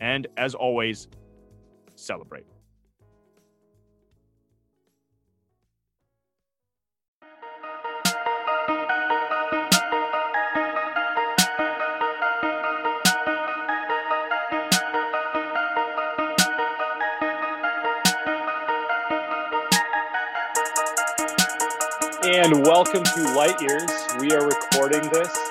And 0.00 0.28
as 0.36 0.54
always, 0.54 1.08
celebrate. 1.96 2.46
And 22.24 22.64
welcome 22.64 23.02
to 23.02 23.34
Light 23.34 23.60
Years. 23.60 23.90
We 24.20 24.32
are 24.32 24.46
recording 24.46 25.08
this 25.10 25.47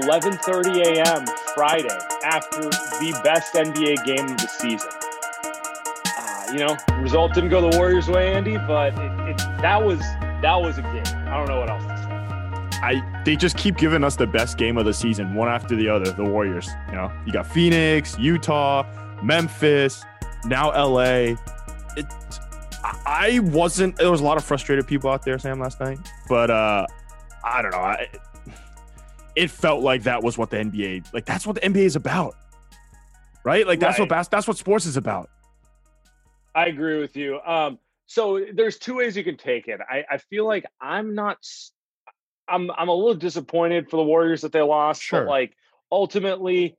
11:30 0.00 0.84
a.m. 0.86 1.26
Friday 1.54 1.98
after 2.24 2.62
the 2.62 3.20
best 3.24 3.54
NBA 3.54 4.04
game 4.04 4.26
of 4.26 4.36
the 4.38 4.48
season. 4.48 4.90
Uh, 6.18 6.52
you 6.52 6.58
know, 6.58 6.76
result 7.02 7.34
didn't 7.34 7.50
go 7.50 7.70
the 7.70 7.76
Warriors' 7.76 8.08
way, 8.08 8.32
Andy, 8.32 8.56
but 8.56 8.94
it, 8.94 9.30
it, 9.30 9.36
that 9.60 9.82
was 9.82 10.00
that 10.42 10.56
was 10.60 10.78
a 10.78 10.82
game. 10.82 11.02
I 11.28 11.36
don't 11.36 11.48
know 11.48 11.60
what 11.60 11.70
else 11.70 11.82
to 11.84 11.96
say. 11.96 12.08
I 12.80 13.22
they 13.24 13.36
just 13.36 13.56
keep 13.56 13.76
giving 13.76 14.04
us 14.04 14.16
the 14.16 14.26
best 14.26 14.56
game 14.56 14.78
of 14.78 14.84
the 14.84 14.94
season, 14.94 15.34
one 15.34 15.48
after 15.48 15.76
the 15.76 15.88
other. 15.88 16.10
The 16.10 16.24
Warriors, 16.24 16.68
you 16.88 16.94
know, 16.94 17.12
you 17.26 17.32
got 17.32 17.46
Phoenix, 17.46 18.18
Utah, 18.18 18.84
Memphis, 19.22 20.04
now 20.44 20.70
LA. 20.70 21.34
It, 21.96 22.06
I 23.04 23.40
wasn't. 23.42 23.96
There 23.96 24.10
was 24.10 24.20
a 24.20 24.24
lot 24.24 24.36
of 24.36 24.44
frustrated 24.44 24.86
people 24.86 25.10
out 25.10 25.24
there, 25.24 25.38
Sam, 25.38 25.58
last 25.58 25.80
night. 25.80 25.98
But 26.28 26.50
uh 26.50 26.86
I 27.44 27.62
don't 27.62 27.70
know. 27.70 27.78
I, 27.78 28.08
it 29.38 29.50
felt 29.50 29.82
like 29.82 30.02
that 30.02 30.22
was 30.22 30.36
what 30.36 30.50
the 30.50 30.56
NBA, 30.58 31.12
like 31.14 31.24
that's 31.24 31.46
what 31.46 31.54
the 31.54 31.60
NBA 31.62 31.84
is 31.84 31.96
about, 31.96 32.34
right? 33.44 33.66
Like 33.66 33.78
that's 33.80 33.98
Right. 33.98 34.08
what 34.10 34.16
bas- 34.18 34.28
that's 34.28 34.48
what 34.48 34.56
sports 34.56 34.84
is 34.86 34.96
about. 34.96 35.30
I 36.54 36.66
agree 36.66 36.98
with 36.98 37.16
you. 37.16 37.40
Um, 37.40 37.78
so 38.06 38.44
there's 38.52 38.78
two 38.78 38.96
ways 38.96 39.16
you 39.16 39.22
can 39.24 39.36
take 39.36 39.68
it. 39.68 39.80
I, 39.88 40.04
I 40.10 40.18
feel 40.18 40.46
like 40.46 40.64
I'm 40.80 41.14
not. 41.14 41.38
I'm 42.48 42.70
I'm 42.70 42.88
a 42.88 42.94
little 42.94 43.14
disappointed 43.14 43.90
for 43.90 43.96
the 43.98 44.02
Warriors 44.04 44.40
that 44.40 44.52
they 44.52 44.62
lost, 44.62 45.02
Sure. 45.02 45.20
but 45.24 45.30
like 45.30 45.54
ultimately, 45.92 46.76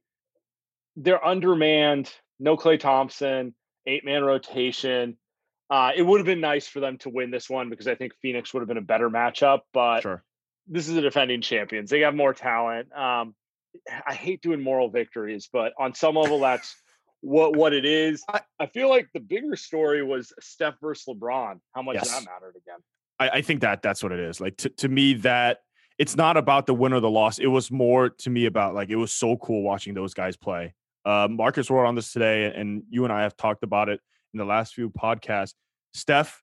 they're 0.95 1.23
undermanned. 1.23 2.11
No 2.39 2.57
Klay 2.57 2.79
Thompson, 2.79 3.53
eight 3.85 4.03
man 4.03 4.23
rotation. 4.23 5.17
Uh, 5.69 5.91
it 5.95 6.01
would 6.01 6.19
have 6.19 6.25
been 6.25 6.41
nice 6.41 6.67
for 6.67 6.79
them 6.79 6.97
to 6.97 7.09
win 7.09 7.29
this 7.29 7.47
one 7.49 7.69
because 7.69 7.87
I 7.87 7.93
think 7.93 8.13
Phoenix 8.21 8.51
would 8.53 8.61
have 8.61 8.67
been 8.67 8.77
a 8.77 8.81
better 8.81 9.09
matchup. 9.09 9.59
But 9.71 10.01
Sure. 10.01 10.23
This 10.69 10.87
is 10.87 10.95
the 10.95 11.01
defending 11.01 11.41
champions. 11.41 11.89
They 11.89 12.01
have 12.01 12.15
more 12.15 12.33
talent. 12.33 12.95
Um, 12.95 13.35
I 14.07 14.13
hate 14.13 14.41
doing 14.41 14.61
moral 14.61 14.89
victories, 14.89 15.49
but 15.51 15.73
on 15.77 15.93
some 15.93 16.15
level, 16.15 16.39
that's 16.39 16.75
what 17.21 17.55
what 17.55 17.73
it 17.73 17.85
is. 17.85 18.23
I- 18.29 18.41
I 18.59 18.65
feel 18.67 18.89
like 18.89 19.07
the 19.13 19.19
bigger 19.19 19.55
story 19.55 20.03
was 20.03 20.31
Steph 20.39 20.75
versus 20.81 21.05
LeBron. 21.07 21.59
How 21.75 21.81
much 21.81 21.95
Yes. 21.95 22.09
that 22.11 22.25
mattered 22.25 22.55
again. 22.55 22.79
I, 23.19 23.29
I 23.39 23.41
think 23.41 23.61
that 23.61 23.81
that's 23.81 24.01
what 24.03 24.11
it 24.11 24.19
is. 24.19 24.39
Like 24.39 24.57
to, 24.57 24.69
to 24.69 24.87
me, 24.89 25.13
that 25.15 25.59
it's 25.97 26.15
not 26.15 26.37
about 26.37 26.65
the 26.65 26.73
win 26.73 26.93
or 26.93 26.99
the 27.01 27.09
loss. 27.09 27.39
It 27.39 27.47
was 27.47 27.69
more 27.71 28.09
to 28.09 28.29
me 28.29 28.45
about 28.45 28.73
like 28.75 28.89
it 28.89 28.95
was 28.95 29.11
so 29.11 29.35
cool 29.37 29.63
watching 29.63 29.93
those 29.93 30.13
guys 30.13 30.37
play. 30.37 30.73
Uh, 31.05 31.27
Marcus 31.29 31.69
wrote 31.69 31.85
on 31.85 31.95
this 31.95 32.11
today, 32.13 32.53
and 32.55 32.83
you 32.89 33.03
and 33.03 33.11
I 33.13 33.23
have 33.23 33.35
talked 33.35 33.63
about 33.63 33.89
it 33.89 33.99
in 34.33 34.37
the 34.37 34.45
last 34.45 34.73
few 34.73 34.89
podcasts. 34.89 35.53
Steph, 35.93 36.41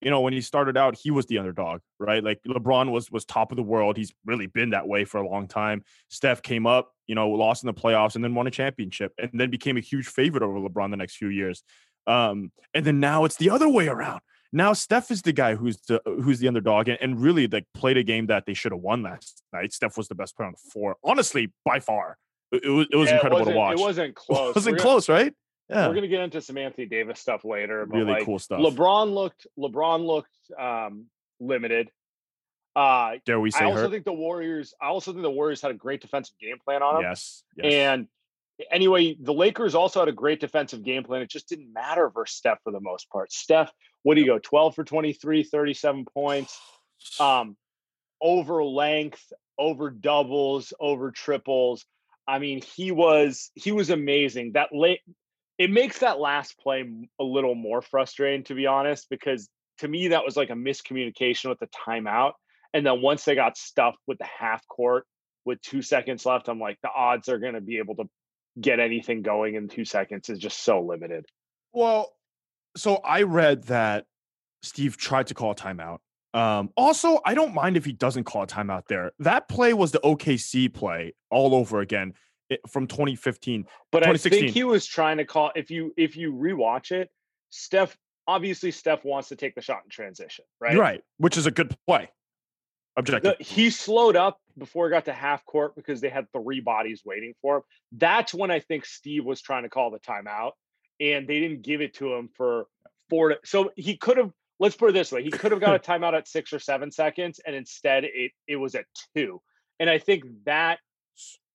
you 0.00 0.10
know, 0.10 0.20
when 0.20 0.32
he 0.32 0.40
started 0.40 0.76
out, 0.76 0.96
he 0.96 1.10
was 1.10 1.26
the 1.26 1.38
underdog, 1.38 1.80
right? 1.98 2.22
Like 2.22 2.40
LeBron 2.46 2.90
was 2.90 3.10
was 3.10 3.24
top 3.24 3.50
of 3.52 3.56
the 3.56 3.62
world. 3.62 3.96
He's 3.96 4.12
really 4.24 4.46
been 4.46 4.70
that 4.70 4.86
way 4.86 5.04
for 5.04 5.18
a 5.20 5.28
long 5.28 5.48
time. 5.48 5.82
Steph 6.08 6.42
came 6.42 6.66
up, 6.66 6.92
you 7.06 7.14
know, 7.14 7.28
lost 7.30 7.62
in 7.62 7.66
the 7.66 7.74
playoffs 7.74 8.14
and 8.14 8.22
then 8.22 8.34
won 8.34 8.46
a 8.46 8.50
championship, 8.50 9.12
and 9.18 9.30
then 9.34 9.50
became 9.50 9.76
a 9.76 9.80
huge 9.80 10.06
favorite 10.06 10.42
over 10.42 10.58
LeBron 10.58 10.90
the 10.90 10.96
next 10.96 11.16
few 11.16 11.28
years. 11.28 11.62
Um, 12.06 12.52
and 12.74 12.84
then 12.84 13.00
now 13.00 13.24
it's 13.24 13.36
the 13.36 13.50
other 13.50 13.68
way 13.68 13.88
around 13.88 14.20
now 14.50 14.72
Steph 14.72 15.10
is 15.10 15.20
the 15.22 15.32
guy 15.32 15.56
who's 15.56 15.76
the 15.88 16.00
who's 16.06 16.38
the 16.38 16.48
underdog 16.48 16.88
and, 16.88 16.96
and 17.02 17.20
really 17.20 17.46
like 17.46 17.66
played 17.74 17.98
a 17.98 18.02
game 18.02 18.26
that 18.28 18.46
they 18.46 18.54
should 18.54 18.72
have 18.72 18.80
won 18.80 19.02
last 19.02 19.42
night. 19.52 19.72
Steph 19.74 19.96
was 19.98 20.08
the 20.08 20.14
best 20.14 20.34
player 20.36 20.46
on 20.46 20.54
the 20.54 20.70
floor, 20.70 20.96
honestly, 21.04 21.52
by 21.66 21.80
far. 21.80 22.16
It, 22.50 22.64
it 22.64 22.68
was 22.70 22.86
it 22.90 22.96
was 22.96 23.08
Yeah, 23.10 23.16
incredible 23.16 23.40
wasn't- 23.40 23.54
to 23.54 23.58
watch. 23.58 23.72
It 23.78 23.82
wasn't 23.82 24.14
close. 24.14 24.50
It 24.50 24.54
wasn't 24.56 24.72
We're 24.72 24.78
gonna- 24.78 24.82
close, 24.90 25.08
right? 25.10 25.34
Yeah, 25.68 25.86
We're 25.86 25.94
gonna 25.94 26.08
get 26.08 26.20
into 26.20 26.40
some 26.40 26.56
Anthony 26.56 26.86
Davis 26.86 27.20
stuff 27.20 27.44
later, 27.44 27.84
but 27.84 27.98
really 27.98 28.12
like, 28.12 28.24
cool 28.24 28.38
stuff. 28.38 28.60
LeBron 28.60 29.12
looked 29.12 29.46
LeBron 29.58 30.06
looked 30.06 30.36
um, 30.58 31.06
limited. 31.40 31.90
Uh, 32.74 33.16
Dare 33.26 33.40
we 33.40 33.50
say 33.50 33.64
I 33.64 33.64
also 33.64 33.82
hurt? 33.82 33.90
think 33.90 34.04
the 34.04 34.12
Warriors. 34.12 34.72
I 34.80 34.86
also 34.86 35.12
think 35.12 35.22
the 35.22 35.30
Warriors 35.30 35.60
had 35.60 35.70
a 35.70 35.74
great 35.74 36.00
defensive 36.00 36.36
game 36.40 36.56
plan 36.64 36.82
on 36.82 36.94
them. 36.94 37.02
Yes, 37.02 37.42
yes. 37.56 37.72
And 37.72 38.08
anyway, 38.70 39.16
the 39.20 39.34
Lakers 39.34 39.74
also 39.74 40.00
had 40.00 40.08
a 40.08 40.12
great 40.12 40.40
defensive 40.40 40.82
game 40.82 41.04
plan. 41.04 41.22
It 41.22 41.30
just 41.30 41.48
didn't 41.48 41.72
matter 41.72 42.10
for 42.10 42.24
Steph 42.24 42.58
for 42.64 42.72
the 42.72 42.80
most 42.80 43.10
part. 43.10 43.32
Steph, 43.32 43.70
what 44.04 44.14
do 44.14 44.20
you 44.20 44.26
go? 44.26 44.38
12 44.38 44.74
for 44.74 44.84
23, 44.84 45.44
37 45.44 46.04
points. 46.06 46.58
Um, 47.20 47.56
over 48.20 48.64
length, 48.64 49.32
over 49.56 49.88
doubles, 49.88 50.72
over 50.80 51.12
triples. 51.12 51.86
I 52.26 52.40
mean, 52.40 52.60
he 52.60 52.90
was 52.90 53.52
he 53.54 53.70
was 53.70 53.90
amazing. 53.90 54.52
That 54.54 54.70
late 54.72 55.00
it 55.58 55.70
makes 55.70 55.98
that 55.98 56.20
last 56.20 56.58
play 56.58 56.88
a 57.20 57.24
little 57.24 57.54
more 57.54 57.82
frustrating 57.82 58.44
to 58.44 58.54
be 58.54 58.66
honest 58.66 59.08
because 59.10 59.48
to 59.78 59.88
me 59.88 60.08
that 60.08 60.24
was 60.24 60.36
like 60.36 60.50
a 60.50 60.54
miscommunication 60.54 61.48
with 61.48 61.58
the 61.58 61.68
timeout 61.68 62.32
and 62.72 62.86
then 62.86 63.02
once 63.02 63.24
they 63.24 63.34
got 63.34 63.56
stuffed 63.56 63.98
with 64.06 64.18
the 64.18 64.26
half 64.26 64.66
court 64.68 65.04
with 65.44 65.60
2 65.62 65.82
seconds 65.82 66.24
left 66.24 66.48
I'm 66.48 66.60
like 66.60 66.78
the 66.82 66.90
odds 66.94 67.28
are 67.28 67.38
going 67.38 67.54
to 67.54 67.60
be 67.60 67.78
able 67.78 67.96
to 67.96 68.04
get 68.60 68.80
anything 68.80 69.22
going 69.22 69.54
in 69.54 69.68
2 69.68 69.84
seconds 69.84 70.28
is 70.28 70.38
just 70.38 70.62
so 70.64 70.80
limited. 70.80 71.26
Well, 71.72 72.12
so 72.76 72.96
I 72.96 73.22
read 73.22 73.64
that 73.64 74.06
Steve 74.62 74.96
tried 74.96 75.28
to 75.28 75.34
call 75.34 75.52
a 75.52 75.54
timeout. 75.54 75.98
Um, 76.34 76.70
also, 76.76 77.20
I 77.24 77.34
don't 77.34 77.54
mind 77.54 77.76
if 77.76 77.84
he 77.84 77.92
doesn't 77.92 78.24
call 78.24 78.42
a 78.42 78.46
timeout 78.46 78.86
there. 78.88 79.12
That 79.18 79.48
play 79.48 79.72
was 79.72 79.92
the 79.92 80.00
OKC 80.00 80.72
play 80.72 81.14
all 81.30 81.54
over 81.54 81.80
again 81.80 82.14
from 82.68 82.86
2015. 82.86 83.66
But 83.90 84.06
I 84.06 84.16
think 84.16 84.50
he 84.50 84.64
was 84.64 84.86
trying 84.86 85.18
to 85.18 85.24
call. 85.24 85.52
If 85.54 85.70
you 85.70 85.92
if 85.96 86.16
you 86.16 86.32
rewatch 86.32 86.92
it, 86.92 87.10
Steph 87.50 87.96
obviously 88.26 88.70
Steph 88.70 89.04
wants 89.04 89.28
to 89.28 89.36
take 89.36 89.54
the 89.54 89.62
shot 89.62 89.80
in 89.84 89.90
transition, 89.90 90.44
right? 90.60 90.76
Right, 90.76 91.02
which 91.16 91.36
is 91.36 91.46
a 91.46 91.50
good 91.50 91.76
play. 91.86 92.10
Objective. 92.96 93.36
The, 93.38 93.44
he 93.44 93.70
slowed 93.70 94.16
up 94.16 94.40
before 94.56 94.86
he 94.86 94.90
got 94.90 95.04
to 95.04 95.12
half 95.12 95.44
court 95.46 95.76
because 95.76 96.00
they 96.00 96.08
had 96.08 96.26
three 96.32 96.60
bodies 96.60 97.02
waiting 97.04 97.32
for 97.40 97.58
him. 97.58 97.62
That's 97.92 98.34
when 98.34 98.50
I 98.50 98.58
think 98.58 98.84
Steve 98.84 99.24
was 99.24 99.40
trying 99.40 99.62
to 99.62 99.68
call 99.68 99.90
the 99.90 100.00
timeout, 100.00 100.52
and 101.00 101.26
they 101.28 101.38
didn't 101.38 101.62
give 101.62 101.80
it 101.80 101.94
to 101.94 102.12
him 102.14 102.28
for 102.36 102.66
four. 103.08 103.30
To, 103.30 103.38
so 103.44 103.70
he 103.76 103.96
could 103.96 104.16
have. 104.16 104.32
Let's 104.60 104.74
put 104.74 104.90
it 104.90 104.92
this 104.92 105.12
way: 105.12 105.22
he 105.22 105.30
could 105.30 105.52
have 105.52 105.60
got 105.60 105.76
a 105.76 105.78
timeout 105.90 106.14
at 106.14 106.26
six 106.26 106.52
or 106.52 106.58
seven 106.58 106.90
seconds, 106.90 107.40
and 107.46 107.54
instead 107.54 108.04
it 108.04 108.32
it 108.46 108.56
was 108.56 108.74
at 108.74 108.84
two. 109.14 109.40
And 109.80 109.88
I 109.88 109.98
think 109.98 110.24
that 110.44 110.80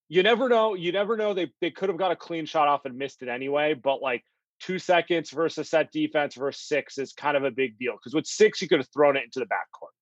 you 0.10 0.24
never 0.24 0.50
know. 0.50 0.74
You 0.74 0.92
never 0.92 1.18
know. 1.18 1.34
They 1.34 1.52
they 1.62 1.72
could 1.72 1.90
have 1.90 1.98
got 1.98 2.12
a 2.12 2.16
clean 2.16 2.46
shot 2.46 2.68
off 2.68 2.86
and 2.86 2.98
missed 2.98 3.22
it 3.22 3.30
anyway. 3.30 3.74
But 3.74 4.02
like 4.02 4.24
two 4.60 4.80
seconds 4.80 5.32
versus 5.32 5.70
set 5.70 5.92
defense 5.92 6.36
versus 6.36 6.62
six 6.62 6.98
is 6.98 7.14
kind 7.14 7.36
of 7.36 7.44
a 7.44 7.52
big 7.52 7.78
deal 7.78 7.94
because 7.94 8.14
with 8.14 8.26
six 8.26 8.62
you 8.62 8.68
could 8.68 8.80
have 8.80 8.90
thrown 8.94 9.18
it 9.18 9.24
into 9.24 9.40
the 9.40 9.46
backcourt. 9.46 9.94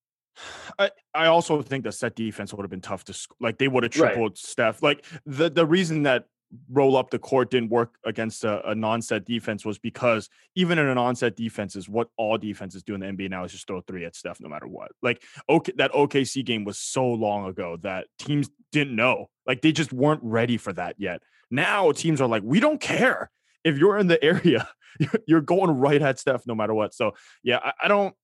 I, 0.80 0.92
I 1.13 1.25
also 1.27 1.62
think 1.62 1.83
the 1.83 1.92
set 1.92 2.15
defense 2.15 2.53
would 2.53 2.63
have 2.63 2.69
been 2.69 2.81
tough 2.81 3.03
to 3.06 3.27
like 3.39 3.57
they 3.57 3.68
would 3.68 3.83
have 3.83 3.92
tripled 3.92 4.31
right. 4.31 4.38
Steph. 4.38 4.81
Like 4.81 5.06
the 5.25 5.50
the 5.50 5.65
reason 5.65 6.04
that 6.04 6.25
roll 6.69 6.98
up 6.98 7.09
the 7.09 7.19
court 7.19 7.50
didn't 7.50 7.69
work 7.69 7.95
against 8.06 8.44
a, 8.44 8.69
a, 8.69 8.75
non-set 8.75 9.25
defense 9.25 9.63
was 9.63 9.80
because 9.80 10.30
even 10.56 10.77
in 10.77 10.88
a 10.88 10.95
non-set 10.95 11.36
defense 11.36 11.75
is 11.75 11.88
what 11.88 12.09
all 12.18 12.38
defenses 12.38 12.83
do 12.83 12.94
in 12.94 13.00
the 13.00 13.06
NBA 13.06 13.30
now 13.30 13.44
is 13.44 13.51
just 13.51 13.68
throw 13.68 13.81
three 13.81 14.06
at 14.06 14.15
Steph 14.15 14.39
no 14.39 14.50
matter 14.50 14.68
what. 14.68 14.92
Like 15.01 15.24
okay, 15.50 15.74
that 15.77 15.94
OKC 15.94 16.44
game 16.44 16.63
was 16.63 16.77
so 16.77 17.06
long 17.06 17.48
ago 17.48 17.77
that 17.83 18.07
teams 18.19 18.50
didn't 18.71 18.95
know. 18.95 19.30
Like 19.45 19.62
they 19.62 19.71
just 19.71 19.94
weren't 19.94 20.21
ready 20.24 20.57
for 20.57 20.74
that 20.74 20.95
yet. 20.98 21.21
Now 21.50 21.92
teams 21.92 22.21
are 22.21 22.27
like, 22.27 22.44
we 22.45 22.59
don't 22.59 22.81
care 22.81 23.31
if 23.63 23.77
you're 23.77 23.97
in 23.97 24.07
the 24.07 24.21
area, 24.24 24.68
you're 25.27 25.42
going 25.42 25.71
right 25.71 26.01
at 26.01 26.19
Steph 26.19 26.45
no 26.45 26.56
matter 26.56 26.74
what. 26.74 26.94
So 26.94 27.13
yeah, 27.44 27.59
I, 27.63 27.74
I 27.83 27.88
don't. 27.88 28.15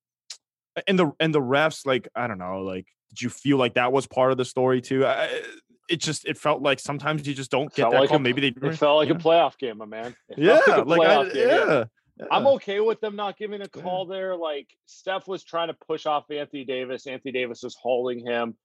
And 0.87 0.99
the 0.99 1.11
and 1.19 1.33
the 1.33 1.41
refs, 1.41 1.85
like 1.85 2.07
I 2.15 2.27
don't 2.27 2.37
know, 2.37 2.61
like 2.61 2.85
did 3.09 3.21
you 3.21 3.29
feel 3.29 3.57
like 3.57 3.75
that 3.75 3.91
was 3.91 4.05
part 4.05 4.31
of 4.31 4.37
the 4.37 4.45
story 4.45 4.81
too? 4.81 5.05
I, 5.05 5.41
it 5.87 5.97
just 5.97 6.25
it 6.25 6.37
felt 6.37 6.61
like 6.61 6.79
sometimes 6.79 7.27
you 7.27 7.33
just 7.33 7.51
don't 7.51 7.73
get 7.73 7.91
that 7.91 7.99
like 7.99 8.09
call. 8.09 8.17
A, 8.17 8.19
Maybe 8.19 8.41
they 8.41 8.67
it 8.67 8.77
felt 8.77 8.97
like 8.97 9.09
yeah. 9.09 9.15
a 9.15 9.19
playoff 9.19 9.57
game, 9.57 9.77
my 9.77 9.85
man. 9.85 10.15
yeah, 10.35 10.59
like, 10.67 10.85
like 10.85 11.01
I, 11.01 11.23
game, 11.25 11.31
yeah. 11.35 11.83
yeah. 12.19 12.25
I'm 12.31 12.47
okay 12.47 12.79
with 12.79 12.99
them 12.99 13.15
not 13.15 13.37
giving 13.37 13.61
a 13.61 13.67
call 13.67 14.05
there. 14.05 14.35
Like 14.35 14.67
Steph 14.85 15.27
was 15.27 15.43
trying 15.43 15.67
to 15.67 15.73
push 15.73 16.05
off 16.05 16.29
Anthony 16.31 16.65
Davis. 16.65 17.07
Anthony 17.07 17.31
Davis 17.31 17.63
was 17.63 17.75
holding 17.75 18.25
him. 18.25 18.55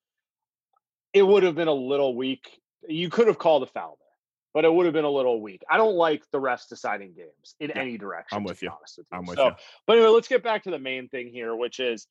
It 1.13 1.23
would 1.23 1.43
have 1.43 1.55
been 1.55 1.69
a 1.69 1.75
little 1.75 2.17
weak. 2.17 2.49
You 2.89 3.11
could 3.11 3.27
have 3.27 3.39
called 3.39 3.63
a 3.63 3.67
foul 3.67 3.99
there, 4.01 4.09
but 4.55 4.65
it 4.65 4.73
would 4.73 4.87
have 4.87 4.95
been 4.95 5.05
a 5.05 5.11
little 5.11 5.41
weak. 5.41 5.63
I 5.71 5.77
don't 5.77 5.95
like 5.95 6.25
the 6.33 6.39
refs 6.39 6.69
deciding 6.69 7.13
games 7.15 7.55
in 7.61 7.71
yeah, 7.71 7.79
any 7.79 7.99
direction. 7.99 8.37
I'm 8.37 8.45
with 8.45 8.63
you. 8.63 8.71
with 8.71 8.95
you. 8.97 9.05
I'm 9.13 9.27
with 9.27 9.37
so, 9.37 9.49
you. 9.49 9.53
But 9.87 9.99
anyway, 9.99 10.11
let's 10.11 10.29
get 10.29 10.43
back 10.43 10.65
to 10.65 10.71
the 10.71 10.79
main 10.79 11.09
thing 11.09 11.29
here, 11.29 11.55
which 11.55 11.79
is 11.79 12.07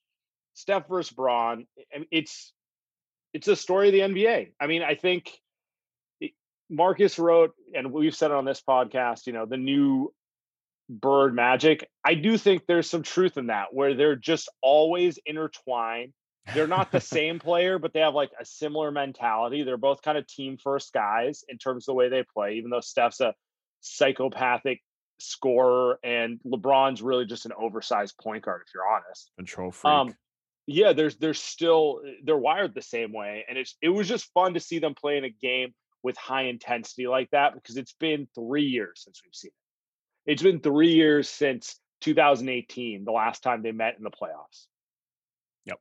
Steph 0.53 0.87
versus 0.87 1.11
Bron. 1.11 1.65
It's 2.11 2.53
it's 3.33 3.48
a 3.48 3.56
story 3.56 3.88
of 3.88 3.94
the 3.94 4.00
NBA. 4.00 4.51
I 4.60 4.68
mean, 4.68 4.83
I 4.83 4.95
think 4.95 5.31
Marcus 6.69 7.19
wrote, 7.19 7.54
and 7.75 7.92
we've 7.92 8.16
said 8.16 8.31
it 8.31 8.38
on 8.38 8.45
this 8.45 8.62
podcast. 8.68 9.28
You 9.28 9.33
know, 9.33 9.45
the 9.45 9.57
new 9.57 10.13
bird 10.89 11.33
magic. 11.33 11.88
I 12.04 12.16
do 12.16 12.38
think 12.38 12.66
there's 12.68 12.89
some 12.89 13.04
truth 13.04 13.38
in 13.38 13.48
that, 13.48 13.74
where 13.74 13.94
they're 13.94 14.16
just 14.16 14.50
always 14.62 15.19
intertwined 15.25 16.13
they're 16.54 16.68
not 16.68 16.92
the 16.92 17.00
same 17.01 17.39
player, 17.39 17.80
but 17.80 17.94
they 17.94 18.00
have 18.00 18.13
like 18.13 18.31
a 18.39 18.45
similar 18.45 18.92
mentality. 18.92 19.63
They're 19.63 19.78
both 19.78 20.01
kind 20.01 20.18
of 20.18 20.28
team 20.28 20.57
first 20.57 20.94
guys 20.94 21.44
in 21.48 21.57
terms 21.57 21.83
of 21.83 21.94
the 21.94 21.95
way 21.95 22.10
they 22.10 22.24
play, 22.24 22.56
even 22.56 22.69
though 22.69 22.81
Steph's 22.81 23.22
a 23.22 23.33
psychopathic 23.81 24.81
scorer 25.19 26.00
and 26.04 26.39
LeBron's 26.45 27.01
really 27.01 27.25
just 27.25 27.45
an 27.45 27.51
oversized 27.57 28.18
point 28.18 28.44
guard, 28.44 28.62
if 28.66 28.74
you're 28.74 28.88
honest. 28.88 29.31
Control 29.38 29.72
freak. 29.72 29.92
Um, 29.92 30.16
yeah, 30.71 30.94
there's 30.94 31.18
there's 31.18 31.39
still 31.39 32.01
they're 32.23 32.38
wired 32.38 32.73
the 32.73 32.81
same 32.81 33.13
way. 33.13 33.45
And 33.47 33.57
it's 33.57 33.75
it 33.81 33.89
was 33.89 34.07
just 34.07 34.31
fun 34.33 34.53
to 34.53 34.59
see 34.59 34.79
them 34.79 34.95
play 34.95 35.18
in 35.18 35.23
a 35.23 35.29
game 35.29 35.73
with 36.03 36.18
high 36.18 36.44
intensity 36.44 37.07
like 37.07 37.29
that 37.31 37.53
because 37.53 37.77
it's 37.77 37.94
been 37.94 38.27
three 38.33 38.63
years 38.65 39.01
since 39.03 39.21
we've 39.23 39.35
seen 39.35 39.51
it. 40.25 40.31
It's 40.31 40.44
been 40.44 40.59
three 40.59 40.94
years 40.94 41.29
since 41.29 41.79
2018, 42.01 43.06
the 43.06 43.12
last 43.12 43.44
time 43.44 43.62
they 43.62 43.71
met 43.71 43.97
in 43.97 44.03
the 44.03 44.12
playoffs 44.12 44.65
Yep. 45.65 45.79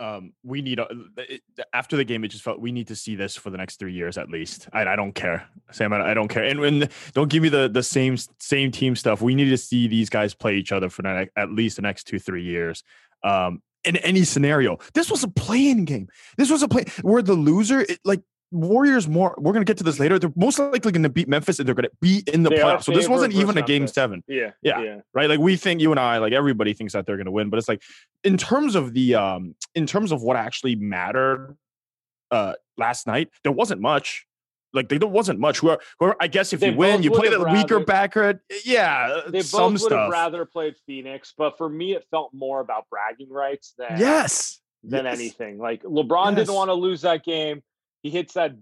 um, 0.00 0.32
we 0.42 0.62
need 0.62 0.78
a, 0.78 0.88
it, 1.16 1.42
after 1.72 1.96
the 1.96 2.04
game. 2.04 2.24
It 2.24 2.28
just 2.28 2.42
felt 2.42 2.60
we 2.60 2.72
need 2.72 2.88
to 2.88 2.96
see 2.96 3.14
this 3.16 3.36
for 3.36 3.50
the 3.50 3.56
next 3.56 3.78
three 3.78 3.92
years 3.92 4.18
at 4.18 4.28
least. 4.28 4.68
I, 4.72 4.84
I 4.86 4.96
don't 4.96 5.14
care, 5.14 5.48
Sam. 5.72 5.92
I, 5.92 6.10
I 6.10 6.14
don't 6.14 6.28
care. 6.28 6.44
And 6.44 6.60
when 6.60 6.88
don't 7.14 7.30
give 7.30 7.42
me 7.42 7.48
the 7.48 7.68
the 7.68 7.82
same 7.82 8.16
same 8.40 8.70
team 8.70 8.96
stuff. 8.96 9.22
We 9.22 9.34
need 9.34 9.50
to 9.50 9.58
see 9.58 9.88
these 9.88 10.10
guys 10.10 10.34
play 10.34 10.56
each 10.56 10.72
other 10.72 10.88
for 10.88 11.02
the, 11.02 11.28
at 11.36 11.52
least 11.52 11.76
the 11.76 11.82
next 11.82 12.04
two 12.04 12.18
three 12.18 12.44
years. 12.44 12.82
Um, 13.24 13.62
in 13.88 13.96
any 14.04 14.24
scenario, 14.24 14.78
this 14.94 15.10
was 15.10 15.24
a 15.24 15.28
play-in 15.28 15.84
game. 15.84 16.08
This 16.36 16.50
was 16.50 16.62
a 16.62 16.68
play 16.68 16.84
where 17.02 17.22
the 17.22 17.34
loser, 17.34 17.80
it, 17.80 17.98
like 18.04 18.20
Warriors 18.50 19.06
more. 19.06 19.34
We're 19.36 19.52
gonna 19.52 19.66
get 19.66 19.76
to 19.78 19.84
this 19.84 19.98
later. 20.00 20.18
They're 20.18 20.32
most 20.34 20.58
likely 20.58 20.92
going 20.92 21.02
to 21.02 21.10
beat 21.10 21.28
Memphis, 21.28 21.58
and 21.58 21.68
they're 21.68 21.74
going 21.74 21.84
to 21.84 21.90
be 22.00 22.22
in 22.32 22.44
the 22.44 22.50
playoffs. 22.50 22.84
So 22.84 22.92
this 22.92 23.06
wasn't 23.06 23.34
even 23.34 23.58
a 23.58 23.62
game 23.62 23.86
seven. 23.86 24.24
Yeah, 24.26 24.52
yeah, 24.62 24.80
yeah, 24.80 25.00
right. 25.12 25.28
Like 25.28 25.38
we 25.38 25.56
think, 25.56 25.82
you 25.82 25.90
and 25.90 26.00
I, 26.00 26.16
like 26.16 26.32
everybody 26.32 26.72
thinks 26.72 26.94
that 26.94 27.04
they're 27.04 27.16
going 27.16 27.26
to 27.26 27.30
win, 27.30 27.50
but 27.50 27.58
it's 27.58 27.68
like 27.68 27.82
in 28.24 28.38
terms 28.38 28.74
of 28.74 28.94
the 28.94 29.16
um, 29.16 29.54
in 29.74 29.86
terms 29.86 30.12
of 30.12 30.22
what 30.22 30.36
actually 30.36 30.76
mattered, 30.76 31.58
uh, 32.30 32.54
last 32.78 33.06
night 33.06 33.28
there 33.42 33.52
wasn't 33.52 33.82
much. 33.82 34.24
Like 34.74 34.88
there 34.88 34.98
wasn't 35.08 35.40
much. 35.40 35.62
Where, 35.62 35.78
where 35.98 36.14
I 36.20 36.26
guess 36.26 36.52
if 36.52 36.60
they 36.60 36.70
you 36.70 36.76
win, 36.76 37.02
you 37.02 37.10
play 37.10 37.28
the 37.28 37.42
weaker 37.42 37.80
backer. 37.80 38.42
Yeah, 38.64 39.22
they 39.28 39.40
some 39.40 39.74
both 39.74 39.82
would 39.82 39.88
stuff. 39.92 40.00
have 40.00 40.10
rather 40.10 40.44
played 40.44 40.74
Phoenix, 40.86 41.32
but 41.36 41.56
for 41.56 41.68
me, 41.68 41.94
it 41.94 42.04
felt 42.10 42.34
more 42.34 42.60
about 42.60 42.84
bragging 42.90 43.30
rights 43.30 43.74
than 43.78 43.98
yes 43.98 44.60
than 44.84 45.06
yes. 45.06 45.18
anything. 45.18 45.58
Like 45.58 45.82
LeBron 45.82 46.32
yes. 46.32 46.36
didn't 46.36 46.54
want 46.54 46.68
to 46.68 46.74
lose 46.74 47.00
that 47.02 47.24
game 47.24 47.62
he 48.02 48.10
hits 48.10 48.34
that 48.34 48.54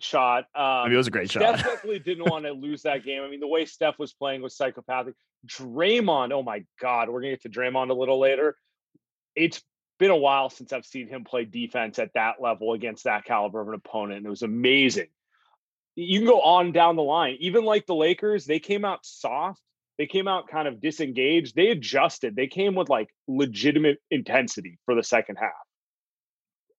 shot. 0.00 0.44
Um, 0.54 0.64
I 0.64 0.84
mean, 0.84 0.94
it 0.94 0.96
was 0.96 1.06
a 1.06 1.10
great 1.10 1.30
Steph 1.30 1.60
shot. 1.60 1.64
definitely 1.64 1.98
didn't 2.00 2.24
want 2.30 2.44
to 2.44 2.52
lose 2.52 2.82
that 2.82 3.04
game. 3.04 3.22
I 3.22 3.28
mean, 3.28 3.40
the 3.40 3.48
way 3.48 3.64
Steph 3.64 3.98
was 3.98 4.12
playing 4.12 4.42
was 4.42 4.56
psychopathic. 4.56 5.14
Draymond, 5.46 6.32
oh 6.32 6.42
my 6.42 6.64
God, 6.80 7.08
we're 7.08 7.20
gonna 7.20 7.32
get 7.32 7.42
to 7.42 7.48
Draymond 7.48 7.90
a 7.90 7.94
little 7.94 8.18
later. 8.18 8.56
It's 9.36 9.62
been 9.98 10.10
a 10.10 10.16
while 10.16 10.50
since 10.50 10.72
I've 10.72 10.86
seen 10.86 11.08
him 11.08 11.24
play 11.24 11.44
defense 11.44 11.98
at 11.98 12.12
that 12.14 12.40
level 12.40 12.72
against 12.72 13.04
that 13.04 13.24
caliber 13.24 13.60
of 13.60 13.68
an 13.68 13.74
opponent. 13.74 14.18
And 14.18 14.26
it 14.26 14.30
was 14.30 14.42
amazing. 14.42 15.08
You 16.00 16.20
can 16.20 16.28
go 16.28 16.40
on 16.40 16.70
down 16.70 16.94
the 16.94 17.02
line. 17.02 17.36
Even 17.40 17.64
like 17.64 17.86
the 17.86 17.94
Lakers, 17.94 18.44
they 18.44 18.60
came 18.60 18.84
out 18.84 19.04
soft. 19.04 19.60
They 19.98 20.06
came 20.06 20.28
out 20.28 20.46
kind 20.46 20.68
of 20.68 20.80
disengaged. 20.80 21.56
They 21.56 21.70
adjusted. 21.70 22.36
They 22.36 22.46
came 22.46 22.76
with 22.76 22.88
like 22.88 23.08
legitimate 23.26 23.98
intensity 24.08 24.78
for 24.84 24.94
the 24.94 25.02
second 25.02 25.36
half. 25.36 25.50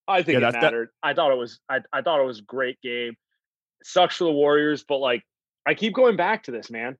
I 0.07 0.23
think 0.23 0.39
yeah, 0.39 0.47
it 0.47 0.53
mattered. 0.53 0.87
That. 1.03 1.09
I 1.09 1.13
thought 1.13 1.33
it 1.33 1.37
was 1.37 1.59
I, 1.69 1.79
I 1.91 2.01
thought 2.01 2.21
it 2.21 2.25
was 2.25 2.39
a 2.39 2.43
great 2.43 2.79
game. 2.81 3.15
sucks 3.83 4.15
for 4.15 4.23
the 4.23 4.31
Warriors, 4.31 4.85
but 4.87 4.99
like 4.99 5.23
I 5.65 5.73
keep 5.73 5.93
going 5.93 6.15
back 6.15 6.43
to 6.43 6.51
this, 6.51 6.71
man. 6.71 6.95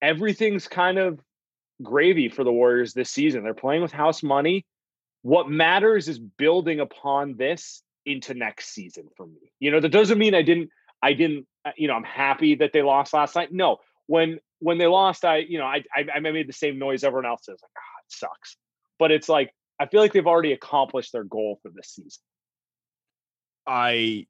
Everything's 0.00 0.66
kind 0.66 0.98
of 0.98 1.20
gravy 1.82 2.30
for 2.30 2.42
the 2.42 2.52
Warriors 2.52 2.94
this 2.94 3.10
season. 3.10 3.44
They're 3.44 3.52
playing 3.52 3.82
with 3.82 3.92
house 3.92 4.22
money. 4.22 4.64
What 5.20 5.50
matters 5.50 6.08
is 6.08 6.18
building 6.18 6.80
upon 6.80 7.36
this 7.36 7.82
into 8.06 8.32
next 8.32 8.68
season 8.68 9.08
for 9.14 9.26
me. 9.26 9.52
You 9.60 9.70
know, 9.72 9.80
that 9.80 9.90
doesn't 9.90 10.18
mean 10.18 10.34
I 10.34 10.42
didn't 10.42 10.70
I 11.02 11.12
didn't 11.12 11.46
uh, 11.66 11.72
you 11.76 11.88
know, 11.88 11.94
I'm 11.94 12.04
happy 12.04 12.54
that 12.56 12.72
they 12.72 12.82
lost 12.82 13.12
last 13.12 13.34
night. 13.34 13.52
No, 13.52 13.78
when 14.06 14.38
when 14.60 14.78
they 14.78 14.86
lost, 14.86 15.24
I 15.24 15.38
you 15.38 15.58
know, 15.58 15.64
I 15.64 15.82
I, 15.94 16.06
I 16.14 16.20
made 16.20 16.48
the 16.48 16.52
same 16.52 16.78
noise 16.78 17.02
everyone 17.02 17.26
else 17.26 17.46
does. 17.46 17.58
Like, 17.60 17.70
ah, 17.76 17.80
oh, 17.80 18.02
it 18.06 18.12
sucks. 18.12 18.56
But 18.98 19.10
it's 19.10 19.28
like 19.28 19.52
I 19.80 19.86
feel 19.86 20.00
like 20.00 20.12
they've 20.12 20.26
already 20.26 20.52
accomplished 20.52 21.12
their 21.12 21.24
goal 21.24 21.58
for 21.62 21.72
this 21.74 21.88
season. 21.88 22.22
I 23.66 24.26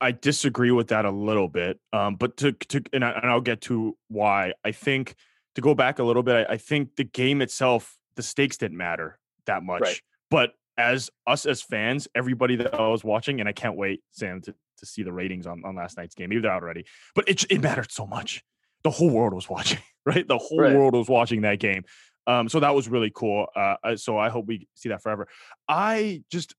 I 0.00 0.10
disagree 0.10 0.72
with 0.72 0.88
that 0.88 1.04
a 1.04 1.10
little 1.10 1.48
bit, 1.48 1.78
um, 1.92 2.16
but 2.16 2.36
to 2.38 2.52
to 2.52 2.82
and, 2.92 3.04
I, 3.04 3.32
will 3.32 3.40
get 3.40 3.60
to 3.62 3.96
why. 4.08 4.54
I 4.64 4.72
think 4.72 5.14
to 5.54 5.60
go 5.60 5.74
back 5.74 6.00
a 6.00 6.04
little 6.04 6.24
bit, 6.24 6.46
I, 6.48 6.54
I, 6.54 6.56
think 6.56 6.96
the 6.96 7.04
game 7.04 7.40
itself, 7.42 7.96
the 8.16 8.22
stakes 8.22 8.56
didn't 8.56 8.76
matter 8.76 9.20
that 9.46 9.62
much, 9.62 9.82
right. 9.82 10.00
but 10.30 10.54
as 10.76 11.10
us 11.28 11.46
as 11.46 11.62
fans, 11.62 12.08
everybody 12.14 12.56
that 12.56 12.74
I 12.74 12.88
was 12.88 13.04
watching, 13.04 13.38
and 13.38 13.48
I 13.48 13.52
can't 13.52 13.76
wait, 13.76 14.02
Sam, 14.10 14.40
to, 14.42 14.54
to 14.84 14.90
see 14.90 15.02
the 15.02 15.12
ratings 15.12 15.46
on, 15.46 15.62
on 15.64 15.76
last 15.76 15.96
night's 15.96 16.14
game. 16.14 16.28
Maybe 16.28 16.40
they're 16.42 16.52
out 16.52 16.62
already, 16.62 16.84
but 17.14 17.28
it 17.28 17.44
it 17.50 17.60
mattered 17.60 17.90
so 17.92 18.06
much. 18.06 18.42
The 18.82 18.90
whole 18.90 19.10
world 19.10 19.32
was 19.32 19.48
watching, 19.48 19.80
right? 20.06 20.26
The 20.26 20.38
whole 20.38 20.60
right. 20.60 20.74
world 20.74 20.94
was 20.94 21.08
watching 21.08 21.42
that 21.42 21.58
game. 21.58 21.84
Um, 22.26 22.48
so 22.48 22.60
that 22.60 22.74
was 22.74 22.88
really 22.88 23.12
cool. 23.14 23.46
Uh, 23.54 23.96
so 23.96 24.18
I 24.18 24.30
hope 24.30 24.46
we 24.46 24.66
see 24.74 24.88
that 24.88 25.02
forever. 25.02 25.28
I 25.68 26.22
just, 26.30 26.54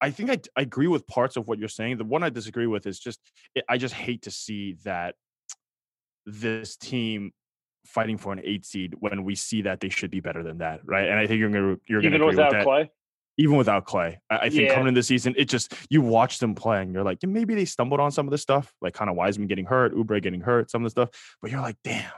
I 0.00 0.10
think 0.10 0.30
I, 0.30 0.38
I 0.56 0.62
agree 0.62 0.86
with 0.86 1.06
parts 1.06 1.36
of 1.36 1.48
what 1.48 1.58
you're 1.58 1.68
saying. 1.68 1.98
The 1.98 2.04
one 2.04 2.22
I 2.22 2.30
disagree 2.30 2.68
with 2.68 2.86
is 2.86 3.00
just, 3.00 3.18
I 3.68 3.76
just 3.76 3.94
hate 3.94 4.22
to 4.22 4.30
see 4.30 4.76
that 4.84 5.16
this 6.26 6.76
team 6.76 7.32
fighting 7.86 8.16
for 8.16 8.32
an 8.32 8.40
eight 8.44 8.64
seed 8.64 8.94
when 8.98 9.24
we 9.24 9.34
see 9.34 9.62
that 9.62 9.80
they 9.80 9.88
should 9.88 10.10
be 10.10 10.20
better 10.20 10.42
than 10.42 10.58
that, 10.58 10.80
right? 10.84 11.08
And 11.08 11.18
I 11.18 11.26
think 11.26 11.40
you're 11.40 11.50
gonna 11.50 11.76
you're 11.86 12.00
gonna 12.00 12.16
Even 12.16 12.22
agree 12.22 12.26
without 12.28 12.52
with 12.52 12.64
that. 12.64 12.66
Klay. 12.66 12.88
Even 13.36 13.56
without 13.56 13.84
Klay, 13.84 14.16
I, 14.30 14.36
I 14.36 14.48
think 14.48 14.68
Yeah. 14.68 14.74
coming 14.74 14.88
into 14.88 14.98
the 15.00 15.02
season, 15.02 15.34
it 15.36 15.46
just 15.48 15.74
you 15.90 16.00
watch 16.02 16.38
them 16.38 16.54
playing. 16.54 16.92
you're 16.92 17.02
like, 17.02 17.18
yeah, 17.22 17.28
maybe 17.28 17.54
they 17.54 17.64
stumbled 17.64 17.98
on 18.00 18.10
some 18.12 18.26
of 18.26 18.30
the 18.30 18.38
stuff, 18.38 18.72
like 18.80 18.94
kind 18.94 19.10
of 19.10 19.16
Wiseman 19.16 19.48
getting 19.48 19.64
hurt, 19.64 19.92
Oubre 19.94 20.22
getting 20.22 20.40
hurt, 20.40 20.70
some 20.70 20.82
of 20.82 20.86
the 20.86 20.90
stuff, 20.90 21.10
but 21.42 21.50
you're 21.50 21.60
like, 21.60 21.76
damn, 21.82 22.10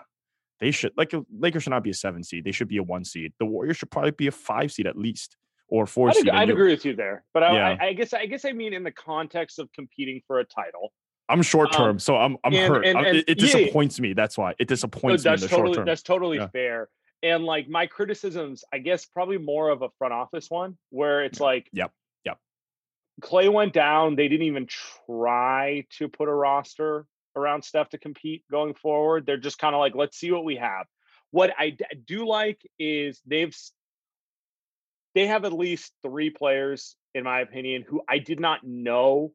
they 0.61 0.71
should 0.71 0.93
like 0.97 1.15
uh, 1.15 1.23
Lakers 1.39 1.63
should 1.63 1.71
not 1.71 1.83
be 1.83 1.91
a 1.91 1.95
seven 1.95 2.23
seed, 2.23 2.45
they 2.45 2.53
should 2.53 2.69
be 2.69 2.77
a 2.77 2.83
one 2.83 3.05
seed. 3.05 3.33
The 3.39 3.47
Warriors 3.47 3.79
should 3.79 3.91
probably 3.91 4.11
be 4.11 4.27
a 4.27 4.31
five 4.31 4.71
seed 4.73 4.87
at 4.87 4.97
least, 4.99 5.37
or 5.69 5.87
4 5.87 6.11
I'd, 6.11 6.29
I'd 6.29 6.51
agree 6.51 6.71
with 6.71 6.85
you 6.85 6.95
there, 6.95 7.25
but 7.33 7.43
I, 7.43 7.55
Yeah. 7.55 7.77
I, 7.81 7.87
I 7.87 7.93
guess 7.95 8.13
I 8.13 8.27
guess 8.27 8.45
I 8.45 8.53
mean 8.53 8.75
in 8.75 8.85
the 8.85 8.93
context 8.93 9.59
of 9.59 9.73
competing 9.73 10.21
for 10.27 10.41
a 10.41 10.45
title. 10.45 10.93
I'm 11.29 11.41
short 11.43 11.75
Um, 11.75 11.77
term, 11.79 11.99
so 11.99 12.17
I'm 12.17 12.37
I'm 12.45 12.53
and- 12.55 12.73
hurt. 12.75 12.87
and- 12.87 12.99
and- 12.99 13.17
it, 13.17 13.25
it 13.29 13.41
yeah, 13.41 13.47
yeah. 13.47 13.53
disappoints 13.65 13.99
me. 13.99 14.13
That's 14.13 14.37
why 14.37 14.55
it 14.59 14.69
disappoints 14.69 15.25
me 15.25 15.31
in 15.31 15.33
that's 15.33 15.43
the 15.43 15.49
short 15.49 15.59
totally 15.61 15.77
term. 15.77 15.87
that's 15.87 16.03
totally 16.03 16.37
Yeah. 16.37 16.47
fair. 16.49 16.89
And 17.27 17.45
like 17.45 17.69
my 17.69 17.87
criticisms, 17.87 18.63
I 18.73 18.79
guess 18.79 19.05
probably 19.05 19.39
more 19.39 19.71
of 19.71 19.83
a 19.83 19.89
front 19.99 20.15
office 20.15 20.49
one 20.49 20.79
where 20.91 21.25
it's 21.25 21.41
like, 21.41 21.69
Yep, 21.73 21.91
yep. 22.25 22.39
Klay 23.21 23.53
went 23.53 23.73
down. 23.73 24.15
They 24.15 24.29
didn't 24.29 24.47
even 24.47 24.69
try 25.07 25.87
to 25.99 26.09
put 26.09 26.29
a 26.29 26.33
roster 26.33 27.05
around 27.35 27.65
Steph 27.65 27.89
to 27.91 27.99
compete 27.99 28.45
going 28.49 28.75
forward. 28.75 29.27
They're 29.27 29.39
just 29.39 29.59
kind 29.59 29.75
of 29.75 29.81
like, 29.81 29.97
let's 29.97 30.17
see 30.17 30.31
what 30.31 30.45
we 30.45 30.57
have. 30.57 30.87
What 31.33 31.53
I 31.59 31.77
do 32.07 32.29
like 32.29 32.61
is 32.79 33.21
they've 33.27 33.55
they 35.17 35.27
have 35.27 35.45
at 35.45 35.53
least 35.53 35.93
three 36.03 36.31
players, 36.31 36.95
in 37.13 37.25
my 37.25 37.41
opinion, 37.41 37.85
who 37.89 38.03
I 38.09 38.19
did 38.19 38.39
not 38.39 38.61
know 38.63 39.33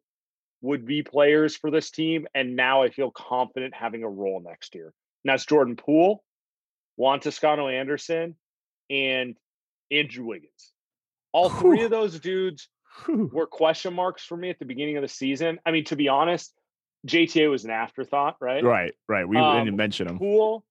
would 0.61 0.85
be 0.85 1.03
players 1.03 1.57
for 1.57 1.71
this 1.71 1.91
team, 1.91 2.25
and 2.33 2.55
now 2.55 2.83
I 2.83 2.89
feel 2.89 3.11
confident 3.11 3.73
having 3.75 4.03
a 4.03 4.09
role 4.09 4.41
next 4.41 4.75
year. 4.75 4.93
And 5.25 5.33
that's 5.33 5.45
Jordan 5.45 5.75
Poole, 5.75 6.23
Juan 6.95 7.19
Toscano 7.19 7.67
Anderson, 7.67 8.35
and 8.89 9.35
Andrew 9.89 10.25
Wiggins. 10.25 10.71
All 11.31 11.49
three 11.49 11.77
Whew. 11.77 11.85
of 11.85 11.91
those 11.91 12.19
dudes 12.19 12.67
were 13.07 13.47
question 13.47 13.93
marks 13.93 14.23
for 14.23 14.35
me 14.35 14.49
at 14.49 14.59
the 14.59 14.65
beginning 14.65 14.97
of 14.97 15.01
the 15.01 15.07
season. 15.07 15.59
I 15.65 15.71
mean, 15.71 15.85
to 15.85 15.95
be 15.95 16.09
honest, 16.09 16.53
JTA 17.07 17.49
was 17.49 17.63
an 17.65 17.71
afterthought, 17.71 18.35
right? 18.41 18.63
Right, 18.63 18.93
right. 19.07 19.27
We 19.27 19.37
Um, 19.37 19.65
didn't 19.65 19.77
mention 19.77 20.07
him. 20.07 20.19
Cool, 20.19 20.65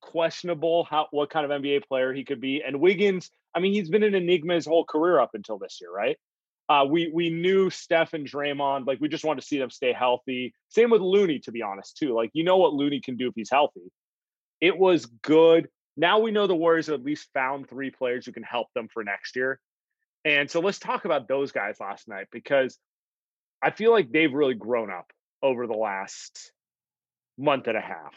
questionable 0.00 0.84
how 0.84 1.06
what 1.10 1.30
kind 1.30 1.50
of 1.50 1.62
NBA 1.62 1.84
player 1.86 2.12
he 2.12 2.24
could 2.24 2.40
be. 2.40 2.62
And 2.66 2.80
Wiggins, 2.80 3.30
I 3.54 3.60
mean, 3.60 3.72
he's 3.72 3.88
been 3.90 4.02
an 4.02 4.14
enigma 4.14 4.54
his 4.54 4.66
whole 4.66 4.84
career 4.84 5.20
up 5.20 5.30
until 5.34 5.58
this 5.58 5.78
year, 5.80 5.92
right? 5.92 6.16
Uh, 6.68 6.84
we 6.88 7.10
we 7.12 7.30
knew 7.30 7.68
Steph 7.68 8.14
and 8.14 8.26
Draymond, 8.26 8.86
like 8.86 9.00
we 9.00 9.08
just 9.08 9.24
wanted 9.24 9.40
to 9.40 9.46
see 9.46 9.58
them 9.58 9.70
stay 9.70 9.92
healthy. 9.92 10.54
Same 10.68 10.90
with 10.90 11.00
Looney, 11.02 11.40
to 11.40 11.52
be 11.52 11.62
honest, 11.62 11.96
too. 11.96 12.14
Like 12.14 12.30
you 12.32 12.44
know 12.44 12.58
what 12.58 12.72
Looney 12.74 13.00
can 13.00 13.16
do 13.16 13.28
if 13.28 13.34
he's 13.34 13.50
healthy. 13.50 13.90
It 14.60 14.78
was 14.78 15.06
good. 15.06 15.68
Now 15.96 16.20
we 16.20 16.30
know 16.30 16.46
the 16.46 16.54
Warriors 16.54 16.86
have 16.86 17.00
at 17.00 17.04
least 17.04 17.28
found 17.34 17.68
three 17.68 17.90
players 17.90 18.26
who 18.26 18.32
can 18.32 18.42
help 18.42 18.68
them 18.74 18.88
for 18.92 19.04
next 19.04 19.36
year. 19.36 19.60
And 20.24 20.50
so 20.50 20.60
let's 20.60 20.78
talk 20.78 21.04
about 21.04 21.28
those 21.28 21.52
guys 21.52 21.80
last 21.80 22.08
night 22.08 22.26
because 22.30 22.78
I 23.62 23.70
feel 23.70 23.90
like 23.90 24.10
they've 24.10 24.32
really 24.32 24.54
grown 24.54 24.90
up 24.90 25.10
over 25.42 25.66
the 25.66 25.74
last 25.74 26.52
month 27.38 27.66
and 27.66 27.76
a 27.76 27.80
half. 27.80 28.14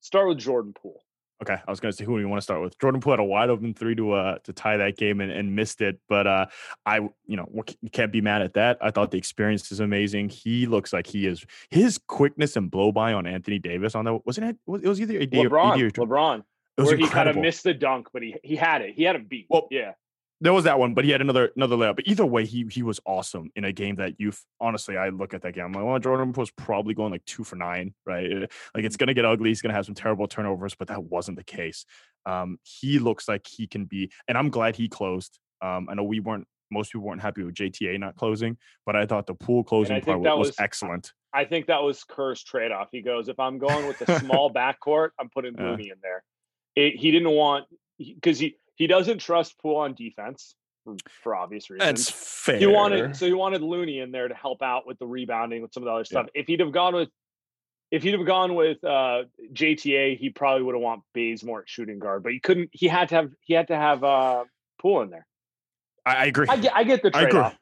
Start 0.00 0.28
with 0.28 0.38
Jordan 0.38 0.74
Poole. 0.74 1.02
Okay, 1.42 1.56
I 1.66 1.70
was 1.70 1.80
going 1.80 1.92
to 1.92 1.96
say 1.96 2.04
who 2.04 2.16
do 2.16 2.20
you 2.20 2.28
want 2.28 2.38
to 2.38 2.44
start 2.44 2.62
with? 2.62 2.78
Jordan 2.78 3.00
Poole 3.00 3.14
had 3.14 3.20
a 3.20 3.24
wide 3.24 3.50
open 3.50 3.74
three 3.74 3.94
to 3.96 4.12
uh 4.12 4.38
to 4.44 4.52
tie 4.52 4.76
that 4.76 4.96
game 4.96 5.20
and, 5.20 5.30
and 5.30 5.54
missed 5.54 5.80
it, 5.80 5.98
but 6.08 6.26
uh 6.26 6.46
I 6.86 6.98
you 7.26 7.36
know 7.36 7.48
you 7.80 7.90
can't 7.90 8.12
be 8.12 8.20
mad 8.20 8.42
at 8.42 8.54
that. 8.54 8.78
I 8.80 8.90
thought 8.90 9.10
the 9.10 9.18
experience 9.18 9.70
is 9.72 9.80
amazing. 9.80 10.28
He 10.28 10.66
looks 10.66 10.92
like 10.92 11.06
he 11.06 11.26
is 11.26 11.44
his 11.70 11.98
quickness 11.98 12.56
and 12.56 12.70
blow 12.70 12.92
by 12.92 13.12
on 13.12 13.26
Anthony 13.26 13.58
Davis 13.58 13.94
on 13.94 14.04
the 14.04 14.18
wasn't 14.24 14.50
it? 14.50 14.56
It 14.82 14.88
was 14.88 15.00
either 15.00 15.18
AD 15.20 15.34
or, 15.34 15.50
LeBron, 15.50 15.98
or 15.98 16.06
LeBron, 16.06 16.42
it 16.76 16.80
was 16.80 16.90
where 16.90 16.96
he 16.96 17.08
kind 17.08 17.28
of 17.28 17.36
missed 17.36 17.62
the 17.62 17.74
dunk, 17.74 18.08
but 18.12 18.22
he 18.22 18.34
he 18.42 18.56
had 18.56 18.82
it. 18.82 18.94
He 18.94 19.04
had 19.04 19.16
a 19.16 19.20
beat. 19.20 19.46
Well, 19.48 19.68
yeah, 19.70 19.92
there 20.40 20.52
was 20.52 20.64
that 20.64 20.78
one, 20.78 20.94
but 20.94 21.04
he 21.04 21.10
had 21.10 21.20
another 21.20 21.50
another 21.56 21.76
layup. 21.76 21.96
But 21.96 22.06
either 22.06 22.26
way, 22.26 22.44
he 22.44 22.66
he 22.70 22.82
was 22.82 23.00
awesome 23.06 23.50
in 23.56 23.64
a 23.64 23.72
game 23.72 23.96
that 23.96 24.14
you've 24.18 24.40
honestly 24.60 24.96
I 24.96 25.08
look 25.10 25.32
at 25.34 25.42
that 25.42 25.52
game. 25.54 25.64
I'm 25.64 25.72
like, 25.72 25.84
well, 25.84 25.98
Jordan 25.98 26.32
Poole's 26.32 26.50
probably 26.50 26.94
going 26.94 27.12
like 27.12 27.24
two 27.24 27.44
for 27.44 27.56
nine, 27.56 27.94
right? 28.04 28.30
Uh, 28.30 28.46
Like 28.74 28.84
it's 28.84 28.96
gonna 28.96 29.14
get 29.14 29.24
ugly. 29.24 29.50
He's 29.50 29.62
gonna 29.62 29.74
have 29.74 29.86
some 29.86 29.94
terrible 29.94 30.26
turnovers, 30.26 30.74
but 30.74 30.88
that 30.88 31.02
wasn't 31.04 31.38
the 31.38 31.44
case. 31.44 31.86
Um, 32.26 32.58
he 32.62 32.98
looks 32.98 33.28
like 33.28 33.46
he 33.46 33.66
can 33.66 33.84
be, 33.84 34.10
and 34.28 34.36
I'm 34.36 34.50
glad 34.50 34.76
he 34.76 34.88
closed. 34.88 35.38
Um, 35.62 35.88
I 35.90 35.94
know 35.94 36.04
we 36.04 36.20
weren't 36.20 36.46
most 36.70 36.92
people 36.92 37.06
weren't 37.06 37.22
happy 37.22 37.42
with 37.44 37.54
JTA 37.54 37.98
not 38.00 38.16
closing, 38.16 38.56
but 38.84 38.96
I 38.96 39.06
thought 39.06 39.26
the 39.26 39.34
Poole 39.34 39.62
closing 39.62 40.00
part 40.00 40.20
was, 40.20 40.48
was- 40.48 40.60
excellent. 40.60 41.12
I 41.32 41.44
think 41.44 41.66
that 41.66 41.82
was 41.82 42.04
Kerr's 42.04 42.42
trade 42.44 42.70
off. 42.70 42.88
He 42.92 43.02
goes, 43.02 43.28
if 43.28 43.40
I'm 43.40 43.58
going 43.58 43.88
with 43.88 43.98
the 43.98 44.18
small 44.20 44.52
backcourt, 44.52 45.10
I'm 45.18 45.28
putting 45.30 45.54
Yeah. 45.58 45.70
Looney 45.70 45.88
in 45.90 45.96
there. 46.00 46.22
It, 46.76 46.94
he 46.96 47.10
didn't 47.10 47.30
want 47.30 47.66
because 47.98 48.38
he 48.38 48.56
he 48.76 48.86
doesn't 48.86 49.18
trust 49.18 49.58
Poole 49.58 49.76
on 49.76 49.94
defense 49.94 50.54
for, 50.84 50.96
for 51.22 51.34
obvious 51.34 51.70
reasons. 51.70 52.06
That's 52.06 52.10
fair. 52.10 52.58
he 52.58 52.66
wanted 52.66 53.16
so 53.16 53.26
he 53.26 53.32
wanted 53.32 53.62
Looney 53.62 54.00
in 54.00 54.12
there 54.12 54.28
to 54.28 54.34
help 54.34 54.62
out 54.62 54.86
with 54.86 54.98
the 54.98 55.06
rebounding 55.06 55.62
with 55.62 55.72
some 55.72 55.82
of 55.82 55.86
the 55.86 55.92
other 55.92 56.04
stuff. 56.04 56.26
If 56.34 56.46
he'd 56.46 56.60
have 56.60 56.72
gone 56.72 56.94
with 56.94 57.08
if 57.90 58.02
he'd 58.02 58.14
have 58.14 58.26
gone 58.26 58.54
with 58.54 58.82
uh 58.84 59.24
JTA, 59.52 60.18
he 60.18 60.30
probably 60.30 60.62
would 60.62 60.74
have 60.74 60.82
want 60.82 61.02
Bazemore 61.14 61.60
at 61.60 61.68
shooting 61.68 61.98
guard, 61.98 62.22
but 62.22 62.32
he 62.32 62.40
couldn't. 62.40 62.70
He 62.72 62.88
had 62.88 63.08
to 63.10 63.14
have 63.16 63.30
he 63.40 63.54
had 63.54 63.68
to 63.68 63.76
have 63.76 64.04
uh 64.04 64.44
Poole 64.80 65.02
in 65.02 65.10
there. 65.10 65.26
I, 66.04 66.16
I 66.16 66.24
agree. 66.26 66.46
I 66.48 66.56
get 66.56 66.76
I 66.76 66.84
get 66.84 67.02
the 67.02 67.10
I 67.14 67.20
trade 67.20 67.28
agree. 67.28 67.40
off. 67.40 67.58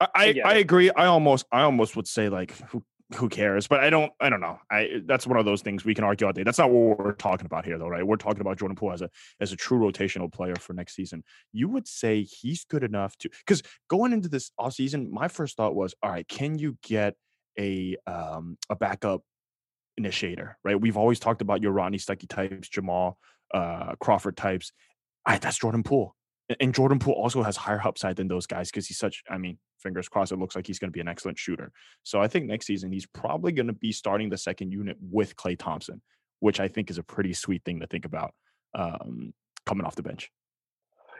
I, 0.00 0.08
I, 0.14 0.40
I 0.44 0.54
agree. 0.54 0.90
I 0.90 1.06
almost 1.06 1.46
I 1.50 1.62
almost 1.62 1.96
would 1.96 2.06
say 2.06 2.28
like 2.28 2.52
who 2.68 2.82
who 3.16 3.28
cares? 3.28 3.66
But 3.66 3.80
I 3.80 3.90
don't 3.90 4.12
I 4.20 4.28
don't 4.28 4.40
know. 4.40 4.58
I 4.70 5.00
that's 5.06 5.26
one 5.26 5.38
of 5.38 5.44
those 5.44 5.62
things 5.62 5.84
we 5.84 5.94
can 5.94 6.04
argue 6.04 6.26
all 6.26 6.32
day. 6.32 6.42
That's 6.42 6.58
not 6.58 6.70
what 6.70 6.98
we're 6.98 7.12
talking 7.12 7.46
about 7.46 7.64
here 7.64 7.78
though, 7.78 7.88
right? 7.88 8.06
We're 8.06 8.16
talking 8.16 8.40
about 8.40 8.58
Jordan 8.58 8.76
Poole 8.76 8.92
as 8.92 9.02
a 9.02 9.10
as 9.40 9.52
a 9.52 9.56
true 9.56 9.78
rotational 9.78 10.30
player 10.30 10.56
for 10.56 10.74
next 10.74 10.94
season. 10.94 11.24
You 11.52 11.68
would 11.68 11.88
say 11.88 12.22
he's 12.22 12.64
good 12.64 12.84
enough 12.84 13.16
to 13.18 13.30
because 13.30 13.62
going 13.88 14.12
into 14.12 14.28
this 14.28 14.50
offseason, 14.60 15.10
my 15.10 15.28
first 15.28 15.56
thought 15.56 15.74
was, 15.74 15.94
all 16.02 16.10
right, 16.10 16.28
can 16.28 16.58
you 16.58 16.76
get 16.82 17.14
a 17.58 17.96
um 18.06 18.58
a 18.68 18.76
backup 18.76 19.22
initiator, 19.96 20.58
right? 20.62 20.80
We've 20.80 20.96
always 20.96 21.18
talked 21.18 21.40
about 21.40 21.62
your 21.62 21.72
Rodney 21.72 21.98
Stuckey 21.98 22.28
types, 22.28 22.68
Jamal 22.68 23.18
uh 23.54 23.94
Crawford 24.00 24.36
types. 24.36 24.72
I, 25.24 25.38
that's 25.38 25.58
Jordan 25.58 25.82
Poole. 25.82 26.14
And 26.60 26.74
Jordan 26.74 26.98
Poole 26.98 27.14
also 27.14 27.42
has 27.42 27.56
higher 27.56 27.80
upside 27.84 28.16
than 28.16 28.28
those 28.28 28.46
guys 28.46 28.70
because 28.70 28.86
he's 28.86 28.96
such, 28.96 29.22
I 29.28 29.36
mean, 29.36 29.58
fingers 29.80 30.08
crossed, 30.08 30.32
it 30.32 30.38
looks 30.38 30.56
like 30.56 30.66
he's 30.66 30.78
going 30.78 30.90
to 30.90 30.96
be 30.96 31.00
an 31.00 31.08
excellent 31.08 31.38
shooter. 31.38 31.72
So 32.02 32.20
I 32.20 32.28
think 32.28 32.46
next 32.46 32.66
season 32.66 32.92
he's 32.92 33.06
probably 33.06 33.52
going 33.52 33.66
to 33.66 33.72
be 33.72 33.92
starting 33.92 34.30
the 34.30 34.38
second 34.38 34.72
unit 34.72 34.96
with 35.00 35.36
Klay 35.36 35.58
Thompson, 35.58 36.02
which 36.40 36.60
I 36.60 36.68
think 36.68 36.90
is 36.90 36.98
a 36.98 37.02
pretty 37.02 37.32
sweet 37.32 37.64
thing 37.64 37.80
to 37.80 37.86
think 37.86 38.04
about 38.04 38.34
um, 38.74 39.32
coming 39.66 39.86
off 39.86 39.94
the 39.94 40.02
bench. 40.02 40.30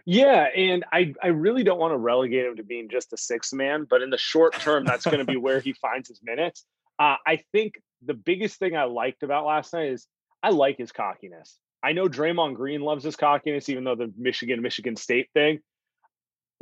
Yeah, 0.04 0.44
and 0.56 0.84
I 0.90 1.12
I 1.22 1.28
really 1.28 1.64
don't 1.64 1.78
want 1.78 1.92
to 1.92 1.98
relegate 1.98 2.46
him 2.46 2.56
to 2.56 2.62
being 2.62 2.88
just 2.88 3.12
a 3.12 3.16
six 3.16 3.52
man, 3.52 3.86
but 3.88 4.00
in 4.00 4.08
the 4.08 4.16
short 4.16 4.54
term, 4.54 4.84
that's 4.84 5.04
going 5.04 5.18
to 5.18 5.24
be 5.24 5.36
where 5.36 5.60
he 5.60 5.74
finds 5.74 6.08
his 6.08 6.20
minutes. 6.22 6.64
Uh, 6.98 7.16
I 7.26 7.42
think 7.52 7.74
the 8.02 8.14
biggest 8.14 8.58
thing 8.58 8.76
I 8.76 8.84
liked 8.84 9.22
about 9.22 9.44
last 9.44 9.72
night 9.72 9.88
is 9.88 10.06
I 10.42 10.50
like 10.50 10.78
his 10.78 10.92
cockiness. 10.92 11.58
I 11.82 11.92
know 11.92 12.08
Draymond 12.08 12.54
Green 12.54 12.80
loves 12.80 13.04
his 13.04 13.16
cockiness, 13.16 13.68
even 13.68 13.84
though 13.84 13.96
the 13.96 14.12
Michigan 14.16 14.62
Michigan 14.62 14.96
State 14.96 15.28
thing. 15.34 15.60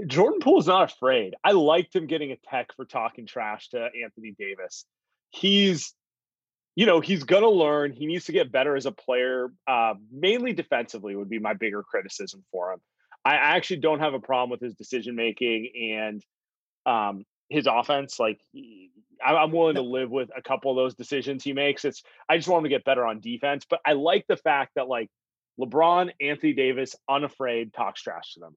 Jordan 0.06 0.40
Poole's 0.40 0.66
not 0.66 0.92
afraid. 0.92 1.34
I 1.42 1.52
liked 1.52 1.94
him 1.96 2.06
getting 2.06 2.32
a 2.32 2.36
tech 2.50 2.74
for 2.76 2.84
talking 2.84 3.26
trash 3.26 3.70
to 3.70 3.88
Anthony 4.02 4.34
Davis. 4.38 4.84
He's, 5.30 5.94
you 6.74 6.84
know, 6.84 7.00
he's 7.00 7.24
gonna 7.24 7.48
learn. 7.48 7.92
He 7.92 8.06
needs 8.06 8.26
to 8.26 8.32
get 8.32 8.52
better 8.52 8.76
as 8.76 8.86
a 8.86 8.92
player. 8.92 9.48
Uh, 9.66 9.94
mainly 10.12 10.52
defensively 10.52 11.16
would 11.16 11.30
be 11.30 11.38
my 11.38 11.54
bigger 11.54 11.82
criticism 11.82 12.44
for 12.52 12.72
him. 12.72 12.80
I 13.24 13.34
actually 13.36 13.78
don't 13.78 14.00
have 14.00 14.14
a 14.14 14.20
problem 14.20 14.50
with 14.50 14.60
his 14.60 14.74
decision 14.74 15.16
making 15.16 15.70
and 15.94 16.22
um, 16.84 17.24
his 17.48 17.66
offense. 17.66 18.20
Like 18.20 18.40
he- 18.52 18.90
I'm 19.24 19.50
willing 19.50 19.76
to 19.76 19.82
live 19.82 20.10
with 20.10 20.28
a 20.36 20.42
couple 20.42 20.70
of 20.70 20.76
those 20.76 20.94
decisions 20.94 21.42
he 21.42 21.54
makes. 21.54 21.86
It's 21.86 22.02
I 22.28 22.36
just 22.36 22.48
want 22.48 22.60
him 22.60 22.64
to 22.64 22.76
get 22.76 22.84
better 22.84 23.06
on 23.06 23.20
defense. 23.20 23.64
But 23.68 23.80
I 23.84 23.94
like 23.94 24.26
the 24.28 24.36
fact 24.36 24.72
that 24.76 24.88
like 24.88 25.08
LeBron, 25.58 26.10
Anthony 26.20 26.52
Davis, 26.52 26.94
unafraid 27.08 27.72
talks 27.72 28.02
trash 28.02 28.34
to 28.34 28.40
them. 28.40 28.56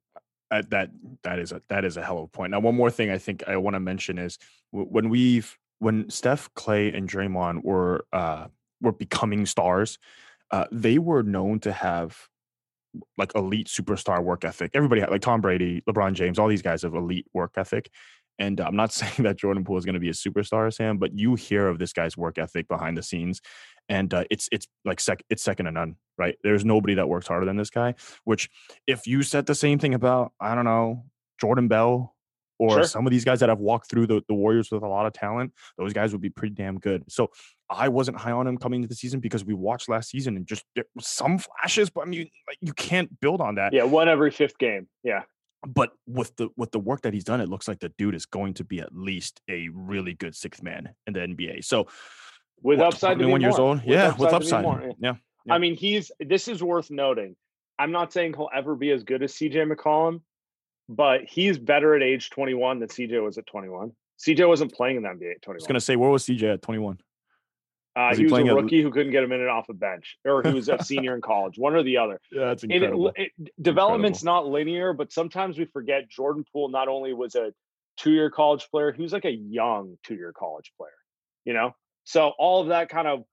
That 0.51 0.89
that 1.24 1.38
is 1.39 1.51
a 1.51 1.62
that 1.70 1.86
is 1.86 1.98
a 1.98 2.03
hell 2.03 2.18
of 2.18 2.24
a 2.24 2.27
point. 2.27 2.51
Now, 2.51 2.60
one 2.60 2.75
more 2.75 2.89
thing 2.89 3.12
I 3.12 3.20
think 3.20 3.44
I 3.48 3.58
want 3.58 3.75
to 3.75 3.79
mention 3.79 4.18
is 4.18 4.39
when 4.72 5.10
we've 5.10 5.56
when 5.77 6.10
Steph, 6.10 6.50
Klay, 6.56 6.96
and 6.96 7.10
Draymond 7.10 7.63
were 7.63 8.06
uh, 8.12 8.48
were 8.82 8.91
becoming 8.91 9.46
stars, 9.46 10.00
uh, 10.51 10.65
they 10.72 10.98
were 10.98 11.24
known 11.24 11.60
to 11.62 11.72
have 11.72 12.18
like 13.18 13.34
elite 13.36 13.68
superstar 13.68 14.24
work 14.24 14.44
ethic. 14.44 14.72
Everybody 14.74 15.01
had 15.01 15.12
like 15.12 15.22
Tom 15.22 15.41
Brady, 15.41 15.82
LeBron 15.88 16.13
James, 16.13 16.39
all 16.39 16.48
these 16.48 16.62
guys 16.62 16.82
have 16.82 16.96
elite 16.96 17.27
work 17.34 17.53
ethic. 17.56 17.91
And 18.39 18.60
uh, 18.60 18.65
I'm 18.65 18.75
not 18.75 18.91
saying 19.00 19.13
that 19.19 19.38
Jordan 19.38 19.63
Poole 19.63 19.77
is 19.77 19.86
going 19.86 19.93
to 19.93 20.00
be 20.00 20.10
a 20.10 20.13
superstar, 20.13 20.74
Sam, 20.74 20.98
but 20.98 21.17
you 21.17 21.36
hear 21.36 21.67
of 21.67 21.77
this 21.77 21.93
guy's 21.93 22.17
work 22.17 22.38
ethic 22.38 22.67
behind 22.67 22.98
the 22.98 23.03
scenes, 23.03 23.41
and 23.88 24.13
uh, 24.13 24.24
it's 24.31 24.48
it's 24.51 24.67
like 24.86 25.00
sec 25.00 25.24
it's 25.29 25.43
second 25.43 25.65
to 25.65 25.72
none, 25.72 25.96
right? 26.17 26.36
There's 26.43 26.65
nobody 26.65 26.96
that 26.96 27.08
works 27.10 27.27
harder 27.27 27.46
than 27.46 27.58
this 27.58 27.69
guy. 27.69 27.96
Which, 28.24 28.50
if 28.88 29.05
you 29.05 29.22
said 29.24 29.46
the 29.46 29.55
same 29.55 29.77
thing 29.79 29.93
about 29.93 30.31
I 30.39 30.55
don't 30.55 30.65
know 30.65 31.05
Jordan 31.39 31.67
Bell 31.67 32.15
or 32.60 32.72
Sure. 32.72 32.84
some 32.84 33.08
of 33.08 33.12
these 33.12 33.24
guys 33.24 33.39
that 33.39 33.48
have 33.48 33.60
walked 33.60 33.89
through 33.89 34.05
the, 34.05 34.22
the 34.27 34.34
Warriors 34.34 34.69
with 34.69 34.84
a 34.84 34.88
lot 34.88 35.05
of 35.05 35.13
talent, 35.13 35.53
those 35.77 35.93
guys 35.93 36.12
would 36.12 36.22
be 36.22 36.29
pretty 36.29 36.53
damn 36.53 36.77
good. 36.77 37.03
So 37.08 37.31
I 37.69 37.88
wasn't 37.88 38.17
high 38.17 38.31
on 38.34 38.46
him 38.48 38.58
coming 38.58 38.79
into 38.79 38.89
the 38.89 38.96
season 38.96 39.22
because 39.22 39.46
we 39.46 39.53
watched 39.53 39.88
last 39.88 40.10
season 40.10 40.36
and 40.36 40.46
just 40.46 40.65
there 40.75 40.84
some 41.00 41.38
flashes, 41.39 41.89
but 41.89 42.01
I 42.01 42.05
mean, 42.05 42.29
like 42.48 42.58
you 42.60 42.74
can't 42.74 43.17
build 43.22 43.39
on 43.39 43.55
that. 43.55 43.72
Yeah, 43.74 43.84
one 43.84 44.10
every 44.10 44.31
fifth 44.31 44.58
game. 44.58 44.88
Yeah. 45.03 45.22
But 45.67 45.91
with 46.07 46.35
the 46.37 46.49
with 46.55 46.71
the 46.71 46.79
work 46.79 47.01
that 47.01 47.13
he's 47.13 47.23
done, 47.25 47.41
it 47.41 47.49
looks 47.49 47.67
like 47.67 47.79
the 47.79 47.89
dude 47.97 48.15
is 48.15 48.25
going 48.25 48.53
to 48.55 48.63
be 48.63 48.79
at 48.79 48.95
least 48.95 49.41
a 49.49 49.69
really 49.73 50.13
good 50.13 50.35
sixth 50.35 50.63
man 50.63 50.89
in 51.05 51.13
the 51.13 51.19
NBA. 51.19 51.65
So 51.65 51.87
With 52.61 52.79
what, 52.79 52.93
upside 52.93 53.17
to 53.17 53.25
be 53.25 53.29
21 53.29 53.41
years 53.41 53.57
more. 53.57 53.67
old, 53.67 53.81
yeah, 53.83 54.15
with 54.15 54.29
be 54.29 54.35
upside, 54.35 54.63
more, 54.63 54.81
yeah. 54.81 54.93
yeah. 54.99 55.13
Yeah. 55.45 55.53
I 55.53 55.57
mean, 55.57 55.75
he's 55.75 56.11
this 56.19 56.47
is 56.47 56.63
worth 56.63 56.91
noting. 56.91 57.35
I'm 57.77 57.91
not 57.91 58.13
saying 58.13 58.33
he'll 58.33 58.49
ever 58.53 58.75
be 58.75 58.91
as 58.91 59.03
good 59.03 59.23
as 59.23 59.33
CJ 59.33 59.71
McCollum, 59.71 60.21
but 60.87 61.25
he's 61.25 61.57
better 61.57 61.95
at 61.95 62.03
age 62.03 62.29
21 62.29 62.79
than 62.79 62.89
CJ 62.89 63.23
was 63.23 63.37
at 63.37 63.47
21. 63.47 63.91
CJ 64.19 64.47
wasn't 64.47 64.73
playing 64.73 64.97
in 64.97 65.03
the 65.03 65.09
NBA 65.09 65.35
at 65.35 65.41
21. 65.41 65.55
I 65.55 65.55
was 65.55 65.67
gonna 65.67 65.81
say, 65.81 65.95
where 65.95 66.09
was 66.09 66.25
CJ 66.25 66.53
at 66.53 66.61
21? 66.61 66.99
Uh, 68.00 68.15
he 68.15 68.24
he 68.24 68.32
was 68.32 68.39
a 68.39 68.56
rookie 68.56 68.82
who 68.82 68.91
couldn't 68.91 69.12
get 69.12 69.25
a 69.25 69.27
minute 69.27 69.50
off 69.50 69.68
a 69.68 69.74
bench, 69.74 70.18
or 70.24 70.41
he 70.41 70.53
was 70.53 70.70
a 70.70 70.82
senior 70.82 71.15
in 71.15 71.22
college, 71.22 71.58
one 71.58 71.75
or 71.75 71.84
the 71.84 71.98
other. 71.98 72.22
Yeah, 72.32 72.46
that's 72.46 72.63
And 72.63 72.72
it, 72.72 72.94
it, 73.18 73.32
development's 73.62 74.24
not 74.24 74.48
linear, 74.48 74.94
but 74.94 75.12
sometimes 75.12 75.58
we 75.58 75.65
forget 75.65 76.08
Jordan 76.10 76.46
Poole 76.53 76.70
not 76.70 76.88
only 76.88 77.13
was 77.13 77.36
a 77.36 77.51
two-year 77.98 78.29
college 78.32 78.70
player, 78.72 78.94
he 78.94 79.01
was 79.01 79.12
like 79.12 79.25
a 79.25 79.32
young 79.32 79.98
two-year 80.06 80.32
college 80.32 80.72
player. 80.77 80.91
You 81.44 81.53
know, 81.53 81.75
so 82.06 82.32
all 82.39 82.62
of 82.62 82.70
that 82.70 82.88
kind 82.88 83.08
of 83.08 83.25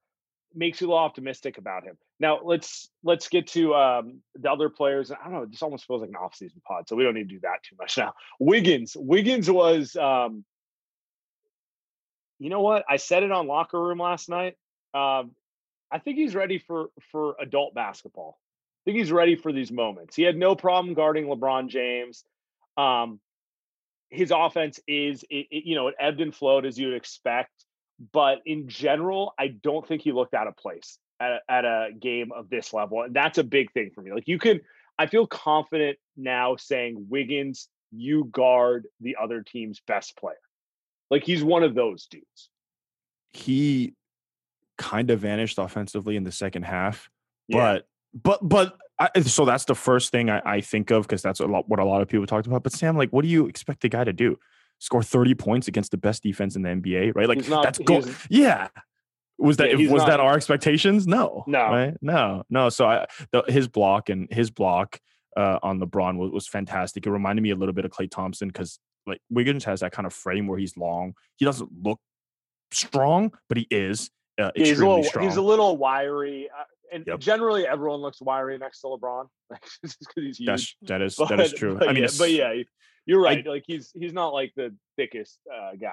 makes 0.53 0.81
you 0.81 0.87
a 0.87 0.89
little 0.89 1.05
optimistic 1.05 1.59
about 1.59 1.85
him. 1.85 1.97
Now 2.19 2.41
let's 2.43 2.91
let's 3.05 3.29
get 3.29 3.47
to 3.49 3.73
um, 3.73 4.21
the 4.35 4.51
other 4.51 4.69
players. 4.69 5.13
I 5.13 5.23
don't 5.23 5.33
know. 5.33 5.47
This 5.47 5.63
almost 5.63 5.87
feels 5.87 6.01
like 6.01 6.11
an 6.11 6.17
off-season 6.17 6.61
pod, 6.67 6.89
so 6.89 6.97
we 6.97 7.05
don't 7.05 7.15
need 7.15 7.29
to 7.29 7.35
do 7.37 7.41
that 7.43 7.63
too 7.63 7.77
much 7.79 7.97
now. 7.97 8.15
Wiggins, 8.41 8.97
Wiggins 8.99 9.49
was. 9.49 9.95
Um, 9.95 10.45
you 12.39 12.51
know 12.51 12.61
what? 12.61 12.85
I 12.89 12.97
said 12.97 13.23
it 13.23 13.33
on 13.33 13.47
locker 13.47 13.81
room 13.81 13.99
last 13.99 14.29
night. 14.29 14.57
Um, 14.95 15.33
I 15.91 15.99
think 15.99 16.17
he's 16.19 16.35
ready 16.35 16.59
for 16.59 16.89
for 17.13 17.37
adult 17.41 17.75
basketball. 17.75 18.39
I 18.39 18.91
think 18.91 18.99
he's 18.99 19.13
ready 19.13 19.37
for 19.37 19.53
these 19.53 19.73
moments. 19.73 20.15
He 20.17 20.23
had 20.23 20.37
no 20.37 20.55
problem 20.55 20.95
guarding 20.95 21.27
LeBron 21.27 21.69
James. 21.69 22.25
Um, 22.77 23.21
his 24.11 24.31
offense 24.31 24.79
is, 24.87 25.25
it, 25.25 25.47
it- 25.51 25.65
you 25.65 25.75
know, 25.75 25.89
it 25.89 25.95
ebbed 25.99 26.21
and 26.21 26.35
flowed 26.35 26.65
as 26.67 26.79
you'd 26.79 26.95
expect. 26.95 27.51
But 28.13 28.43
in 28.47 28.69
general, 28.69 29.33
I 29.39 29.49
don't 29.49 29.87
think 29.87 30.03
he 30.03 30.13
looked 30.13 30.35
out 30.35 30.47
of 30.47 30.57
place 30.57 30.99
at, 31.19 31.33
a- 31.33 31.53
at 31.53 31.65
a 31.65 31.89
game 31.99 32.31
of 32.33 32.49
this 32.49 32.73
level. 32.73 33.03
And 33.03 33.15
that's 33.15 33.39
a 33.39 33.45
big 33.45 33.73
thing 33.73 33.91
for 33.95 34.03
me. 34.03 34.13
Like 34.13 34.29
you 34.29 34.39
can, 34.39 34.61
I 34.99 35.07
feel 35.07 35.27
confident 35.27 35.99
now 36.17 36.55
saying, 36.57 37.07
Wiggins, 37.09 37.69
you 37.91 38.25
guard 38.27 38.87
the 39.01 39.17
other 39.21 39.43
team's 39.43 39.81
best 39.87 40.17
player. 40.17 40.37
Like 41.11 41.25
he's 41.25 41.45
one 41.45 41.63
of 41.63 41.75
those 41.75 42.07
dudes. 42.07 42.51
he 43.33 43.95
kind 44.79 45.11
of 45.11 45.21
vanished 45.21 45.59
offensively 45.59 46.17
in 46.17 46.25
the 46.25 46.33
second 46.33 46.65
half, 46.65 47.09
Yeah. 47.49 47.79
but 48.15 48.41
but 48.43 48.49
but 48.49 48.79
I, 49.15 49.21
so 49.21 49.45
that's 49.45 49.65
the 49.67 49.75
first 49.75 50.11
thing 50.11 50.31
I, 50.31 50.41
I 50.45 50.61
think 50.63 50.91
of 50.91 51.03
because 51.05 51.23
that's 51.23 51.41
a 51.41 51.47
lot 51.47 51.69
what 51.69 51.81
a 51.81 51.85
lot 51.85 52.03
of 52.03 52.09
people 52.09 52.27
talked 52.27 52.47
about. 52.47 52.63
But 52.63 52.73
Sam, 52.73 52.97
like, 52.97 53.11
what 53.11 53.23
do 53.23 53.29
you 53.29 53.47
expect 53.47 53.83
the 53.83 53.89
guy 53.89 54.05
to 54.05 54.13
do? 54.13 54.39
Score 54.79 55.03
thirty 55.03 55.35
points 55.35 55.69
against 55.69 55.91
the 55.91 55.97
best 55.99 56.23
defense 56.23 56.57
in 56.57 56.63
the 56.63 56.71
NBA, 56.71 57.15
right? 57.15 57.29
Like 57.29 57.49
not- 57.49 57.63
that's 57.65 57.79
go. 57.79 58.03
Yeah. 58.31 58.69
Was 59.39 59.59
that 59.59 59.79
Yeah, 59.79 59.91
was 59.91 60.05
that 60.07 60.19
our 60.19 60.35
expectations? 60.35 61.07
No, 61.07 61.45
No. 61.47 61.59
right? 61.65 61.95
no, 62.01 62.43
no. 62.49 62.71
So 62.71 62.87
I, 62.87 63.07
the, 63.33 63.45
his 63.49 63.69
block 63.69 64.09
and 64.09 64.33
his 64.33 64.51
block 64.51 64.99
uh, 65.37 65.59
on 65.63 65.79
LeBron 65.79 66.17
was, 66.17 66.31
was 66.31 66.49
fantastic. 66.49 67.07
It 67.07 67.11
reminded 67.11 67.43
me 67.43 67.51
a 67.51 67.55
little 67.55 67.75
bit 67.75 67.85
of 67.85 67.91
Klay 67.91 68.11
Thompson 68.11 68.49
because 68.49 68.79
like 69.07 69.21
Wiggins 69.31 69.65
has 69.65 69.81
that 69.81 69.93
kind 69.93 70.07
of 70.07 70.13
frame 70.13 70.47
where 70.47 70.59
he's 70.59 70.77
long. 70.77 71.15
He 71.37 71.45
doesn't 71.45 71.71
look 71.83 72.01
strong, 72.73 73.33
but 73.49 73.59
he 73.59 73.67
is 73.71 74.11
uh, 74.39 74.51
he's 74.55 74.79
a 74.79 74.87
little 74.87 75.05
strong. 75.05 75.25
he's 75.27 75.37
a 75.37 75.43
little 75.43 75.77
wiry, 75.77 76.49
uh, 76.57 76.65
and 76.93 77.05
Yep. 77.07 77.21
generally 77.21 77.67
everyone 77.67 78.01
looks 78.01 78.21
wiry 78.21 78.59
next 78.59 78.81
to 78.83 78.89
LeBron, 78.89 79.29
because 79.51 79.97
he's 80.15 80.37
huge. 80.39 80.47
That's 80.47 80.77
that 80.83 81.03
is 81.03 81.17
that 81.17 81.41
is 81.41 81.53
true. 81.53 81.77
But 81.79 81.89
I 81.89 81.93
mean, 81.93 82.05
yeah, 82.05 82.09
but 82.19 82.31
yeah, 82.31 82.63
you're 83.07 83.23
right. 83.23 83.47
like 83.47 83.65
he's 83.67 83.91
he's 83.95 84.13
not 84.13 84.33
like 84.35 84.53
the 84.57 84.75
thickest 84.97 85.39
uh, 85.53 85.73
guy. 85.81 85.93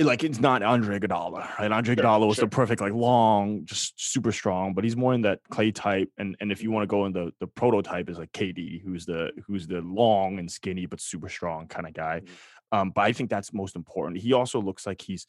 Like 0.00 0.24
it's 0.24 0.40
not 0.40 0.62
Andre 0.62 0.98
Iguodala, 0.98 1.58
right? 1.58 1.70
Andre 1.70 1.94
Sure, 1.94 2.04
Iguodala 2.04 2.26
was 2.26 2.36
sure. 2.36 2.46
the 2.46 2.48
perfect, 2.50 2.80
like 2.80 2.92
long, 2.94 3.64
just 3.66 4.00
super 4.00 4.32
strong, 4.32 4.72
but 4.72 4.82
he's 4.82 4.96
more 4.96 5.12
in 5.12 5.22
that 5.22 5.40
Klay 5.52 5.74
type. 5.74 6.10
And 6.16 6.36
and 6.40 6.50
if 6.50 6.62
you 6.62 6.70
want 6.70 6.84
to 6.84 6.86
go 6.86 7.04
in 7.06 7.12
the 7.12 7.32
the 7.38 7.46
prototype 7.46 8.08
is 8.08 8.18
like 8.18 8.32
KD, 8.32 8.82
who's 8.82 9.04
the 9.04 9.30
who's 9.46 9.66
the 9.66 9.80
long 9.82 10.38
and 10.38 10.50
skinny 10.50 10.86
but 10.86 11.00
super 11.00 11.28
strong 11.28 11.68
kind 11.68 11.86
of 11.86 11.92
guy. 11.92 12.22
Mhm. 12.24 12.28
Um, 12.72 12.92
but 12.94 13.02
I 13.02 13.12
think 13.12 13.30
that's 13.30 13.52
most 13.52 13.74
important. 13.76 14.20
He 14.20 14.32
also 14.32 14.60
looks 14.60 14.86
like 14.86 15.02
he's, 15.02 15.26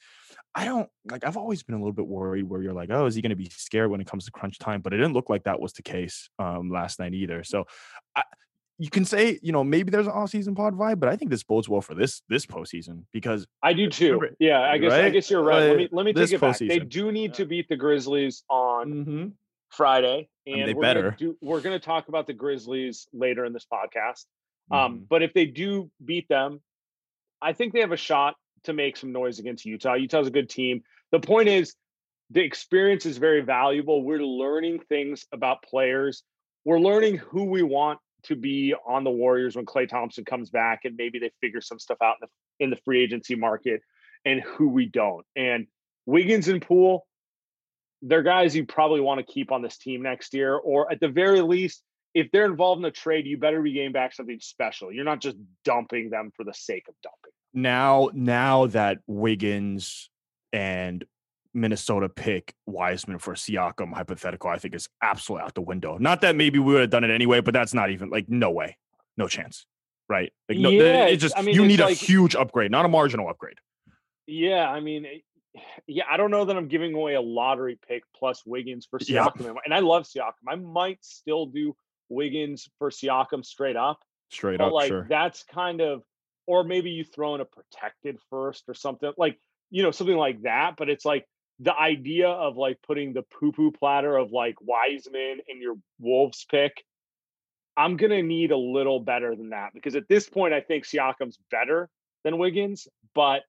I 0.53 0.63
don't 0.63 0.88
like. 1.10 1.25
I've 1.25 1.38
always 1.38 1.63
been 1.63 1.73
a 1.73 1.79
little 1.79 1.91
bit 1.91 2.05
worried 2.05 2.43
where 2.43 2.62
you're 2.62 2.71
like, 2.71 2.91
oh, 2.91 3.07
is 3.07 3.15
he 3.15 3.21
going 3.23 3.31
to 3.31 3.36
be 3.36 3.49
scared 3.49 3.89
when 3.89 3.99
it 3.99 4.05
comes 4.07 4.25
to 4.25 4.31
crunch 4.31 4.60
time? 4.60 4.81
But 4.81 4.93
it 4.93 4.97
didn't 4.97 5.13
look 5.13 5.29
like 5.29 5.45
that 5.45 5.60
was 5.60 5.73
the 5.73 5.81
case 5.81 6.29
um 6.39 6.69
last 6.69 6.99
night 6.99 7.13
either. 7.15 7.43
So, 7.43 7.65
I, 8.15 8.23
you 8.79 8.89
can 8.89 9.05
say 9.05 9.39
you 9.43 9.51
know 9.51 9.63
maybe 9.63 9.91
there's 9.91 10.07
an 10.07 10.13
off 10.13 10.29
season 10.29 10.55
pod 10.55 10.73
vibe, 10.75 10.99
but 10.99 11.10
I 11.10 11.15
think 11.15 11.29
this 11.31 11.43
bodes 11.43 11.69
well 11.69 11.81
for 11.81 11.93
this 11.95 12.21
this 12.29 12.45
postseason 12.45 13.03
because 13.12 13.45
I 13.62 13.73
do 13.73 13.89
too. 13.89 14.13
Remember- 14.15 14.36
Yeah, 14.39 14.60
I 14.62 14.77
guess 14.77 14.93
I 14.93 15.10
guess 15.10 15.29
you're 15.29 15.43
right. 15.43 15.67
let 15.67 15.77
me 15.77 15.89
let 15.91 16.05
me 16.05 16.13
take 16.13 16.31
it 16.31 16.41
back. 16.41 16.57
They 16.57 16.79
do 16.79 17.12
need 17.12 17.34
to 17.36 17.45
beat 17.45 17.67
the 17.69 17.75
Grizzlies 17.77 18.43
on 18.49 18.91
Mm-hmm. 18.91 19.27
Friday, 19.69 20.27
And 20.45 20.60
and 20.62 20.67
they 20.69 20.73
we're 20.73 20.81
gonna 20.81 20.93
better. 20.95 21.15
do, 21.17 21.38
we're 21.41 21.62
going 21.62 21.79
to 21.79 21.86
talk 21.86 22.10
about 22.10 22.27
the 22.27 22.34
Grizzlies 22.34 23.07
later 23.13 23.45
in 23.45 23.53
this 23.53 23.65
podcast. 23.71 24.25
Um, 24.69 24.95
Mm-hmm. 24.95 25.03
but 25.10 25.23
if 25.23 25.34
they 25.34 25.45
do 25.45 25.89
beat 26.03 26.27
them, 26.27 26.60
I 27.41 27.53
think 27.53 27.71
they 27.73 27.79
have 27.79 27.93
a 27.93 27.97
shot 27.97 28.36
to 28.65 28.73
make 28.73 28.97
some 28.97 29.13
noise 29.13 29.39
against 29.39 29.65
Utah. 29.65 29.93
Utah's 29.93 30.27
a 30.27 30.31
good 30.31 30.49
team. 30.49 30.84
The 31.12 31.19
point 31.21 31.47
is, 31.47 31.73
the 32.31 32.41
experience 32.41 33.05
is 33.05 33.17
very 33.17 33.41
valuable. 33.41 34.03
We're 34.03 34.23
learning 34.23 34.79
things 34.89 35.25
about 35.31 35.63
players. 35.63 36.23
We're 36.65 36.79
learning 36.79 37.17
who 37.17 37.45
we 37.45 37.63
want 37.63 37.99
to 38.23 38.36
be 38.36 38.73
on 38.88 39.03
the 39.03 39.10
Warriors 39.10 39.55
when 39.55 39.65
Klay 39.65 39.88
Thompson 39.88 40.25
comes 40.25 40.49
back, 40.49 40.81
and 40.86 40.95
maybe 40.95 41.19
they 41.19 41.31
figure 41.41 41.62
some 41.62 41.79
stuff 41.79 41.97
out 42.01 42.15
in 42.21 42.27
the 42.27 42.63
in 42.65 42.69
the 42.69 42.77
free 42.86 43.01
agency 43.03 43.36
market, 43.36 43.81
and 44.25 44.41
who 44.41 44.69
we 44.69 44.86
don't. 44.86 45.25
And 45.36 45.67
Wiggins 46.05 46.47
and 46.47 46.62
Poole, 46.62 47.07
they're 48.01 48.23
guys 48.23 48.55
you 48.55 48.65
probably 48.65 49.01
want 49.01 49.25
to 49.25 49.34
keep 49.34 49.51
on 49.51 49.62
this 49.62 49.77
team 49.77 50.01
next 50.01 50.34
year, 50.34 50.55
or 50.55 50.91
at 50.91 50.99
the 50.99 51.07
very 51.07 51.41
least, 51.41 51.84
if 52.13 52.29
they're 52.31 52.45
involved 52.45 52.79
in 52.79 52.86
a 52.86 52.91
trade, 52.91 53.25
you 53.25 53.38
better 53.38 53.62
be 53.62 53.73
getting 53.73 53.91
back 53.91 54.13
something 54.13 54.39
special. 54.41 54.91
You're 54.91 55.05
not 55.05 55.21
just 55.21 55.38
dumping 55.63 56.10
them 56.10 56.31
for 56.36 56.43
the 56.43 56.53
sake 56.53 56.86
of 56.88 56.95
dumping. 57.01 57.31
now 57.53 58.10
now 58.13 58.67
that 58.67 58.99
Wiggins 59.07 60.10
and 60.53 61.05
Minnesota 61.53 62.09
pick 62.09 62.53
Wiseman 62.65 63.19
for 63.19 63.33
Siakam 63.33 63.93
hypothetical, 63.93 64.49
I 64.49 64.57
think 64.57 64.75
is 64.75 64.87
absolutely 65.01 65.45
out 65.45 65.55
the 65.55 65.61
window. 65.61 65.97
Not 65.97 66.21
that 66.21 66.35
maybe 66.35 66.59
we 66.59 66.73
would 66.73 66.81
have 66.81 66.89
done 66.89 67.03
it 67.03 67.11
anyway, 67.11 67.41
but 67.41 67.53
that's 67.53 67.73
not 67.73 67.91
even 67.91 68.09
like 68.09 68.29
no 68.29 68.51
way, 68.51 68.77
no 69.17 69.27
chance, 69.27 69.65
right? 70.07 70.31
Like 70.47 70.57
no, 70.57 70.69
Yeah, 70.69 71.05
it's 71.05 71.21
just 71.21 71.37
I 71.37 71.41
mean, 71.41 71.55
you 71.55 71.65
need 71.65 71.79
a 71.79 71.91
huge 71.91 72.35
upgrade, 72.35 72.71
not 72.71 72.85
a 72.85 72.87
marginal 72.87 73.29
upgrade. 73.29 73.57
Yeah, 74.27 74.69
I 74.69 74.79
mean, 74.79 75.05
yeah, 75.87 76.05
I 76.09 76.17
don't 76.17 76.31
know 76.31 76.45
that 76.45 76.55
I'm 76.55 76.67
giving 76.67 76.93
away 76.93 77.15
a 77.15 77.21
lottery 77.21 77.77
pick 77.87 78.03
plus 78.15 78.45
Wiggins 78.45 78.87
for 78.89 78.99
Yeah. 79.05 79.27
Siakam, 79.27 79.55
and 79.65 79.73
I 79.73 79.79
love 79.79 80.03
Siakam. 80.03 80.33
I 80.47 80.55
might 80.55 81.03
still 81.03 81.47
do 81.47 81.75
Wiggins 82.09 82.69
for 82.77 82.89
Siakam 82.89 83.45
straight 83.45 83.75
up, 83.75 83.99
Straight 84.29 84.59
but 84.59 84.67
up, 84.67 84.73
like 84.73 84.87
sure. 84.87 85.05
that's 85.09 85.43
kind 85.43 85.81
of, 85.81 86.03
or 86.47 86.63
maybe 86.63 86.91
you 86.91 87.03
throw 87.03 87.35
in 87.35 87.41
a 87.41 87.45
protected 87.45 88.17
first 88.29 88.63
or 88.67 88.73
something 88.73 89.11
like 89.17 89.37
you 89.69 89.83
know 89.83 89.91
something 89.91 90.17
like 90.17 90.41
that. 90.43 90.75
But 90.77 90.89
it's 90.89 91.05
like 91.05 91.25
the 91.62 91.78
idea 91.78 92.28
of 92.28 92.58
like 92.58 92.80
putting 92.86 93.13
the 93.13 93.21
poo 93.24 93.52
poo 93.52 93.71
platter 93.71 94.17
of 94.17 94.32
like 94.32 94.56
Wiseman 94.62 95.39
in 95.47 95.62
your 95.62 95.76
Wolves 96.00 96.45
pick. 96.50 96.84
I'm 97.78 97.95
gonna 97.97 98.21
need 98.24 98.52
a 98.52 98.58
little 98.58 99.00
better 99.00 99.36
than 99.36 99.50
that 99.52 99.74
because 99.74 99.95
at 99.95 100.08
this 100.10 100.28
point 100.28 100.54
I 100.54 100.62
think 100.62 100.86
Siakam's 100.86 101.38
better 101.50 101.89
than 102.24 102.38
Wiggins, 102.38 102.88
but 103.15 103.43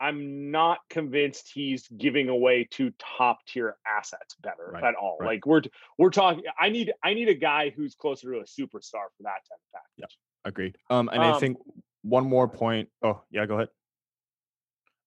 I'm 0.00 0.50
not 0.50 0.78
convinced 0.90 1.50
he's 1.54 1.86
giving 1.88 2.28
away 2.28 2.66
two 2.70 2.92
top 2.98 3.38
tier 3.46 3.76
assets 3.86 4.34
better 4.42 4.70
Right, 4.72 4.84
at 4.84 4.94
all. 4.94 5.16
right. 5.20 5.26
Like 5.34 5.46
we're 5.46 5.62
we're 5.96 6.10
talking. 6.10 6.42
I 6.60 6.68
need 6.70 6.92
I 7.02 7.14
need 7.14 7.28
a 7.28 7.34
guy 7.34 7.70
who's 7.70 7.94
closer 7.94 8.32
to 8.32 8.38
a 8.40 8.44
superstar 8.44 9.08
for 9.16 9.22
that 9.22 9.40
type 9.48 9.60
of 9.74 9.80
package. 9.98 10.18
Agreed. 10.44 10.76
Um, 10.90 11.08
and 11.08 11.22
I 11.22 11.30
Um, 11.32 11.40
think 11.40 11.56
one 12.02 12.24
more 12.28 12.48
point. 12.48 12.88
Oh, 13.02 13.22
yeah, 13.30 13.46
go 13.46 13.54
ahead. 13.54 13.68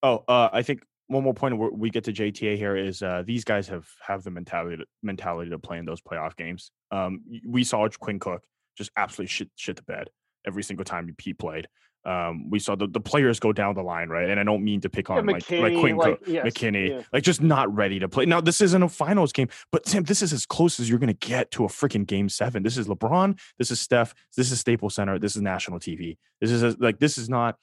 Oh, 0.01 0.23
uh, 0.27 0.49
I 0.53 0.61
think 0.63 0.85
one 1.07 1.23
more 1.23 1.33
point 1.33 1.57
where 1.57 1.69
we 1.69 1.89
get 1.89 2.03
to 2.05 2.13
JTA 2.13 2.57
here 2.57 2.75
is 2.75 3.01
uh, 3.01 3.23
these 3.25 3.43
guys 3.43 3.67
have 3.67 3.87
have 4.01 4.23
the 4.23 4.31
mentality 4.31 4.77
to, 4.77 4.85
mentality 5.03 5.51
to 5.51 5.59
play 5.59 5.77
in 5.77 5.85
those 5.85 6.01
playoff 6.01 6.35
games. 6.35 6.71
Um, 6.91 7.21
we 7.47 7.63
saw 7.63 7.87
Quinn 7.99 8.19
Cook 8.19 8.43
just 8.77 8.91
absolutely 8.97 9.29
shit 9.29 9.49
shit 9.55 9.75
the 9.75 9.83
bed 9.83 10.09
every 10.45 10.63
single 10.63 10.85
time 10.85 11.13
he 11.21 11.33
played. 11.33 11.67
Um, 12.05 12.51
we 12.51 12.59
saw 12.59 12.75
the, 12.75 12.87
the 12.87 12.99
players 12.99 13.39
go 13.39 13.51
down 13.51 13.73
the 13.73 13.81
line, 13.81 14.09
right? 14.09 14.29
And 14.29 14.39
I 14.39 14.43
don't 14.43 14.63
mean 14.63 14.79
to 14.81 14.89
pick 14.89 15.09
on 15.09 15.27
Yeah, 15.27 15.33
like 15.33 15.49
like 15.49 15.79
Quinn, 15.79 15.97
like, 15.97 16.23
Co- 16.23 16.31
yes, 16.31 16.45
McKinney, 16.45 16.89
yeah. 16.89 17.01
like 17.11 17.23
just 17.23 17.41
not 17.41 17.73
ready 17.73 17.97
to 17.97 18.07
play. 18.07 18.25
Now 18.25 18.41
this 18.41 18.61
isn't 18.61 18.83
a 18.83 18.87
finals 18.87 19.33
game, 19.33 19.49
but 19.71 19.87
Sam, 19.87 20.03
this 20.03 20.21
is 20.21 20.31
as 20.31 20.45
close 20.45 20.79
as 20.79 20.87
you're 20.87 20.99
gonna 20.99 21.13
get 21.13 21.49
to 21.51 21.65
a 21.65 21.67
freaking 21.67 22.05
game 22.05 22.29
seven. 22.29 22.61
This 22.61 22.77
is 22.77 22.87
LeBron, 22.87 23.39
this 23.57 23.71
is 23.71 23.81
Steph, 23.81 24.13
this 24.37 24.51
is 24.51 24.59
Staples 24.59 24.93
Center, 24.93 25.17
this 25.17 25.35
is 25.35 25.41
national 25.41 25.79
TV. 25.79 26.17
This 26.39 26.51
is 26.51 26.61
a, 26.61 26.75
like 26.79 26.99
this 26.99 27.17
is 27.17 27.27
not 27.27 27.57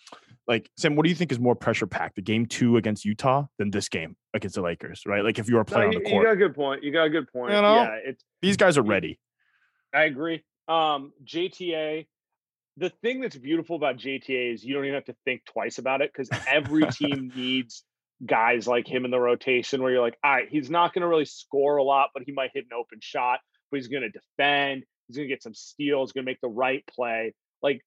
like 0.52 0.70
Sam. 0.76 0.96
What 0.96 1.04
do 1.04 1.08
you 1.08 1.14
think 1.14 1.32
is 1.32 1.40
more 1.40 1.54
pressure 1.54 1.86
packed, 1.86 2.16
the 2.16 2.22
game 2.22 2.44
two 2.44 2.76
against 2.76 3.04
Utah 3.04 3.46
than 3.58 3.70
this 3.70 3.88
game 3.88 4.16
against 4.34 4.54
the 4.54 4.62
Lakers, 4.62 5.02
right? 5.06 5.24
Like 5.24 5.38
if 5.38 5.48
you 5.48 5.56
No, 5.56 5.64
playing 5.64 5.92
you, 5.92 5.98
on 5.98 6.04
the 6.04 6.10
court, 6.10 6.22
you 6.22 6.28
got 6.28 6.32
a 6.32 6.36
good 6.36 6.54
point. 6.54 6.82
You 6.84 6.92
got 6.92 7.04
a 7.04 7.10
good 7.10 7.32
point. 7.32 7.54
You 7.54 7.62
know? 7.62 7.74
Yeah, 7.74 7.98
it's 8.04 8.24
these 8.42 8.56
guys 8.58 8.76
are 8.76 8.82
ready. 8.82 9.18
I 9.94 10.04
agree. 10.04 10.42
Um, 10.68 11.12
JTA. 11.24 12.06
The 12.78 12.90
thing 13.02 13.20
that's 13.20 13.36
beautiful 13.36 13.76
about 13.76 13.98
JTA 13.98 14.54
is 14.54 14.64
you 14.64 14.74
don't 14.74 14.84
even 14.84 14.94
have 14.94 15.04
to 15.06 15.16
think 15.26 15.44
twice 15.44 15.78
about 15.78 16.00
it 16.00 16.10
because 16.12 16.30
every 16.46 16.86
team 16.86 17.30
needs 17.36 17.84
guys 18.24 18.66
like 18.66 18.88
him 18.88 19.04
in 19.04 19.10
the 19.10 19.20
rotation 19.20 19.82
where 19.82 19.92
you're 19.92 20.00
like, 20.00 20.16
all 20.24 20.32
right, 20.32 20.48
he's 20.50 20.70
not 20.70 20.94
going 20.94 21.02
to 21.02 21.08
really 21.08 21.26
score 21.26 21.76
a 21.76 21.82
lot, 21.82 22.10
but 22.14 22.22
he 22.24 22.32
might 22.32 22.50
hit 22.54 22.64
an 22.64 22.76
open 22.78 22.98
shot, 23.02 23.40
but 23.70 23.78
he's 23.78 23.88
going 23.88 24.02
to 24.02 24.10
defend. 24.10 24.84
He's 25.06 25.16
going 25.16 25.28
to 25.28 25.34
get 25.34 25.42
some 25.42 25.54
steals, 25.54 26.08
he's 26.08 26.12
going 26.12 26.24
to 26.24 26.30
make 26.30 26.40
the 26.40 26.48
right 26.48 26.82
play. 26.86 27.34
Like 27.62 27.82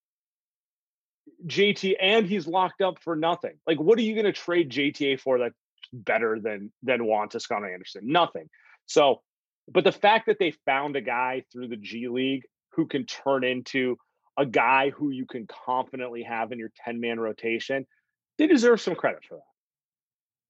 JT, 1.47 1.95
and 1.99 2.25
he's 2.25 2.47
locked 2.47 2.81
up 2.81 2.99
for 3.01 3.15
nothing. 3.15 3.53
Like, 3.67 3.79
what 3.79 3.97
are 3.97 4.03
you 4.03 4.13
going 4.13 4.25
to 4.25 4.33
trade 4.33 4.71
JTA 4.71 5.19
for 5.19 5.39
that's 5.39 5.55
better 5.93 6.39
than 6.39 6.71
than 6.83 7.05
Juan 7.05 7.29
Toscano 7.29 7.67
Anderson? 7.67 8.03
Nothing. 8.05 8.49
So, 8.85 9.21
but 9.67 9.83
the 9.83 9.91
fact 9.91 10.27
that 10.27 10.37
they 10.39 10.51
found 10.65 10.95
a 10.95 11.01
guy 11.01 11.43
through 11.51 11.69
the 11.69 11.77
G 11.77 12.07
League 12.07 12.43
who 12.73 12.87
can 12.87 13.05
turn 13.05 13.43
into 13.43 13.97
a 14.37 14.45
guy 14.45 14.89
who 14.89 15.11
you 15.11 15.25
can 15.25 15.47
confidently 15.47 16.23
have 16.23 16.51
in 16.51 16.59
your 16.59 16.71
10 16.83 16.99
man 16.99 17.19
rotation, 17.19 17.85
they 18.37 18.47
deserve 18.47 18.81
some 18.81 18.95
credit 18.95 19.23
for 19.27 19.35
that. 19.35 19.43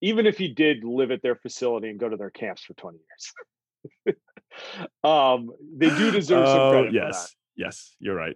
Even 0.02 0.26
if 0.26 0.38
he 0.38 0.50
did 0.50 0.84
live 0.84 1.12
at 1.12 1.22
their 1.22 1.36
facility 1.36 1.90
and 1.90 2.00
go 2.00 2.10
to 2.10 2.18
their 2.18 2.30
camps 2.30 2.64
for 2.64 2.74
20 2.74 2.98
years. 4.06 4.18
um, 5.04 5.52
they 5.78 5.90
do 5.90 6.12
deserve 6.12 6.48
some 6.48 6.72
credit 6.72 6.94
yes, 6.94 7.36
yes, 7.56 7.96
you're 8.00 8.16
right. 8.16 8.36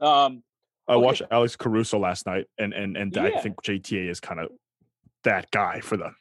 Um, 0.00 0.42
I 0.88 0.94
Okay. 0.94 1.04
watched 1.04 1.22
Alex 1.30 1.56
Caruso 1.56 1.98
last 1.98 2.26
night, 2.26 2.46
and 2.58 2.72
and 2.72 2.96
and 2.96 3.16
I 3.18 3.30
think 3.40 3.62
JTA 3.62 4.08
is 4.08 4.20
kind 4.20 4.40
of 4.40 4.50
that 5.24 5.50
guy 5.50 5.80
for 5.80 5.96
the 5.96 6.12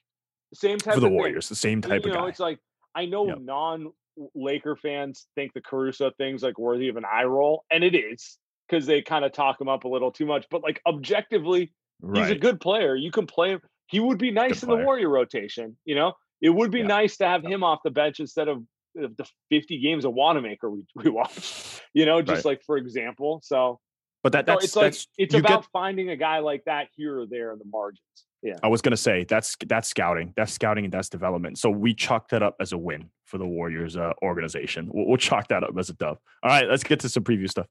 same 0.53 0.79
type 0.79 0.95
for 0.95 0.99
the 0.99 1.07
of 1.07 1.11
thing. 1.11 1.17
Warriors, 1.17 1.49
the 1.49 1.55
same 1.55 1.77
you 1.79 1.81
type 1.89 2.05
of 2.05 2.11
know, 2.13 2.21
guy. 2.23 2.27
it's 2.29 2.39
like 2.39 2.59
I 2.95 3.05
know 3.05 3.27
Yep. 3.27 3.37
non 3.41 3.91
Laker 4.33 4.75
fans 4.77 5.27
think 5.35 5.53
the 5.53 5.61
Caruso 5.61 6.09
thing's 6.17 6.41
like 6.41 6.57
worthy 6.57 6.87
of 6.87 6.95
an 6.97 7.03
eye 7.05 7.25
roll, 7.25 7.65
and 7.69 7.83
it 7.83 7.93
is 7.95 8.37
because 8.67 8.85
they 8.85 9.01
kind 9.01 9.25
of 9.25 9.31
talk 9.33 9.59
him 9.61 9.67
up 9.67 9.83
a 9.83 9.87
little 9.87 10.11
too 10.11 10.25
much. 10.25 10.45
But 10.49 10.63
like 10.63 10.81
objectively, 10.87 11.73
he's 12.13 12.29
a 12.31 12.35
good 12.35 12.59
player. 12.61 12.95
You 12.95 13.11
can 13.11 13.27
play 13.27 13.49
him. 13.51 13.61
He 13.87 13.99
would 13.99 14.17
be 14.17 14.31
nice 14.31 14.63
in 14.63 14.69
the. 14.69 14.75
Warrior 14.77 15.09
rotation. 15.09 15.77
You 15.85 15.95
know, 15.95 16.13
it 16.41 16.49
would 16.49 16.71
be 16.71 16.79
Yeah. 16.79 16.87
nice 16.87 17.17
to 17.17 17.27
have 17.27 17.43
Yep. 17.43 17.51
him 17.51 17.63
off 17.63 17.81
the 17.83 17.91
bench 17.91 18.19
instead 18.19 18.47
of 18.47 18.63
of 18.97 19.17
the 19.17 19.29
50 19.49 19.77
games 19.79 20.05
of 20.05 20.13
Wanamaker 20.13 20.71
we, 20.71 20.85
we 20.95 21.09
watched. 21.11 21.81
You 21.93 22.05
know, 22.05 22.21
just 22.21 22.45
Right. 22.45 22.53
like 22.53 22.63
for 22.63 22.77
example. 22.77 23.41
So, 23.43 23.81
But 24.25 24.31
that 24.31 24.47
that's 24.47 24.65
it's 24.65 24.75
like 24.75 24.85
that's 24.93 25.07
it's 25.19 25.35
about 25.35 25.61
get. 25.61 25.69
finding 25.71 26.09
a 26.09 26.15
guy 26.15 26.39
like 26.39 26.65
that 26.65 26.87
here 26.95 27.19
or 27.19 27.27
there 27.27 27.53
in 27.53 27.59
the 27.59 27.65
margins. 27.65 28.01
Yeah. 28.41 28.55
I 28.63 28.69
was 28.69 28.81
gonna 28.81 28.97
say 28.97 29.23
that's 29.23 29.55
that's 29.67 29.87
scouting, 29.87 30.33
that's 30.35 30.51
scouting, 30.51 30.83
and 30.85 30.91
that's 30.91 31.09
development. 31.09 31.59
So 31.59 31.69
we 31.69 31.93
chalk 31.93 32.29
that 32.29 32.41
up 32.41 32.55
as 32.59 32.71
a 32.71 32.77
win 32.79 33.11
for 33.25 33.37
the 33.37 33.45
Warriors 33.45 33.95
uh, 33.97 34.13
organization. 34.23 34.89
We'll, 34.91 35.05
we'll 35.09 35.17
chalk 35.17 35.49
that 35.49 35.63
up 35.63 35.77
as 35.77 35.91
a 35.91 35.93
dub. 35.93 36.17
All 36.41 36.49
right, 36.49 36.67
let's 36.67 36.83
get 36.83 37.01
to 37.01 37.09
some 37.09 37.23
preview 37.23 37.47
stuff. 37.47 37.67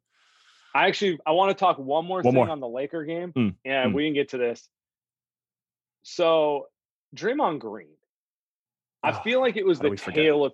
I 0.72 0.86
actually 0.86 1.18
I 1.26 1.32
want 1.32 1.50
to 1.50 1.60
talk 1.60 1.76
one 1.80 2.04
more 2.04 2.18
One 2.18 2.22
thing 2.22 2.34
more. 2.36 2.48
on 2.48 2.60
the 2.60 2.68
Laker 2.68 3.04
game, 3.04 3.32
Mm, 3.32 3.56
and 3.64 3.90
mm. 3.90 3.94
we 3.96 4.04
can 4.06 4.14
get 4.14 4.28
to 4.28 4.38
this. 4.38 4.68
So, 6.02 6.68
Draymond 7.16 7.58
Green, 7.58 7.88
I 9.02 9.10
Oh, 9.10 9.14
feel 9.24 9.40
like 9.40 9.56
it 9.56 9.66
was 9.66 9.80
the 9.80 9.96
forget? 9.96 10.14
tale 10.14 10.44
of. 10.44 10.52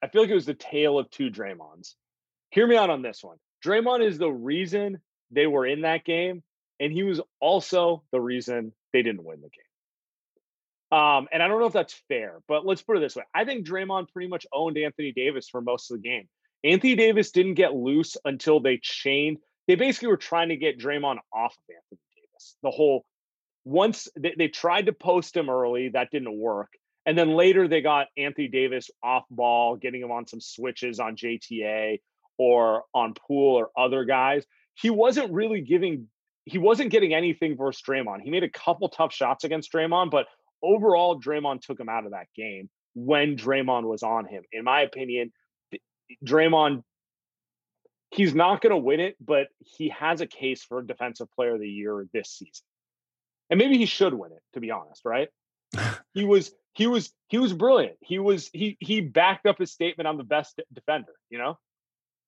I 0.00 0.06
feel 0.06 0.22
like 0.22 0.30
it 0.30 0.34
was 0.34 0.46
the 0.46 0.54
tale 0.54 0.96
of 0.96 1.10
two 1.10 1.28
Draymonds. 1.28 1.94
Hear 2.50 2.68
me 2.68 2.76
out 2.76 2.88
on 2.88 3.02
this 3.02 3.24
one. 3.24 3.38
Draymond 3.64 4.06
is 4.06 4.16
the 4.16 4.30
reason 4.30 5.00
they 5.30 5.46
were 5.46 5.66
in 5.66 5.82
that 5.82 6.04
game, 6.04 6.42
and 6.78 6.92
he 6.92 7.02
was 7.02 7.20
also 7.40 8.02
the 8.12 8.20
reason 8.20 8.72
they 8.92 9.02
didn't 9.02 9.24
win 9.24 9.40
the 9.40 9.48
game. 9.48 10.98
Um, 10.98 11.28
and 11.30 11.42
I 11.42 11.46
don't 11.46 11.60
know 11.60 11.66
if 11.66 11.72
that's 11.72 11.94
fair, 12.08 12.40
but 12.48 12.66
let's 12.66 12.82
put 12.82 12.96
it 12.96 13.00
this 13.00 13.16
way: 13.16 13.24
I 13.34 13.44
think 13.44 13.66
Draymond 13.66 14.12
pretty 14.12 14.28
much 14.28 14.46
owned 14.52 14.76
Anthony 14.76 15.12
Davis 15.12 15.48
for 15.48 15.60
most 15.60 15.90
of 15.90 16.02
the 16.02 16.08
game. 16.08 16.28
Anthony 16.64 16.94
Davis 16.94 17.30
didn't 17.30 17.54
get 17.54 17.74
loose 17.74 18.16
until 18.24 18.60
they 18.60 18.78
chained. 18.82 19.38
They 19.66 19.76
basically 19.76 20.08
were 20.08 20.16
trying 20.16 20.48
to 20.48 20.56
get 20.56 20.78
Draymond 20.78 21.18
off 21.32 21.56
of 21.56 21.74
Anthony 21.74 22.00
Davis. 22.16 22.56
The 22.62 22.70
whole 22.70 23.04
once 23.64 24.08
they, 24.16 24.34
they 24.36 24.48
tried 24.48 24.86
to 24.86 24.92
post 24.92 25.36
him 25.36 25.48
early, 25.48 25.90
that 25.90 26.10
didn't 26.10 26.36
work. 26.38 26.72
And 27.06 27.16
then 27.16 27.30
later 27.30 27.66
they 27.68 27.80
got 27.80 28.08
Anthony 28.16 28.48
Davis 28.48 28.90
off 29.02 29.24
ball, 29.30 29.76
getting 29.76 30.02
him 30.02 30.10
on 30.10 30.26
some 30.26 30.40
switches 30.40 31.00
on 31.00 31.16
JTA 31.16 32.00
or 32.38 32.84
on 32.94 33.14
Poole 33.14 33.56
or 33.56 33.70
other 33.76 34.04
guys. 34.04 34.44
He 34.80 34.90
wasn't 34.90 35.32
really 35.32 35.60
giving, 35.60 36.08
he 36.44 36.58
wasn't 36.58 36.90
getting 36.90 37.14
anything 37.14 37.56
versus 37.56 37.82
Draymond. 37.86 38.22
He 38.22 38.30
made 38.30 38.44
a 38.44 38.50
couple 38.50 38.88
tough 38.88 39.12
shots 39.12 39.44
against 39.44 39.72
Draymond, 39.72 40.10
but 40.10 40.26
overall, 40.62 41.20
Draymond 41.20 41.62
took 41.62 41.78
him 41.78 41.88
out 41.88 42.04
of 42.04 42.12
that 42.12 42.26
game 42.34 42.68
when 42.94 43.36
Draymond 43.36 43.84
was 43.84 44.02
on 44.02 44.26
him. 44.26 44.42
In 44.52 44.64
my 44.64 44.82
opinion, 44.82 45.32
Draymond, 46.24 46.82
he's 48.10 48.34
not 48.34 48.60
going 48.60 48.70
to 48.70 48.76
win 48.76 49.00
it, 49.00 49.16
but 49.20 49.48
he 49.58 49.90
has 49.90 50.20
a 50.20 50.26
case 50.26 50.64
for 50.64 50.82
Defensive 50.82 51.28
Player 51.32 51.54
of 51.54 51.60
the 51.60 51.68
Year 51.68 52.06
this 52.12 52.30
season. 52.30 52.64
And 53.48 53.58
maybe 53.58 53.78
he 53.78 53.86
should 53.86 54.14
win 54.14 54.32
it, 54.32 54.42
to 54.54 54.60
be 54.60 54.70
honest, 54.70 55.02
right? 55.04 55.28
he 56.14 56.24
was 56.24 56.52
he 56.72 56.86
was 56.86 57.12
he 57.28 57.38
was 57.38 57.52
brilliant. 57.52 57.96
He 58.00 58.18
was 58.18 58.48
he 58.52 58.76
he 58.80 59.00
backed 59.00 59.46
up 59.46 59.58
his 59.58 59.72
statement 59.72 60.06
I'm 60.06 60.18
the 60.18 60.24
best 60.24 60.60
defender, 60.72 61.12
you 61.28 61.38
know? 61.38 61.58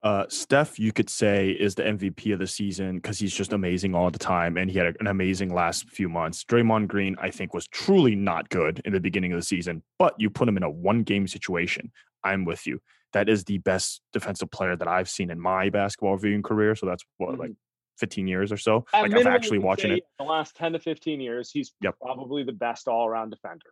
Uh, 0.02 0.24
Steph, 0.28 0.80
you 0.80 0.90
could 0.90 1.08
say, 1.08 1.50
is 1.50 1.76
the 1.76 1.84
MVP 1.84 2.32
of 2.32 2.40
the 2.40 2.46
season 2.46 2.96
because 2.96 3.20
he's 3.20 3.32
just 3.34 3.52
amazing 3.52 3.94
all 3.94 4.10
the 4.10 4.18
time, 4.18 4.56
and 4.56 4.68
he 4.68 4.76
had 4.76 4.96
an 4.98 5.06
amazing 5.06 5.54
last 5.54 5.88
few 5.90 6.08
months. 6.08 6.42
Draymond 6.44 6.88
Green, 6.88 7.14
I 7.20 7.30
think, 7.30 7.54
was 7.54 7.68
truly 7.68 8.16
not 8.16 8.48
good 8.48 8.82
in 8.84 8.92
the 8.92 8.98
beginning 9.00 9.32
of 9.32 9.38
the 9.38 9.44
season, 9.44 9.82
but 10.00 10.14
you 10.18 10.28
put 10.28 10.48
him 10.48 10.56
in 10.56 10.64
a 10.64 10.70
one-game 10.70 11.28
situation. 11.28 11.92
I'm 12.24 12.44
with 12.44 12.66
you. 12.66 12.80
That 13.12 13.28
is 13.28 13.44
the 13.44 13.58
best 13.58 14.00
defensive 14.12 14.50
player 14.50 14.74
that 14.74 14.88
I've 14.88 15.08
seen 15.08 15.30
in 15.30 15.38
my 15.38 15.70
basketball 15.70 16.16
viewing 16.16 16.42
career. 16.42 16.74
So 16.74 16.86
that's 16.86 17.04
what, 17.18 17.38
like 17.38 17.52
15 17.98 18.26
years 18.26 18.50
or 18.50 18.56
so. 18.56 18.84
At 18.92 19.02
like 19.02 19.14
I'm 19.14 19.26
actually 19.28 19.58
watching 19.58 19.92
it. 19.92 20.02
the 20.18 20.24
last 20.24 20.56
10 20.56 20.72
to 20.72 20.80
15 20.80 21.20
years, 21.20 21.50
he's 21.52 21.72
Yep. 21.80 21.94
probably 22.00 22.42
the 22.42 22.52
best 22.52 22.88
all-around 22.88 23.30
defender. 23.30 23.66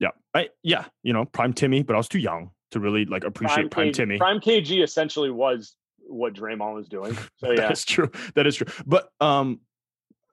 Yeah, 0.00 0.10
I 0.32 0.48
yeah, 0.62 0.86
you 1.02 1.12
know, 1.12 1.24
prime 1.26 1.52
Timmy, 1.52 1.82
but 1.82 1.94
I 1.94 1.96
was 1.98 2.08
too 2.08 2.20
young 2.20 2.52
to 2.70 2.80
really 2.80 3.04
like 3.04 3.24
appreciate 3.24 3.70
prime, 3.70 3.88
KG 3.88 3.92
Timmy. 3.94 4.18
Prime 4.18 4.40
KG 4.40 4.82
essentially 4.82 5.30
was 5.30 5.74
what 6.06 6.34
Draymond 6.34 6.74
was 6.74 6.88
doing. 6.88 7.16
So 7.36 7.50
yeah. 7.52 7.70
is 7.70 7.84
true. 7.84 8.10
That 8.34 8.46
is 8.46 8.56
true. 8.56 8.66
But 8.86 9.08
um, 9.20 9.60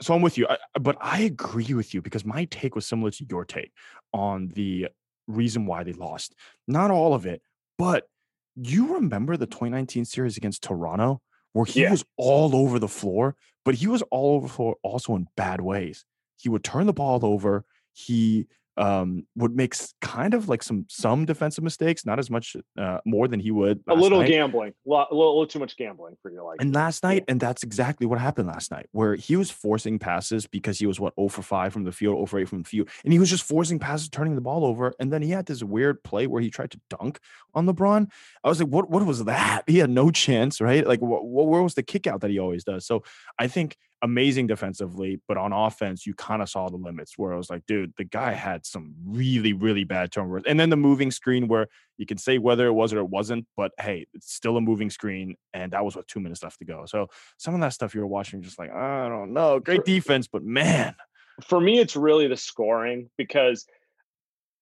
so 0.02 0.14
I'm 0.14 0.22
with 0.22 0.38
you. 0.38 0.48
I, 0.48 0.58
but 0.80 0.98
I 1.00 1.22
agree 1.22 1.74
with 1.74 1.94
you 1.94 2.02
because 2.02 2.26
my 2.26 2.46
take 2.46 2.76
was 2.76 2.86
similar 2.86 3.12
to 3.12 3.26
your 3.30 3.46
take 3.46 3.72
on 4.14 4.50
the 4.50 4.88
reason 5.28 5.66
why 5.66 5.84
they 5.84 5.94
lost. 5.94 6.36
Not 6.68 6.92
all 6.92 7.14
of 7.14 7.26
it, 7.26 7.42
but 7.78 8.08
you 8.56 8.96
remember 8.96 9.38
the 9.38 9.48
2019 9.48 10.06
series 10.06 10.38
against 10.38 10.64
Toronto 10.64 11.22
where 11.54 11.66
he 11.66 11.82
Yeah. 11.82 11.92
was 11.92 12.06
all 12.18 12.56
over 12.56 12.80
the 12.80 12.88
floor, 12.88 13.36
but 13.64 13.76
he 13.76 13.88
was 13.88 14.02
all 14.12 14.36
over 14.36 14.48
the 14.48 14.54
floor 14.54 14.76
also 14.84 15.16
in 15.16 15.28
bad 15.36 15.62
ways. 15.62 16.06
He 16.38 16.50
would 16.50 16.64
turn 16.64 16.86
the 16.86 16.94
ball 16.94 17.26
over. 17.26 17.66
He 17.94 18.48
um 18.78 19.26
would 19.36 19.56
make 19.56 19.76
kind 20.02 20.34
of 20.34 20.50
like 20.50 20.62
some 20.62 20.86
some 20.90 21.26
defensive 21.26 21.64
mistakes, 21.64 22.06
not 22.06 22.20
as 22.20 22.30
much 22.30 22.56
uh, 22.78 23.00
more 23.06 23.28
than 23.28 23.40
he 23.40 23.52
would 23.52 23.82
A 23.88 23.94
little 23.96 24.20
night. 24.20 24.30
gambling, 24.30 24.74
a 24.86 24.90
little, 24.90 25.08
a 25.12 25.16
little 25.16 25.48
too 25.48 25.60
much 25.60 25.78
gambling 25.78 26.16
for 26.22 26.32
your 26.32 26.44
liking. 26.44 26.68
And 26.68 26.76
last 26.76 27.04
night, 27.04 27.24
and 27.28 27.40
that's 27.40 27.64
exactly 27.64 28.06
what 28.06 28.20
happened 28.20 28.48
last 28.48 28.72
night, 28.72 28.88
where 28.92 29.16
he 29.16 29.36
was 29.36 29.50
forcing 29.50 30.00
passes 30.00 30.46
because 30.48 30.80
he 30.80 30.86
was 30.86 31.00
what 31.00 31.14
0 31.16 31.30
for 31.30 31.42
5 31.42 31.74
from 31.74 31.84
the 31.84 31.92
field, 31.92 32.16
0 32.18 32.26
for 32.26 32.40
8 32.40 32.50
from 32.50 32.64
the 32.64 32.70
field, 32.70 32.90
and 33.04 33.14
he 33.14 33.20
was 33.20 33.30
just 33.30 33.44
forcing 33.44 33.80
passes, 33.80 34.10
turning 34.10 34.36
the 34.36 34.42
ball 34.42 34.66
over. 34.66 34.94
And 35.00 35.12
then 35.12 35.22
he 35.22 35.30
had 35.32 35.46
this 35.46 35.64
weird 35.64 36.04
play 36.04 36.28
where 36.28 36.42
he 36.42 36.50
tried 36.50 36.72
to 36.72 36.80
dunk 36.90 37.20
on 37.54 37.66
LeBron. 37.66 38.08
I 38.44 38.50
was 38.50 38.60
like, 38.60 38.70
what 38.70 38.90
what 38.90 39.06
was 39.06 39.24
that? 39.26 39.64
He 39.68 39.78
had 39.80 39.90
no 39.90 40.12
chance, 40.26 40.60
right? 40.60 40.86
Like, 40.86 41.02
what, 41.02 41.26
where 41.26 41.64
was 41.64 41.76
the 41.76 41.84
kick 41.84 42.08
out 42.08 42.22
that 42.22 42.32
he 42.32 42.40
always 42.40 42.64
does? 42.64 42.86
So 42.86 43.04
I 43.40 43.48
think 43.48 43.78
amazing 44.02 44.48
defensively, 44.48 45.20
but 45.28 45.38
on 45.38 45.54
offense, 45.54 46.06
you 46.06 46.14
kind 46.14 46.42
of 46.42 46.50
saw 46.50 46.70
the 46.70 46.78
limits 46.78 47.18
where 47.18 47.34
I 47.34 47.38
was 47.38 47.50
like, 47.50 47.66
dude, 47.66 47.94
the 47.98 48.04
guy 48.04 48.34
had 48.34 48.66
some 48.66 48.94
really, 49.06 49.54
really 49.54 49.84
bad 49.84 50.12
turnovers. 50.12 50.44
And 50.46 50.60
then 50.60 50.70
the 50.70 50.78
moving 50.78 51.12
screen 51.12 51.48
where 51.48 51.68
you 51.98 52.06
can 52.06 52.18
say 52.18 52.38
whether 52.38 52.68
it 52.68 52.74
was 52.74 52.94
or 52.94 53.00
it 53.00 53.10
wasn't, 53.10 53.48
but 53.56 53.72
hey, 53.80 54.06
it's 54.14 54.34
still 54.34 54.58
a 54.58 54.62
moving 54.62 54.90
screen. 54.90 55.36
And 55.54 55.72
that 55.72 55.84
was 55.84 55.96
with 55.96 56.08
two 56.08 56.20
minutes 56.20 56.44
left 56.44 56.60
to 56.60 56.66
go. 56.66 56.86
So 56.86 57.08
some 57.38 57.56
of 57.56 57.62
that 57.62 57.74
stuff 57.74 57.96
you 57.96 58.02
were 58.02 58.08
watching, 58.08 58.42
just 58.42 58.60
like, 58.60 58.72
I 58.72 59.08
don't 59.08 59.34
know. 59.34 59.60
Great 59.60 59.86
defense, 59.86 60.28
but 60.28 60.44
man. 60.44 60.96
for 61.44 61.60
me, 61.60 61.80
it's 61.80 61.96
really 61.96 62.28
the 62.28 62.38
scoring 62.38 63.10
because 63.18 63.66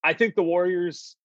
I 0.03 0.13
think 0.13 0.35
the 0.35 0.43
Warriors 0.43 1.15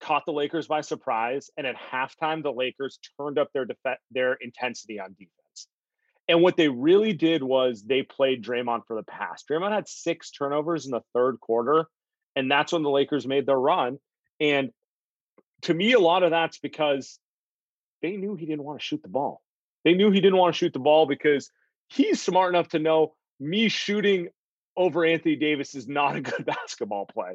caught 0.00 0.24
the 0.26 0.32
Lakers 0.32 0.66
by 0.66 0.80
surprise, 0.80 1.50
and 1.56 1.66
at 1.66 1.76
halftime, 1.76 2.42
the 2.42 2.52
Lakers 2.52 2.98
turned 3.18 3.38
up 3.38 3.48
their 3.52 3.66
def- 3.66 3.98
their 4.10 4.34
intensity 4.34 4.98
on 4.98 5.10
defense. 5.12 5.39
And 6.30 6.42
what 6.42 6.56
they 6.56 6.68
really 6.68 7.12
did 7.12 7.42
was 7.42 7.82
they 7.82 8.04
played 8.04 8.44
Draymond 8.44 8.86
for 8.86 8.94
the 8.94 9.02
pass. 9.02 9.42
Draymond 9.50 9.72
had 9.72 9.88
six 9.88 10.30
turnovers 10.30 10.84
in 10.84 10.92
the 10.92 11.02
third 11.12 11.40
quarter, 11.40 11.86
and 12.36 12.48
that's 12.48 12.72
when 12.72 12.84
the 12.84 12.88
Lakers 12.88 13.26
made 13.26 13.46
their 13.46 13.58
run. 13.58 13.98
And 14.38 14.70
to 15.62 15.74
me, 15.74 15.92
a 15.92 15.98
lot 15.98 16.22
of 16.22 16.30
that's 16.30 16.58
because 16.58 17.18
they 18.00 18.16
knew 18.16 18.36
he 18.36 18.46
didn't 18.46 18.62
want 18.62 18.78
to 18.78 18.84
shoot 18.84 19.02
the 19.02 19.08
ball. 19.08 19.42
They 19.84 19.94
knew 19.94 20.12
he 20.12 20.20
didn't 20.20 20.38
want 20.38 20.54
to 20.54 20.58
shoot 20.58 20.72
the 20.72 20.78
ball 20.78 21.04
because 21.04 21.50
he's 21.88 22.22
smart 22.22 22.54
enough 22.54 22.68
to 22.68 22.78
know 22.78 23.14
me 23.40 23.68
shooting 23.68 24.28
over 24.76 25.04
Anthony 25.04 25.34
Davis 25.34 25.74
is 25.74 25.88
not 25.88 26.14
a 26.14 26.20
good 26.20 26.46
basketball 26.46 27.06
play. 27.06 27.34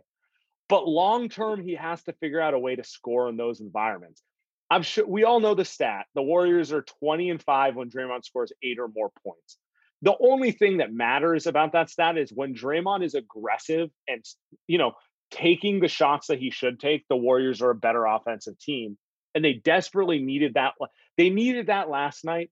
But 0.70 0.88
long 0.88 1.28
term, 1.28 1.62
he 1.62 1.76
has 1.76 2.02
to 2.04 2.14
figure 2.14 2.40
out 2.40 2.54
a 2.54 2.60
way 2.60 2.78
to 2.78 2.84
score 2.86 3.28
in 3.28 3.36
those 3.36 3.60
environments. 3.60 4.24
I'm 4.70 4.82
sure 4.82 5.06
we 5.06 5.24
all 5.24 5.40
know 5.40 5.56
the 5.56 5.66
stat. 5.66 6.06
The 6.16 6.22
Warriors 6.22 6.72
are 6.74 6.84
20 7.00 7.30
and 7.30 7.42
5 7.42 7.76
when 7.76 7.90
Draymond 7.90 8.26
scores 8.26 8.52
eight 8.64 8.80
or 8.80 8.88
more 8.88 9.12
points. 9.24 9.58
The 10.02 10.16
only 10.20 10.52
thing 10.52 10.78
that 10.78 10.94
matters 10.94 11.48
about 11.48 11.74
that 11.74 11.90
stat 11.90 12.18
is 12.18 12.32
when 12.32 12.56
Draymond 12.56 13.04
is 13.04 13.16
aggressive 13.16 13.90
and 14.08 14.24
you 14.68 14.78
know 14.78 14.94
taking 15.32 15.80
the 15.80 15.88
shots 15.88 16.28
that 16.28 16.40
he 16.40 16.52
should 16.52 16.80
take, 16.80 17.06
the 17.08 17.16
Warriors 17.16 17.62
are 17.62 17.72
a 17.72 17.76
better 17.76 18.06
offensive 18.06 18.58
team. 18.60 18.98
And 19.34 19.44
they 19.44 19.54
desperately 19.54 20.20
needed 20.20 20.54
that. 20.54 20.74
They 21.18 21.30
needed 21.30 21.68
that 21.68 21.90
last 21.90 22.24
night 22.24 22.50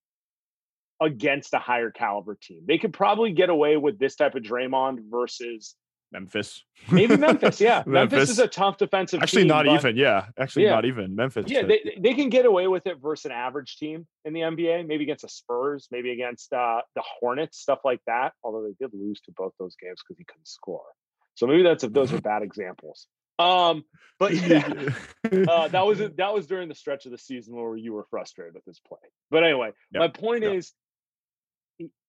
against 1.02 1.54
a 1.54 1.60
higher 1.60 1.92
caliber 1.92 2.38
team. 2.42 2.64
They 2.68 2.78
could 2.78 2.94
probably 2.94 3.32
get 3.32 3.50
away 3.50 3.78
with 3.78 4.00
this 4.00 4.16
type 4.16 4.36
of 4.36 4.44
Draymond 4.44 5.10
versus 5.10 5.76
Memphis. 6.14 6.64
Maybe 6.92 7.18
Memphis, 7.18 7.60
yeah. 7.60 7.84
Memphis. 7.86 7.88
Memphis. 8.12 8.30
is 8.30 8.40
a 8.40 8.48
tough 8.48 8.78
defensive 8.78 9.22
Actually, 9.22 9.42
team, 9.42 9.48
not 9.50 9.66
even. 9.66 9.98
Yeah. 9.98 10.28
Actually, 10.38 10.66
yeah. 10.66 10.76
not 10.76 10.86
even. 10.86 11.16
Memphis. 11.16 11.46
Yeah, 11.48 11.64
they, 11.64 11.98
they 12.00 12.14
can 12.14 12.30
get 12.30 12.46
away 12.46 12.68
with 12.68 12.86
it 12.86 12.98
versus 13.02 13.26
an 13.26 13.32
average 13.32 13.78
team 13.78 14.06
in 14.24 14.34
the 14.34 14.42
NBA, 14.42 14.88
maybe 14.88 15.04
against 15.04 15.24
the 15.24 15.30
Spurs, 15.30 15.88
maybe 15.92 16.12
against 16.12 16.54
uh, 16.54 16.82
the 16.96 17.04
Hornets, 17.20 17.58
stuff 17.58 17.80
like 17.84 18.00
that. 18.06 18.34
Although 18.44 18.64
they 18.64 18.76
did 18.80 18.92
lose 18.94 19.20
to 19.22 19.32
both 19.36 19.54
those 19.60 19.76
games 19.82 20.02
because 20.08 20.18
he 20.18 20.24
couldn't 20.24 20.48
score. 20.48 20.86
So 21.36 21.48
maybe 21.48 21.64
that's 21.64 21.84
if 21.84 21.92
those 21.92 22.14
are 22.14 22.22
bad 22.22 22.44
examples. 22.44 23.08
Um, 23.40 23.84
but 24.20 24.34
yeah, 24.48 24.68
uh, 25.48 25.68
that 25.70 25.86
was 25.86 25.98
that 26.18 26.34
was 26.34 26.46
during 26.46 26.70
the 26.70 26.76
stretch 26.76 27.06
of 27.06 27.12
the 27.12 27.18
season 27.18 27.56
where 27.56 27.76
you 27.76 27.94
were 27.94 28.06
frustrated 28.10 28.54
with 28.54 28.66
his 28.66 28.80
play. 28.88 29.00
But 29.32 29.44
anyway, 29.44 29.72
yep. 29.92 30.00
my 30.00 30.08
point 30.10 30.44
yep. 30.44 30.54
is 30.54 30.74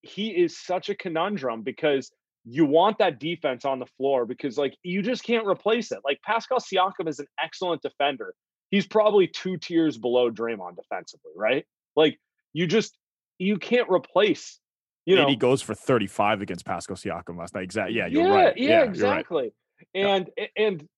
he 0.02 0.28
is 0.28 0.58
such 0.58 0.90
a 0.90 0.94
conundrum 0.94 1.62
because 1.62 2.10
you 2.44 2.66
want 2.66 2.98
that 2.98 3.18
defense 3.18 3.64
on 3.64 3.78
the 3.78 3.86
floor 3.86 4.26
because 4.26 4.58
like 4.58 4.76
you 4.82 5.02
just 5.02 5.24
can't 5.24 5.46
replace 5.46 5.92
it. 5.92 6.00
Like 6.04 6.20
Pascal 6.22 6.58
Siakam 6.58 7.08
is 7.08 7.18
an 7.18 7.26
excellent 7.42 7.82
defender. 7.82 8.34
He's 8.70 8.86
probably 8.86 9.28
two 9.28 9.56
tiers 9.56 9.96
below 9.96 10.30
Draymond 10.30 10.76
defensively, 10.76 11.32
right? 11.36 11.64
Like 11.96 12.18
you 12.52 12.66
just 12.66 12.96
you 13.38 13.58
can't 13.58 13.88
replace. 13.88 14.58
You 15.06 15.16
know, 15.16 15.28
he 15.28 15.36
goes 15.36 15.60
for 15.60 15.74
35 15.74 16.40
against 16.40 16.64
Pascal 16.64 16.96
Siakam 16.96 17.38
last 17.38 17.54
night. 17.54 17.64
Exactly. 17.64 17.96
Yeah, 17.96 18.06
you're 18.06 18.26
yeah, 18.26 18.34
right. 18.34 18.56
Yeah, 18.56 18.68
yeah 18.68 18.84
exactly. 18.84 19.52
Right. 19.94 20.04
And 20.06 20.30
yeah. 20.36 20.46
and 20.56 20.88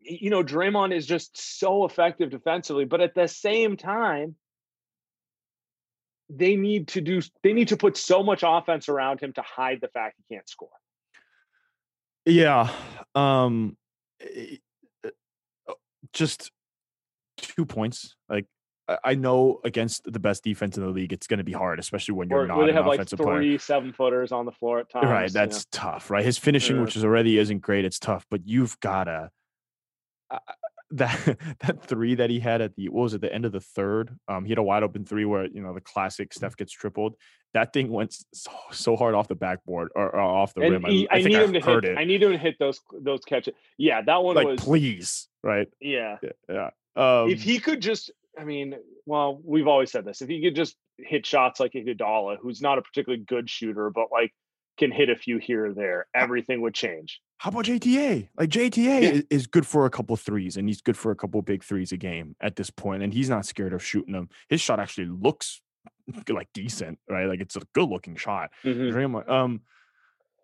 you 0.00 0.30
know, 0.30 0.42
Draymond 0.42 0.94
is 0.94 1.06
just 1.06 1.58
so 1.58 1.84
effective 1.84 2.30
defensively, 2.30 2.86
but 2.86 3.00
at 3.00 3.14
the 3.14 3.28
same 3.28 3.76
time, 3.76 4.36
they 6.30 6.56
need 6.56 6.88
to 6.88 7.00
do 7.00 7.20
they 7.42 7.52
need 7.52 7.68
to 7.68 7.76
put 7.76 7.96
so 7.96 8.22
much 8.22 8.42
offense 8.46 8.88
around 8.88 9.20
him 9.20 9.32
to 9.32 9.42
hide 9.42 9.80
the 9.80 9.88
fact 9.88 10.16
he 10.16 10.34
can't 10.34 10.48
score. 10.48 10.68
Yeah. 12.24 12.70
Um 13.14 13.76
uh, 14.22 15.72
just 16.12 16.50
two 17.36 17.66
points. 17.66 18.14
Like 18.28 18.46
I 19.04 19.14
know 19.14 19.60
against 19.64 20.10
the 20.10 20.18
best 20.18 20.42
defense 20.42 20.76
in 20.76 20.84
the 20.84 20.90
league, 20.90 21.12
it's 21.12 21.26
going 21.28 21.38
to 21.38 21.44
be 21.44 21.52
hard, 21.52 21.78
especially 21.78 22.14
when 22.14 22.28
you're 22.28 22.40
or, 22.40 22.46
not 22.46 22.66
they 22.66 22.72
have 22.72 22.86
like 22.86 23.08
three 23.08 23.16
player. 23.16 23.58
seven 23.58 23.92
footers 23.92 24.32
on 24.32 24.46
the 24.46 24.52
floor 24.52 24.80
at 24.80 24.90
times. 24.90 25.06
Right, 25.06 25.32
that's 25.32 25.64
tough. 25.70 26.10
Right, 26.10 26.24
his 26.24 26.38
finishing, 26.38 26.76
yeah. 26.76 26.82
which 26.82 26.96
is 26.96 27.04
already 27.04 27.38
isn't 27.38 27.60
great, 27.60 27.84
it's 27.84 28.00
tough. 28.00 28.26
But 28.30 28.48
you've 28.48 28.78
gotta 28.80 29.30
that 30.92 31.38
that 31.60 31.84
three 31.84 32.14
that 32.14 32.30
he 32.30 32.40
had 32.40 32.60
at 32.60 32.74
the 32.76 32.88
what 32.88 33.02
was 33.02 33.14
it 33.14 33.20
the 33.20 33.32
end 33.32 33.44
of 33.44 33.52
the 33.52 33.60
third 33.60 34.16
um 34.28 34.44
he 34.44 34.50
had 34.50 34.58
a 34.58 34.62
wide 34.62 34.82
open 34.82 35.04
three 35.04 35.24
where 35.24 35.46
you 35.46 35.62
know 35.62 35.74
the 35.74 35.80
classic 35.80 36.32
Steph 36.32 36.56
gets 36.56 36.72
tripled. 36.72 37.14
That 37.52 37.72
thing 37.72 37.90
went 37.90 38.16
so, 38.32 38.50
so 38.70 38.96
hard 38.96 39.16
off 39.16 39.26
the 39.26 39.34
backboard 39.34 39.88
or, 39.96 40.10
or 40.10 40.20
off 40.20 40.54
the 40.54 40.60
and 40.60 40.70
rim. 40.70 40.84
He, 40.84 41.08
I, 41.08 41.16
I, 41.16 41.18
I, 41.18 41.22
need 41.22 41.32
him 41.34 41.52
to 41.54 41.60
hit 41.60 41.84
it. 41.84 41.98
I 41.98 42.04
need 42.04 42.22
him 42.22 42.30
to 42.30 42.38
hit 42.38 42.56
those 42.60 42.80
those 42.92 43.20
catches. 43.24 43.54
Yeah 43.76 44.02
that 44.02 44.22
one 44.22 44.36
like 44.36 44.46
was 44.46 44.60
please 44.60 45.28
right? 45.42 45.68
Yeah. 45.80 46.18
Yeah, 46.48 46.70
Um, 46.96 47.30
if 47.30 47.42
he 47.42 47.58
could 47.58 47.80
just 47.80 48.10
I 48.38 48.44
mean 48.44 48.76
well 49.06 49.40
we've 49.44 49.66
always 49.66 49.90
said 49.90 50.04
this 50.04 50.22
if 50.22 50.28
he 50.28 50.42
could 50.42 50.54
just 50.54 50.76
hit 50.98 51.26
shots 51.26 51.60
like 51.60 51.72
Iguodala 51.72 52.36
who's 52.40 52.60
not 52.60 52.78
a 52.78 52.82
particularly 52.82 53.24
good 53.24 53.48
shooter 53.48 53.90
but 53.90 54.08
like 54.12 54.32
can 54.80 54.90
hit 54.90 55.08
a 55.08 55.16
few 55.16 55.38
here 55.38 55.66
or 55.66 55.72
there 55.72 56.06
everything 56.14 56.60
would 56.60 56.74
change 56.74 57.20
how 57.40 57.48
about 57.48 57.64
JTA? 57.64 58.28
Like 58.38 58.50
JTA 58.50 59.00
yeah. 59.00 59.20
is 59.30 59.46
good 59.46 59.66
for 59.66 59.86
a 59.86 59.90
couple 59.90 60.14
threes, 60.14 60.58
and 60.58 60.68
he's 60.68 60.82
good 60.82 60.96
for 60.96 61.10
a 61.10 61.16
couple 61.16 61.40
big 61.40 61.64
threes 61.64 61.90
a 61.90 61.96
game 61.96 62.36
at 62.38 62.54
this 62.54 62.68
point, 62.68 63.02
and 63.02 63.14
he's 63.14 63.30
not 63.30 63.46
scared 63.46 63.72
of 63.72 63.82
shooting 63.82 64.12
them. 64.12 64.28
His 64.50 64.60
shot 64.60 64.78
actually 64.78 65.06
looks 65.06 65.62
like 66.28 66.48
decent, 66.52 66.98
right? 67.08 67.24
Like 67.24 67.40
it's 67.40 67.56
a 67.56 67.62
good 67.72 67.88
looking 67.88 68.16
shot. 68.16 68.50
Mm-hmm. 68.62 69.30
Um, 69.30 69.62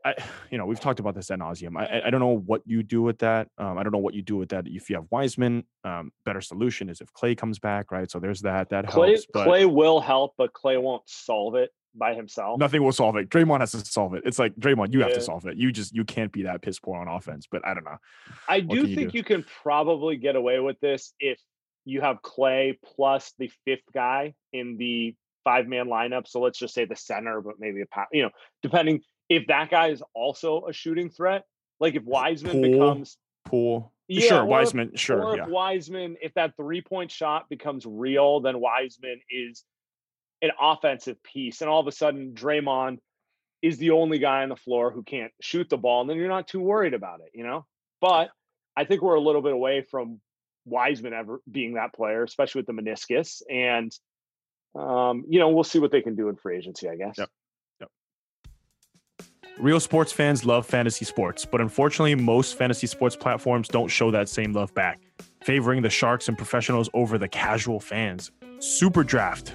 I, 0.07 0.15
you 0.51 0.57
know, 0.57 0.65
we've 0.65 0.81
talked 0.81 0.99
about 0.99 1.15
this 1.15 1.31
at 1.31 1.39
nauseum. 1.39 1.79
I, 1.79 2.07
I 2.07 2.09
don't 2.09 2.21
know 2.21 2.39
what 2.39 2.63
you 2.65 2.83
do 2.83 3.03
with 3.03 3.19
that. 3.19 3.49
Um, 3.59 3.77
I 3.77 3.83
don't 3.83 3.93
know 3.93 3.99
what 3.99 4.15
you 4.15 4.23
do 4.23 4.39
with 4.39 4.49
that 4.49 4.67
if 4.67 4.89
you 4.89 4.97
have 4.97 5.05
Wiseman. 5.11 5.65
Um, 5.85 6.13
better 6.25 6.41
solution 6.41 6.89
is 6.89 7.03
if 7.03 7.13
Klay 7.13 7.37
comes 7.37 7.59
back, 7.59 7.93
right? 7.93 8.11
So 8.11 8.21
there's 8.21 8.41
that. 8.41 8.71
That 8.71 8.87
Klay, 8.87 9.09
helps. 9.09 9.27
But... 9.31 9.49
Klay 9.49 9.71
will 9.71 10.01
help, 10.01 10.33
but 10.39 10.55
Klay 10.55 10.81
won't 10.81 11.03
solve 11.05 11.57
it 11.57 11.73
by 11.99 12.15
himself. 12.15 12.59
Nothing 12.59 12.83
will 12.83 12.93
solve 12.93 13.17
it. 13.17 13.29
Draymond 13.29 13.61
has 13.61 13.73
to 13.73 13.85
solve 13.85 14.15
it. 14.15 14.23
It's 14.25 14.39
like 14.39 14.55
Draymond, 14.57 14.93
you 14.93 15.01
yeah. 15.01 15.07
have 15.07 15.15
to 15.15 15.21
solve 15.21 15.47
it. 15.47 15.57
You 15.57 15.73
just 15.73 15.95
you 15.95 16.05
can't 16.05 16.33
be 16.33 16.43
that 16.43 16.63
piss 16.63 16.79
poor 16.79 16.99
on 16.99 17.09
offense. 17.09 17.47
But 17.51 17.67
I 17.67 17.75
don't 17.75 17.85
know. 17.85 17.99
I 18.49 18.61
do 18.61 18.85
think 18.87 18.99
you, 18.99 19.09
do? 19.09 19.19
you 19.19 19.25
can 19.25 19.45
probably 19.63 20.17
get 20.17 20.37
away 20.37 20.61
with 20.61 20.79
this 20.81 21.13
if 21.21 21.41
you 21.85 22.01
have 22.01 22.21
Klay 22.23 22.77
plus 22.85 23.33
the 23.39 23.51
fifth 23.65 23.85
guy 23.95 24.35
in 24.53 24.77
the 24.77 25.15
five 25.45 25.67
man 25.69 25.87
lineup. 25.87 26.27
So 26.27 26.41
let's 26.41 26.59
just 26.59 26.75
say 26.75 26.85
the 26.85 26.97
center, 26.97 27.41
but 27.41 27.55
maybe 27.59 27.83
a 27.83 27.87
you 28.13 28.23
know, 28.23 28.31
depending 28.63 29.03
if 29.29 29.47
that 29.47 29.71
guy 29.71 29.89
is 29.89 30.03
also 30.15 30.67
a 30.69 30.73
shooting 30.73 31.11
threat. 31.11 31.45
Like 31.79 31.95
if 31.95 32.05
Wiseman 32.05 32.53
Poole, 32.53 32.73
becomes 32.73 33.19
Poole. 33.45 33.93
Yeah, 34.09 34.29
sure, 34.29 34.45
Wiseman. 34.45 34.93
If, 34.95 35.01
sure, 35.01 35.23
or 35.23 35.37
yeah. 35.37 35.45
if 35.45 35.49
Wiseman, 35.49 36.17
if 36.23 36.33
that 36.35 36.57
three 36.57 36.81
point 36.81 37.11
shot 37.11 37.49
becomes 37.49 37.85
real, 37.87 38.41
then 38.41 38.61
Wiseman 38.61 39.21
is 39.31 39.65
an 40.43 40.51
offensive 40.61 41.23
piece, 41.23 41.61
and 41.61 41.71
all 41.71 41.81
of 41.81 41.87
a 41.87 41.93
sudden 41.93 42.33
Draymond 42.35 42.99
is 43.63 43.79
the 43.79 43.91
only 43.91 44.19
guy 44.19 44.43
on 44.43 44.49
the 44.49 44.57
floor 44.57 44.91
who 44.91 45.03
can't 45.03 45.33
shoot 45.41 45.69
the 45.69 45.77
ball, 45.77 46.03
and 46.03 46.11
then 46.11 46.17
you're 46.17 46.29
not 46.29 46.49
too 46.49 46.61
worried 46.61 46.95
about 46.95 47.21
it, 47.21 47.31
you 47.35 47.45
know. 47.45 47.65
But 48.01 48.31
I 48.77 48.85
think 48.85 49.03
we're 49.03 49.15
a 49.15 49.21
little 49.21 49.43
bit 49.43 49.53
away 49.53 49.85
from 49.91 50.21
Wiseman 50.67 51.15
ever 51.15 51.41
being 51.51 51.75
that 51.75 51.95
player, 51.95 52.23
especially 52.23 52.61
with 52.61 52.67
the 52.67 52.73
meniscus, 52.73 53.43
and 53.51 53.93
um, 54.75 55.25
you 55.29 55.39
know 55.39 55.49
we'll 55.49 55.65
see 55.65 55.79
what 55.79 55.91
they 55.91 56.03
can 56.03 56.17
do 56.17 56.29
in 56.29 56.37
free 56.37 56.59
agency, 56.59 56.89
I 56.89 56.97
guess. 56.97 57.17
Yep. 57.19 57.31
Real 59.59 59.81
sports 59.81 60.13
fans 60.13 60.45
love 60.45 60.67
fantasy 60.67 61.07
sports, 61.07 61.47
but 61.47 61.63
unfortunately, 61.63 62.15
most 62.15 62.59
fantasy 62.59 62.87
sports 62.87 63.17
platforms 63.17 63.69
don't 63.69 63.89
show 63.89 64.11
that 64.11 64.29
same 64.29 64.53
love 64.53 64.75
back, 64.75 65.01
favoring 65.45 65.81
the 65.81 65.89
sharks 65.89 66.29
and 66.29 66.37
professionals 66.37 66.91
over 66.93 67.17
the 67.17 67.29
casual 67.29 67.81
fans. 67.81 68.31
Super 68.59 69.03
Draft 69.03 69.55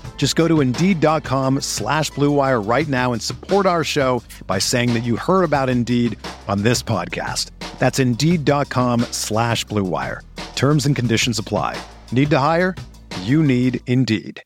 Just 0.21 0.35
go 0.35 0.47
to 0.47 0.61
Indeed.com 0.61 1.61
slash 1.61 2.11
BlueWire 2.11 2.61
right 2.69 2.87
now 2.87 3.11
and 3.11 3.19
support 3.19 3.65
our 3.65 3.83
show 3.83 4.21
by 4.45 4.59
saying 4.59 4.93
that 4.93 4.99
you 4.99 5.15
heard 5.15 5.41
about 5.41 5.67
Indeed 5.67 6.15
on 6.47 6.61
this 6.61 6.83
podcast. 6.83 7.49
That's 7.79 7.97
Indeed.com 7.97 8.99
slash 9.09 9.65
BlueWire. 9.65 10.19
Terms 10.53 10.85
and 10.85 10.95
conditions 10.95 11.39
apply. 11.39 11.75
Need 12.11 12.29
to 12.29 12.37
hire? 12.37 12.75
You 13.21 13.41
need 13.41 13.79
Indeed. 13.87 14.43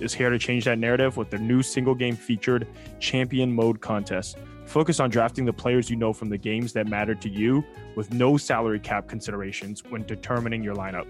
Is 0.00 0.12
here 0.12 0.30
to 0.30 0.38
change 0.40 0.64
that 0.64 0.80
narrative 0.80 1.16
with 1.16 1.30
their 1.30 1.38
new 1.38 1.62
single 1.62 1.94
game 1.94 2.16
featured 2.16 2.66
champion 2.98 3.52
mode 3.52 3.80
contest. 3.80 4.36
Focus 4.66 4.98
on 4.98 5.10
drafting 5.10 5.44
the 5.44 5.52
players 5.52 5.88
you 5.88 5.94
know 5.94 6.12
from 6.12 6.28
the 6.28 6.38
games 6.38 6.72
that 6.72 6.88
matter 6.88 7.14
to 7.14 7.28
you 7.28 7.64
with 7.94 8.12
no 8.12 8.36
salary 8.36 8.80
cap 8.80 9.06
considerations 9.06 9.84
when 9.84 10.02
determining 10.06 10.64
your 10.64 10.74
lineup. 10.74 11.06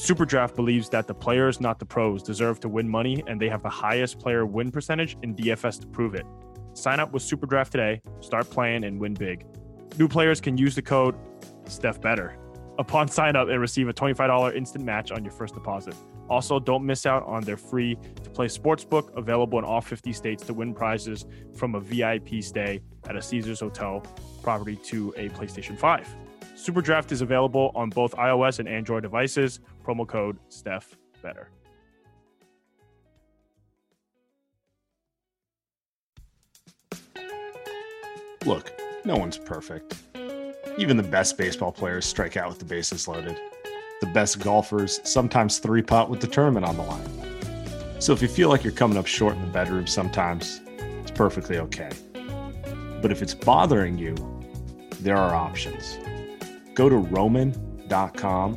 Superdraft 0.00 0.56
believes 0.56 0.88
that 0.88 1.06
the 1.06 1.12
players, 1.12 1.60
not 1.60 1.78
the 1.78 1.84
pros, 1.84 2.22
deserve 2.22 2.58
to 2.60 2.70
win 2.70 2.88
money, 2.88 3.22
and 3.26 3.38
they 3.38 3.50
have 3.50 3.62
the 3.62 3.68
highest 3.68 4.18
player 4.18 4.46
win 4.46 4.70
percentage 4.70 5.18
in 5.22 5.36
DFS 5.36 5.78
to 5.82 5.86
prove 5.86 6.14
it. 6.14 6.24
Sign 6.72 6.98
up 6.98 7.12
with 7.12 7.22
Superdraft 7.22 7.68
today, 7.68 8.00
start 8.20 8.48
playing, 8.48 8.84
and 8.84 8.98
win 8.98 9.12
big. 9.12 9.44
New 9.98 10.08
players 10.08 10.40
can 10.40 10.56
use 10.56 10.74
the 10.74 10.80
code 10.80 11.16
StephBetter 11.66 12.34
upon 12.78 13.08
sign 13.18 13.36
up 13.36 13.48
and 13.48 13.60
receive 13.60 13.88
a 13.88 13.92
$25 13.92 14.56
instant 14.56 14.86
match 14.86 15.12
on 15.12 15.22
your 15.22 15.32
first 15.32 15.52
deposit. 15.52 15.94
Also, 16.30 16.58
don't 16.58 16.86
miss 16.86 17.04
out 17.04 17.22
on 17.26 17.42
their 17.42 17.58
free 17.58 17.98
to 18.22 18.30
play 18.30 18.46
sportsbook 18.46 19.14
available 19.18 19.58
in 19.58 19.66
all 19.66 19.82
50 19.82 20.14
states 20.14 20.42
to 20.44 20.54
win 20.54 20.72
prizes 20.72 21.26
from 21.54 21.74
a 21.74 21.80
VIP 21.80 22.42
stay 22.42 22.80
at 23.06 23.16
a 23.16 23.20
Caesars 23.20 23.60
Hotel 23.60 24.02
property 24.42 24.76
to 24.76 25.12
a 25.18 25.28
PlayStation 25.28 25.76
5. 25.76 26.08
Superdraft 26.60 27.10
is 27.10 27.22
available 27.22 27.72
on 27.74 27.88
both 27.88 28.14
iOS 28.16 28.58
and 28.58 28.68
Android 28.68 29.02
devices. 29.02 29.60
Promo 29.90 30.06
code 30.06 30.38
Steph 30.48 30.96
Better. 31.20 31.48
Look, 38.46 38.72
no 39.04 39.16
one's 39.16 39.36
perfect. 39.36 39.96
Even 40.78 40.96
the 40.96 41.02
best 41.02 41.36
baseball 41.36 41.72
players 41.72 42.06
strike 42.06 42.36
out 42.36 42.48
with 42.48 42.60
the 42.60 42.64
bases 42.64 43.08
loaded. 43.08 43.36
The 44.00 44.06
best 44.06 44.38
golfers 44.38 45.00
sometimes 45.02 45.58
three 45.58 45.82
putt 45.82 46.08
with 46.08 46.20
the 46.20 46.28
tournament 46.28 46.64
on 46.66 46.76
the 46.76 46.82
line. 46.84 48.00
So 48.00 48.12
if 48.12 48.22
you 48.22 48.28
feel 48.28 48.48
like 48.48 48.62
you're 48.62 48.72
coming 48.72 48.96
up 48.96 49.06
short 49.08 49.34
in 49.34 49.42
the 49.42 49.48
bedroom 49.48 49.88
sometimes, 49.88 50.60
it's 51.00 51.10
perfectly 51.10 51.58
okay. 51.58 51.90
But 53.02 53.10
if 53.10 53.22
it's 53.22 53.34
bothering 53.34 53.98
you, 53.98 54.14
there 55.00 55.16
are 55.16 55.34
options 55.34 55.98
go 56.74 56.88
to 56.88 56.96
roman.com 56.96 58.56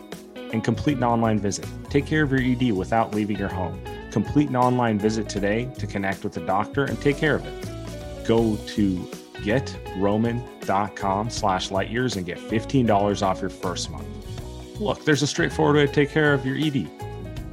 and 0.53 0.63
complete 0.63 0.97
an 0.97 1.03
online 1.03 1.39
visit. 1.39 1.67
Take 1.89 2.05
care 2.05 2.23
of 2.23 2.31
your 2.31 2.41
ED 2.41 2.71
without 2.73 3.13
leaving 3.13 3.37
your 3.37 3.49
home. 3.49 3.81
Complete 4.11 4.49
an 4.49 4.55
online 4.55 4.99
visit 4.99 5.29
today 5.29 5.71
to 5.79 5.87
connect 5.87 6.23
with 6.23 6.35
a 6.37 6.45
doctor 6.45 6.85
and 6.85 6.99
take 7.01 7.17
care 7.17 7.35
of 7.35 7.45
it. 7.45 8.27
Go 8.27 8.55
to 8.55 8.97
getroman.com 9.41 11.29
slash 11.29 11.69
lightyears 11.69 12.17
and 12.17 12.25
get 12.25 12.37
$15 12.37 13.21
off 13.21 13.41
your 13.41 13.49
first 13.49 13.89
month. 13.89 14.07
Look, 14.79 15.05
there's 15.05 15.21
a 15.21 15.27
straightforward 15.27 15.75
way 15.75 15.85
to 15.85 15.91
take 15.91 16.09
care 16.09 16.33
of 16.33 16.45
your 16.45 16.55
ED. 16.57 16.89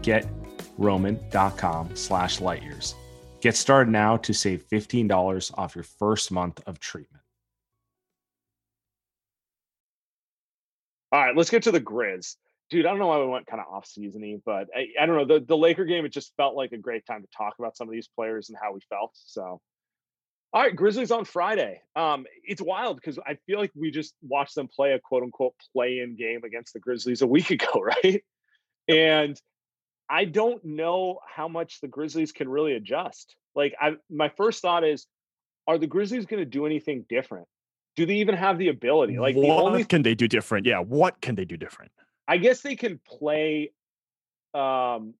Getroman.com 0.02 1.96
slash 1.96 2.38
lightyears. 2.38 2.94
Get 3.40 3.56
started 3.56 3.90
now 3.90 4.16
to 4.18 4.32
save 4.32 4.68
$15 4.68 5.52
off 5.56 5.74
your 5.74 5.84
first 5.84 6.32
month 6.32 6.60
of 6.66 6.80
treatment. 6.80 7.22
All 11.12 11.20
right, 11.20 11.36
let's 11.36 11.50
get 11.50 11.62
to 11.62 11.70
the 11.70 11.80
Grizz. 11.80 12.36
Dude, 12.70 12.84
I 12.84 12.90
don't 12.90 12.98
know 12.98 13.06
why 13.06 13.18
we 13.18 13.26
went 13.26 13.46
kind 13.46 13.60
of 13.60 13.72
off 13.72 13.86
seasony, 13.86 14.40
but 14.44 14.68
I, 14.76 14.88
I, 15.00 15.06
don't 15.06 15.16
know. 15.16 15.38
The, 15.38 15.44
the 15.44 15.56
Laker 15.56 15.84
game, 15.84 16.04
it 16.04 16.12
just 16.12 16.34
felt 16.36 16.54
like 16.54 16.72
a 16.72 16.78
great 16.78 17.06
time 17.06 17.22
to 17.22 17.28
talk 17.36 17.54
about 17.58 17.76
some 17.76 17.88
of 17.88 17.92
these 17.92 18.08
players 18.08 18.48
and 18.48 18.58
how 18.60 18.72
we 18.72 18.80
felt. 18.90 19.12
So, 19.14 19.60
all 20.52 20.62
right, 20.62 20.76
Grizzlies 20.76 21.10
on 21.10 21.24
Friday. 21.24 21.80
Um, 21.96 22.26
it's 22.44 22.60
wild 22.60 22.96
because 22.96 23.18
I 23.26 23.38
feel 23.46 23.58
like 23.58 23.70
we 23.74 23.90
just 23.90 24.14
watched 24.22 24.54
them 24.54 24.68
play 24.68 24.92
a 24.92 24.98
quote 24.98 25.22
unquote 25.22 25.54
play 25.72 26.00
in 26.00 26.16
game 26.16 26.44
against 26.44 26.74
the 26.74 26.80
Grizzlies 26.80 27.22
a 27.22 27.26
week 27.26 27.50
ago, 27.50 27.80
right? 27.80 28.22
And 28.86 29.40
I 30.10 30.24
don't 30.24 30.62
know 30.64 31.20
how 31.26 31.48
much 31.48 31.80
the 31.80 31.88
Grizzlies 31.88 32.32
can 32.32 32.48
really 32.48 32.74
adjust. 32.74 33.34
Like, 33.54 33.74
I 33.80 33.96
my 34.10 34.28
first 34.36 34.60
thought 34.60 34.84
is, 34.84 35.06
are 35.66 35.78
the 35.78 35.86
Grizzlies 35.86 36.26
going 36.26 36.40
to 36.40 36.48
do 36.48 36.66
anything 36.66 37.04
different? 37.08 37.48
do 37.98 38.06
they 38.06 38.14
even 38.14 38.36
have 38.36 38.58
the 38.58 38.68
ability? 38.68 39.18
Like 39.18 39.34
what 39.34 39.42
the 39.42 39.50
only 39.50 39.84
can 39.84 40.02
they 40.02 40.14
do 40.14 40.28
different? 40.28 40.66
Yeah, 40.66 40.78
what 40.78 41.20
can 41.20 41.34
they 41.34 41.44
do 41.44 41.56
different? 41.56 41.90
I 42.28 42.36
guess 42.36 42.60
they 42.60 42.76
can 42.76 43.00
play 43.04 43.72
um 44.54 45.14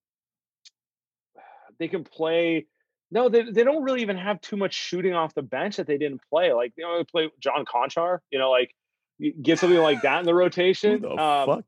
they 1.79 1.89
can 1.89 2.05
play 2.05 2.67
no, 3.11 3.29
they, 3.29 3.43
they 3.43 3.65
don't 3.65 3.83
really 3.83 4.03
even 4.03 4.19
have 4.19 4.41
too 4.41 4.57
much 4.57 4.75
shooting 4.75 5.15
off 5.15 5.35
the 5.35 5.43
bench 5.43 5.77
that 5.77 5.87
they 5.87 5.97
didn't 5.97 6.21
play. 6.31 6.53
Like 6.53 6.75
they 6.77 6.83
only 6.83 7.05
play 7.05 7.31
John 7.41 7.65
Konchar. 7.65 8.19
you 8.31 8.39
know, 8.39 8.51
like 8.51 8.75
get 9.43 9.59
something 9.59 9.79
like 9.79 10.03
that 10.03 10.21
in 10.21 10.27
the 10.27 10.35
rotation. 10.45 11.01
the 11.01 11.11
um, 11.11 11.47
fuck? 11.47 11.65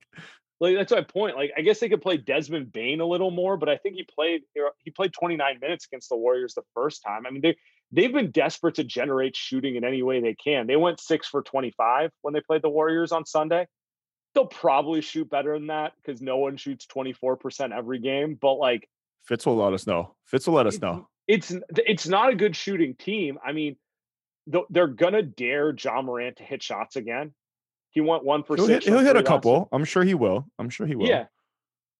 Like 0.60 0.76
that's 0.76 0.92
my 0.92 1.00
point. 1.00 1.36
Like 1.36 1.52
I 1.56 1.62
guess 1.62 1.80
they 1.80 1.88
could 1.88 2.02
play 2.02 2.18
Desmond 2.18 2.72
Bane 2.72 3.00
a 3.00 3.06
little 3.06 3.30
more, 3.30 3.56
but 3.56 3.70
I 3.70 3.78
think 3.78 3.96
he 3.96 4.04
played 4.04 4.42
he 4.84 4.90
played 4.90 5.14
29 5.14 5.58
minutes 5.60 5.86
against 5.86 6.10
the 6.10 6.16
Warriors 6.16 6.52
the 6.52 6.62
first 6.74 7.02
time. 7.02 7.24
I 7.26 7.30
mean, 7.30 7.40
they 7.40 7.56
they've 7.90 8.12
been 8.12 8.30
desperate 8.30 8.74
to 8.74 8.84
generate 8.84 9.34
shooting 9.34 9.76
in 9.76 9.84
any 9.84 10.02
way 10.02 10.20
they 10.20 10.34
can. 10.34 10.66
They 10.66 10.76
went 10.76 11.00
six 11.00 11.26
for 11.26 11.42
25 11.42 12.10
when 12.20 12.34
they 12.34 12.42
played 12.42 12.60
the 12.60 12.68
Warriors 12.68 13.12
on 13.12 13.24
Sunday. 13.24 13.66
They'll 14.34 14.46
probably 14.46 15.00
shoot 15.00 15.28
better 15.28 15.54
than 15.54 15.68
that 15.68 15.92
because 15.96 16.22
no 16.22 16.36
one 16.36 16.56
shoots 16.56 16.86
24% 16.86 17.76
every 17.76 17.98
game. 17.98 18.38
But 18.40 18.54
like 18.54 18.88
Fitz 19.24 19.46
will 19.46 19.56
let 19.56 19.72
us 19.72 19.86
know. 19.86 20.14
Fitz 20.26 20.46
will 20.46 20.54
let 20.54 20.66
us 20.66 20.80
know. 20.80 21.08
It's 21.26 21.54
it's 21.76 22.08
not 22.08 22.32
a 22.32 22.34
good 22.34 22.56
shooting 22.56 22.94
team. 22.94 23.38
I 23.44 23.52
mean, 23.52 23.76
they're 24.70 24.88
gonna 24.88 25.22
dare 25.22 25.74
Ja 25.74 26.02
Morant 26.02 26.36
to 26.36 26.42
hit 26.42 26.62
shots 26.62 26.96
again. 26.96 27.32
He 27.90 28.00
went 28.00 28.24
one 28.24 28.42
for 28.42 28.56
he'll 28.56 28.66
six. 28.66 28.84
Hit, 28.84 28.92
he'll 28.92 29.04
hit 29.04 29.16
a 29.16 29.22
couple. 29.22 29.68
I'm 29.72 29.84
sure 29.84 30.04
he 30.04 30.14
will. 30.14 30.46
I'm 30.58 30.70
sure 30.70 30.86
he 30.86 30.94
will. 30.94 31.06
Yeah, 31.06 31.26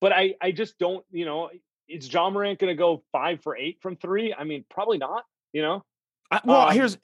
but 0.01 0.13
I 0.13 0.35
I 0.41 0.53
just 0.53 0.79
don't. 0.79 1.05
You 1.11 1.25
know, 1.25 1.51
is 1.89 2.13
Ja 2.13 2.31
Morant 2.31 2.59
gonna 2.59 2.75
go 2.75 3.03
five 3.13 3.43
for 3.43 3.57
eight 3.57 3.79
from 3.81 3.97
three? 3.97 4.35
I 4.35 4.45
mean, 4.45 4.65
probably 4.71 4.99
not. 4.99 5.25
You 5.53 5.63
know, 5.63 5.85
I, 6.31 6.41
well, 6.45 6.69
um, 6.69 6.75
here's 6.75 6.97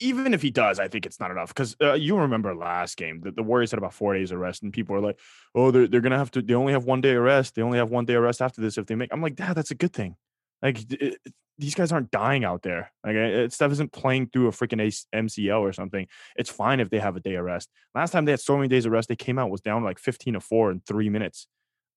even 0.00 0.34
if 0.34 0.42
he 0.42 0.50
does, 0.50 0.78
I 0.78 0.88
think 0.88 1.06
it's 1.06 1.20
not 1.20 1.30
enough 1.30 1.48
because 1.48 1.76
uh, 1.82 1.94
you 1.94 2.16
remember 2.18 2.54
last 2.54 2.96
game 2.96 3.20
that 3.22 3.36
the 3.36 3.42
Warriors 3.42 3.70
had 3.70 3.78
about 3.78 3.94
four 3.94 4.14
days 4.14 4.30
of 4.30 4.38
rest, 4.38 4.62
and 4.62 4.72
people 4.72 4.94
are 4.96 5.00
like, 5.00 5.18
"Oh, 5.54 5.70
they're 5.70 5.86
they're 5.86 6.00
gonna 6.00 6.18
have 6.18 6.30
to. 6.32 6.42
They 6.42 6.54
only 6.54 6.72
have 6.72 6.84
one 6.84 7.00
day 7.00 7.14
of 7.14 7.22
rest. 7.22 7.54
They 7.54 7.62
only 7.62 7.78
have 7.78 7.90
one 7.90 8.04
day 8.04 8.14
of 8.14 8.22
rest 8.22 8.40
after 8.42 8.60
this 8.60 8.78
if 8.78 8.86
they 8.86 8.94
make." 8.94 9.10
I'm 9.12 9.22
like, 9.22 9.36
"Dad, 9.36 9.54
that's 9.56 9.70
a 9.70 9.74
good 9.74 9.92
thing. 9.92 10.16
Like 10.62 10.80
it, 10.92 11.02
it, 11.24 11.32
these 11.58 11.74
guys 11.74 11.90
aren't 11.90 12.10
dying 12.10 12.44
out 12.44 12.62
there. 12.62 12.92
Like 13.04 13.16
it, 13.16 13.52
Steph 13.52 13.72
isn't 13.72 13.92
playing 13.92 14.28
through 14.28 14.48
a 14.48 14.52
freaking 14.52 14.80
MCL 15.14 15.60
or 15.60 15.72
something. 15.72 16.06
It's 16.36 16.50
fine 16.50 16.80
if 16.80 16.88
they 16.90 17.00
have 17.00 17.16
a 17.16 17.20
day 17.20 17.34
of 17.34 17.44
rest. 17.44 17.68
Last 17.94 18.12
time 18.12 18.24
they 18.24 18.32
had 18.32 18.40
so 18.40 18.56
many 18.56 18.68
days 18.68 18.86
of 18.86 18.92
rest, 18.92 19.08
they 19.08 19.16
came 19.16 19.38
out 19.38 19.50
was 19.50 19.60
down 19.60 19.82
like 19.82 19.98
15 19.98 20.34
to 20.34 20.40
four 20.40 20.70
in 20.70 20.80
three 20.86 21.08
minutes. 21.08 21.48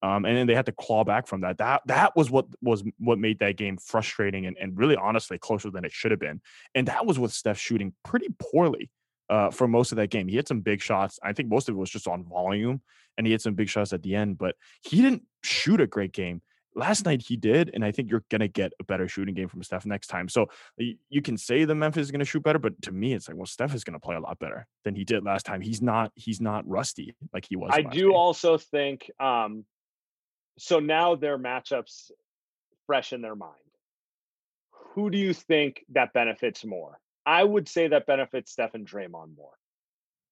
Um, 0.04 0.26
and 0.26 0.36
then 0.36 0.48
they 0.48 0.56
had 0.56 0.66
to 0.66 0.72
claw 0.72 1.04
back 1.04 1.28
from 1.28 1.42
that. 1.42 1.60
That 1.60 1.82
that 1.86 2.16
was 2.16 2.32
what 2.32 2.48
was 2.62 2.84
what 2.98 3.20
made 3.20 3.40
that 3.40 3.58
game 3.58 3.78
frustrating 3.78 4.48
and, 4.48 4.58
and 4.60 4.78
really 4.78 4.96
honestly 4.96 5.38
closer 5.38 5.70
than 5.70 5.86
it 5.86 5.92
should 5.92 6.12
have 6.12 6.20
been. 6.20 6.42
And 6.74 6.88
that 6.88 7.06
was 7.06 7.20
with 7.20 7.34
Steph 7.34 7.60
shooting 7.60 7.94
pretty 8.04 8.30
poorly 8.40 8.90
uh, 9.30 9.52
for 9.52 9.68
most 9.68 9.92
of 9.92 9.98
that 9.98 10.10
game. 10.10 10.28
He 10.28 10.36
had 10.36 10.48
some 10.48 10.62
big 10.62 10.82
shots. 10.82 11.20
I 11.24 11.34
think 11.34 11.50
most 11.50 11.70
of 11.70 11.76
it 11.76 11.78
was 11.78 11.90
just 11.90 12.08
on 12.08 12.24
volume, 12.24 12.82
and 13.18 13.28
he 13.28 13.32
had 13.32 13.42
some 13.42 13.54
big 13.54 13.70
shots 13.70 13.94
at 13.94 14.02
the 14.02 14.16
end. 14.16 14.38
But 14.38 14.56
he 14.82 15.02
didn't 15.02 15.24
shoot 15.44 15.80
a 15.80 15.88
great 15.88 16.14
game. 16.14 16.42
Last 16.74 17.06
night 17.06 17.22
he 17.22 17.36
did, 17.36 17.70
and 17.74 17.84
I 17.84 17.92
think 17.92 18.10
you're 18.10 18.24
gonna 18.32 18.48
get 18.48 18.72
a 18.80 18.84
better 18.84 19.08
shooting 19.08 19.36
game 19.36 19.50
from 19.50 19.62
Steph 19.62 19.86
next 19.86 20.08
time. 20.08 20.30
So 20.30 20.48
you 20.78 21.22
can 21.22 21.38
say 21.38 21.66
the 21.66 21.76
Memphis 21.76 22.04
is 22.04 22.12
gonna 22.12 22.26
shoot 22.26 22.44
better, 22.44 22.60
but 22.60 22.82
to 22.84 22.92
me, 22.92 23.14
it's 23.14 23.28
like, 23.28 23.38
well, 23.38 23.46
Steph 23.46 23.76
is 23.76 23.84
gonna 23.84 24.00
play 24.00 24.16
a 24.16 24.22
lot 24.22 24.40
better 24.40 24.66
than 24.84 24.96
he 24.96 25.04
did 25.04 25.24
last 25.24 25.46
time. 25.46 25.62
He's 25.62 25.82
not 25.82 26.12
he's 26.16 26.42
not 26.42 26.68
rusty 26.68 27.14
like 27.34 27.46
he 27.48 27.56
was. 27.56 27.72
I 27.74 27.82
do 27.82 28.08
game. 28.08 28.14
also 28.14 28.58
think 28.58 29.12
um, 29.20 29.66
so 30.62 30.80
now 30.80 31.16
their 31.16 31.40
matchups 31.40 32.12
fresh 32.86 33.14
in 33.14 33.22
their 33.24 33.36
mind. 33.36 33.56
Who 34.94 35.10
do 35.10 35.18
you 35.18 35.34
think 35.34 35.84
that 35.90 36.14
benefits 36.14 36.64
more? 36.64 37.00
I 37.26 37.44
would 37.44 37.68
say 37.68 37.88
that 37.88 38.06
benefits 38.06 38.52
Steph 38.52 38.76
and 38.76 38.88
Draymond 38.88 39.36
more 39.36 39.54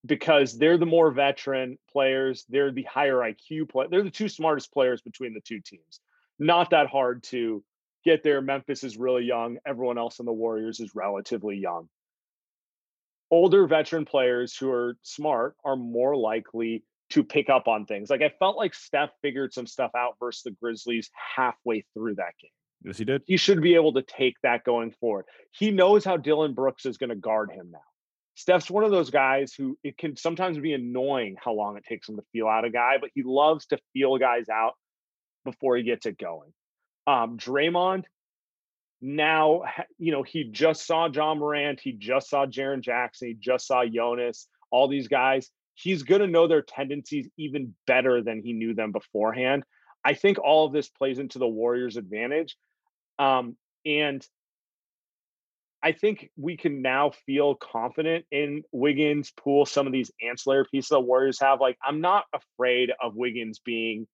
because 0.05 0.55
they're 0.55 0.77
the 0.77 0.85
more 0.85 1.09
veteran 1.09 1.79
players. 1.91 2.45
They're 2.47 2.71
the 2.71 2.83
higher 2.83 3.15
IQ 3.15 3.69
play. 3.69 3.87
They're 3.89 4.03
the 4.03 4.11
two 4.11 4.29
smartest 4.29 4.71
players 4.71 5.01
between 5.01 5.33
the 5.33 5.41
two 5.41 5.61
teams. 5.61 5.99
not 6.37 6.69
that 6.69 6.87
hard 6.87 7.23
to 7.23 7.63
get 8.05 8.21
there. 8.21 8.39
Memphis 8.39 8.83
is 8.83 8.97
really 8.97 9.23
young. 9.23 9.57
Everyone 9.65 9.97
else 9.97 10.19
in 10.19 10.27
the 10.27 10.31
Warriors 10.31 10.79
is 10.79 10.93
relatively 10.93 11.57
young. 11.57 11.89
Older 13.31 13.65
veteran 13.65 14.05
players 14.05 14.55
who 14.55 14.69
are 14.69 14.95
smart 15.01 15.55
are 15.65 15.75
more 15.75 16.15
likely 16.15 16.83
to 17.11 17.23
pick 17.23 17.49
up 17.49 17.67
on 17.67 17.85
things. 17.85 18.09
Like 18.09 18.21
I 18.21 18.31
felt 18.39 18.57
like 18.57 18.73
Steph 18.73 19.11
figured 19.21 19.53
some 19.53 19.67
stuff 19.67 19.91
out 19.95 20.15
versus 20.19 20.43
the 20.43 20.51
Grizzlies 20.51 21.09
halfway 21.35 21.83
through 21.93 22.15
that 22.15 22.33
game. 22.41 22.51
Yes, 22.83 22.97
he 22.97 23.05
did. 23.05 23.23
He 23.25 23.37
should 23.37 23.61
be 23.61 23.75
able 23.75 23.93
to 23.93 24.01
take 24.01 24.35
that 24.43 24.63
going 24.63 24.91
forward. 24.91 25.25
He 25.51 25.71
knows 25.71 26.05
how 26.05 26.17
Dillon 26.17 26.53
Brooks 26.53 26.85
is 26.85 26.97
going 26.97 27.09
to 27.09 27.15
guard 27.15 27.51
him 27.51 27.71
now. 27.71 27.79
Steph's 28.35 28.71
one 28.71 28.85
of 28.85 28.91
those 28.91 29.09
guys 29.09 29.53
who 29.53 29.77
it 29.83 29.97
can 29.97 30.15
sometimes 30.15 30.57
be 30.57 30.71
annoying 30.71 31.35
how 31.43 31.51
long 31.51 31.75
it 31.75 31.83
takes 31.83 32.07
him 32.07 32.15
to 32.15 32.23
feel 32.31 32.47
out 32.47 32.63
a 32.63 32.69
guy, 32.69 32.95
but 32.99 33.09
he 33.13 33.21
loves 33.21 33.65
to 33.65 33.77
feel 33.91 34.17
guys 34.17 34.47
out 34.47 34.75
before 35.43 35.75
he 35.75 35.83
gets 35.83 36.05
it 36.05 36.17
going. 36.17 36.53
Um, 37.05 37.37
Draymond, 37.37 38.05
now, 39.01 39.63
you 39.97 40.13
know, 40.13 40.23
he 40.23 40.45
just 40.45 40.85
saw 40.85 41.09
Ja 41.09 41.35
Morant, 41.35 41.81
he 41.81 41.91
just 41.91 42.29
saw 42.29 42.45
Jaren 42.45 42.81
Jackson, 42.81 43.29
he 43.29 43.33
just 43.33 43.67
saw 43.67 43.85
Jonas, 43.85 44.47
all 44.71 44.87
these 44.87 45.09
guys. 45.09 45.49
He's 45.81 46.03
going 46.03 46.19
to 46.19 46.27
know 46.27 46.45
their 46.47 46.61
tendencies 46.61 47.29
even 47.37 47.73
better 47.87 48.21
than 48.21 48.41
he 48.41 48.51
knew 48.51 48.73
them 48.73 48.91
beforehand. 48.91 49.63
I 50.03 50.13
think 50.13 50.37
all 50.37 50.65
of 50.65 50.73
this 50.73 50.89
plays 50.89 51.19
into 51.19 51.39
the 51.39 51.47
Warriors' 51.47 51.95
advantage. 51.95 52.57
Um, 53.17 53.55
and 53.85 54.25
I 55.81 55.93
think 55.93 56.29
we 56.37 56.57
can 56.57 56.81
now 56.81 57.11
feel 57.25 57.55
confident 57.55 58.25
in 58.29 58.63
Wiggins, 58.73 59.31
Poole, 59.31 59.65
some 59.65 59.87
of 59.87 59.93
these 59.93 60.11
ancillary 60.21 60.65
pieces 60.69 60.89
the 60.89 60.99
Warriors 60.99 61.39
have. 61.39 61.61
Like, 61.61 61.77
I'm 61.81 62.01
not 62.01 62.25
afraid 62.33 62.91
of 63.01 63.15
Wiggins 63.15 63.59
being, 63.59 64.05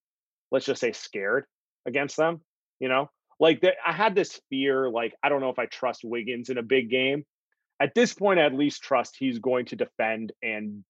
let's 0.51 0.67
just 0.67 0.81
say, 0.81 0.91
scared 0.91 1.45
against 1.87 2.15
them. 2.15 2.41
You 2.79 2.89
know, 2.89 3.09
like 3.39 3.63
I 3.83 3.91
had 3.91 4.13
this 4.13 4.39
fear, 4.51 4.87
like, 4.87 5.15
I 5.23 5.29
don't 5.29 5.41
know 5.41 5.49
if 5.49 5.57
I 5.57 5.65
trust 5.65 6.01
Wiggins 6.03 6.49
in 6.49 6.59
a 6.59 6.63
big 6.63 6.91
game. 6.91 7.25
At 7.79 7.95
this 7.95 8.13
point, 8.13 8.39
I 8.39 8.43
at 8.43 8.53
least 8.53 8.83
trust 8.83 9.15
he's 9.17 9.39
going 9.39 9.65
to 9.67 9.75
defend 9.75 10.31
and 10.43 10.83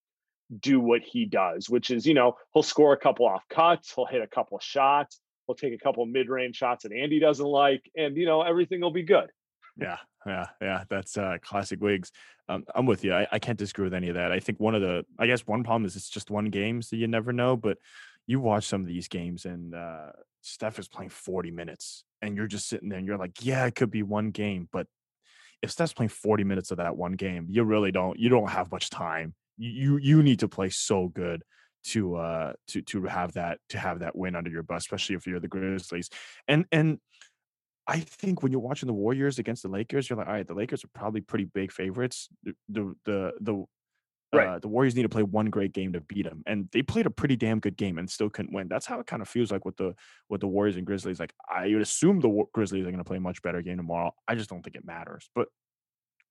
do 0.60 0.80
what 0.80 1.02
he 1.02 1.26
does, 1.26 1.70
which 1.70 1.90
is, 1.92 2.06
you 2.06 2.14
know, 2.14 2.36
he'll 2.54 2.64
score 2.64 2.94
a 2.94 2.98
couple 2.98 3.26
off 3.26 3.44
cuts, 3.50 3.94
he'll 3.94 4.06
hit 4.06 4.22
a 4.22 4.28
couple 4.28 4.60
shots, 4.60 5.20
he'll 5.48 5.56
take 5.56 5.74
a 5.74 5.78
couple 5.78 6.06
mid 6.06 6.30
range 6.30 6.56
shots 6.56 6.84
that 6.84 6.92
Andy 6.92 7.20
doesn't 7.20 7.46
like, 7.46 7.90
and, 7.96 8.16
you 8.16 8.26
know, 8.26 8.42
everything 8.42 8.82
will 8.82 8.92
be 8.92 9.04
good. 9.04 9.30
Yeah, 9.78 9.98
yeah, 10.26 10.46
yeah. 10.62 10.84
That's 10.90 11.18
uh, 11.18 11.38
classic 11.42 11.82
Wigs. 11.82 12.12
Um, 12.48 12.64
I'm 12.74 12.86
with 12.86 13.04
you. 13.04 13.14
I, 13.14 13.28
I 13.32 13.40
can't 13.40 13.58
disagree 13.58 13.86
with 13.86 13.94
any 13.94 14.10
of 14.10 14.16
that. 14.16 14.32
I 14.32 14.40
think 14.40 14.60
one 14.60 14.76
of 14.76 14.82
the, 14.82 15.06
I 15.20 15.28
guess 15.28 15.46
one 15.46 15.64
problem 15.64 15.86
is 15.86 15.96
it's 15.96 16.10
just 16.10 16.32
one 16.32 16.46
game, 16.46 16.82
so 16.82 16.96
you 16.96 17.08
never 17.08 17.34
know. 17.34 17.58
But 17.58 17.78
you 18.28 18.40
watch 18.40 18.66
some 18.66 18.82
of 18.82 18.88
these 18.88 19.08
games, 19.08 19.46
and 19.46 19.76
uh, 19.76 20.12
Steph 20.42 20.80
is 20.80 20.88
playing 20.88 21.10
40 21.10 21.52
minutes, 21.52 22.04
and 22.22 22.36
you're 22.36 22.48
just 22.48 22.70
sitting 22.70 22.90
there, 22.90 23.00
and 23.00 23.08
you're 23.08 23.18
like, 23.18 23.44
yeah, 23.44 23.66
it 23.66 23.76
could 23.76 23.92
be 23.92 24.04
one 24.04 24.32
game, 24.32 24.70
but 24.72 24.88
if 25.62 25.72
Steph's 25.72 25.94
playing 25.94 26.10
40 26.10 26.44
minutes 26.44 26.72
of 26.72 26.78
that 26.78 26.96
one 26.96 27.14
game, 27.14 27.48
you 27.50 27.64
really 27.64 27.92
don't, 27.92 28.20
you 28.20 28.30
don't 28.30 28.50
have 28.50 28.72
much 28.72 28.90
time. 28.90 29.34
You 29.58 29.98
you 29.98 30.24
need 30.24 30.40
to 30.40 30.48
play 30.48 30.70
so 30.70 31.08
good 31.08 31.44
to 31.86 32.16
uh 32.16 32.54
to 32.68 32.82
to 32.82 33.04
have 33.04 33.34
that 33.34 33.60
to 33.70 33.78
have 33.78 34.00
that 34.00 34.16
win 34.16 34.36
under 34.36 34.50
your 34.50 34.64
belt, 34.64 34.80
especially 34.80 35.16
if 35.16 35.28
you're 35.28 35.40
the 35.40 35.48
Grizzlies. 35.48 36.10
And 36.48 36.66
and 36.72 37.00
I 37.88 38.00
think 38.00 38.42
when 38.42 38.52
you're 38.52 38.62
watching 38.62 38.88
the 38.88 38.94
Warriors 38.94 39.38
against 39.38 39.62
the 39.62 39.70
Lakers, 39.70 40.10
you're 40.10 40.18
like, 40.18 40.28
all 40.28 40.34
right, 40.34 40.48
the 40.48 40.56
Lakers 40.56 40.84
are 40.84 40.90
probably 40.94 41.22
pretty 41.22 41.46
big 41.46 41.72
favorites. 41.72 42.30
The 42.44 42.56
the 42.70 42.96
the, 43.06 43.34
the 43.42 43.66
Right. 44.34 44.48
Uh, 44.48 44.60
the 44.60 44.68
Warriors 44.68 44.96
need 44.96 45.04
to 45.04 45.10
play 45.10 45.24
one 45.24 45.50
great 45.50 45.72
game 45.72 45.94
to 45.94 46.02
beat 46.02 46.24
them, 46.24 46.44
and 46.46 46.68
they 46.72 46.82
played 46.82 47.06
a 47.06 47.10
pretty 47.12 47.36
damn 47.36 47.60
good 47.60 47.78
game 47.78 47.98
and 47.98 48.10
still 48.10 48.30
couldn't 48.30 48.54
win. 48.54 48.68
That's 48.68 48.86
how 48.86 49.00
it 49.00 49.08
kind 49.08 49.22
of 49.22 49.30
feels 49.30 49.52
like 49.52 49.66
with 49.66 49.78
the 49.78 49.96
with 50.30 50.42
the 50.42 50.48
Warriors 50.48 50.76
and 50.76 50.86
Grizzlies. 50.86 51.20
Like 51.20 51.34
I 51.50 51.68
would 51.68 51.82
assume 51.82 52.20
the 52.20 52.44
Grizzlies 52.54 52.82
are 52.82 52.92
going 52.92 52.98
to 52.98 53.06
play 53.06 53.18
a 53.18 53.22
much 53.22 53.42
better 53.42 53.62
game 53.62 53.78
tomorrow. 53.78 54.14
I 54.28 54.36
just 54.36 54.50
don't 54.50 54.62
think 54.62 54.76
it 54.76 54.86
matters, 54.86 55.30
but 55.36 55.48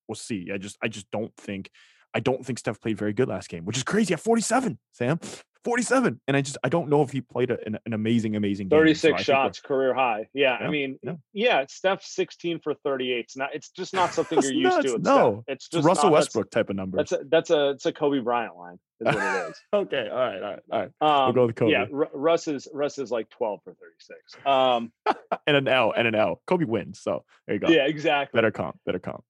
we'll 0.06 0.16
see. 0.16 0.50
I 0.52 0.58
just 0.58 0.76
I 0.82 0.88
just 0.88 1.10
don't 1.10 1.34
think 1.36 1.70
I 2.14 2.20
don't 2.20 2.44
think 2.44 2.58
Steph 2.58 2.80
played 2.80 2.96
very 2.96 3.12
good 3.12 3.28
last 3.28 3.48
game, 3.48 3.64
which 3.64 3.76
is 3.76 3.82
crazy 3.82 4.14
at 4.14 4.20
47. 4.20 4.78
Sam, 4.92 5.18
47. 5.64 6.20
And 6.28 6.36
I 6.36 6.42
just 6.42 6.58
I 6.62 6.68
don't 6.68 6.88
know 6.88 7.02
if 7.02 7.10
he 7.10 7.20
played 7.20 7.50
a, 7.50 7.58
an, 7.66 7.78
an, 7.86 7.92
amazing, 7.92 8.36
amazing 8.36 8.68
game. 8.68 8.78
36 8.78 9.18
so 9.18 9.22
shots, 9.22 9.60
career 9.60 9.94
high. 9.94 10.28
Yeah, 10.32 10.58
yeah, 10.60 10.66
I 10.66 10.70
mean, 10.70 10.98
yeah. 11.02 11.14
yeah, 11.32 11.64
Steph 11.68 12.04
16 12.04 12.60
for 12.60 12.74
38. 12.74 13.18
It's 13.18 13.36
not 13.36 13.50
it's 13.54 13.70
just 13.70 13.94
not 13.94 14.12
something 14.14 14.40
you're 14.42 14.52
used 14.52 14.76
nuts. 14.76 14.92
to. 14.92 14.98
no, 14.98 15.42
Steph. 15.46 15.54
it's 15.54 15.68
just 15.68 15.78
it's 15.78 15.86
Russell 15.86 16.04
not, 16.04 16.12
Westbrook 16.12 16.50
type 16.50 16.70
of 16.70 16.76
number. 16.76 16.98
That's 16.98 17.12
a 17.12 17.20
that's 17.28 17.50
a 17.50 17.70
it's 17.70 17.86
a 17.86 17.92
Kobe 17.92 18.20
Bryant 18.20 18.56
line, 18.56 18.78
is 19.00 19.06
what 19.06 19.16
it 19.16 19.50
is. 19.50 19.60
okay, 19.72 20.08
all 20.10 20.18
right, 20.18 20.42
all 20.42 20.50
right, 20.50 20.62
all 20.70 20.80
right. 20.80 20.90
Um, 21.00 21.24
we'll 21.26 21.32
go 21.32 21.46
with 21.46 21.56
Kobe. 21.56 21.72
Yeah, 21.72 21.86
R- 21.92 22.10
Russ 22.12 22.46
is 22.46 22.68
Russ 22.72 22.98
is 22.98 23.10
like 23.10 23.28
12 23.30 23.60
for 23.64 23.74
36. 23.74 24.46
Um 24.46 24.92
and 25.46 25.56
an 25.56 25.66
L 25.66 25.92
and 25.96 26.06
an 26.06 26.14
L. 26.14 26.42
Kobe 26.46 26.66
wins. 26.66 27.00
So 27.00 27.24
there 27.46 27.54
you 27.54 27.60
go. 27.60 27.68
Yeah, 27.68 27.86
exactly. 27.86 28.38
Better 28.38 28.50
comp, 28.50 28.78
better 28.84 28.98
comp. 28.98 29.24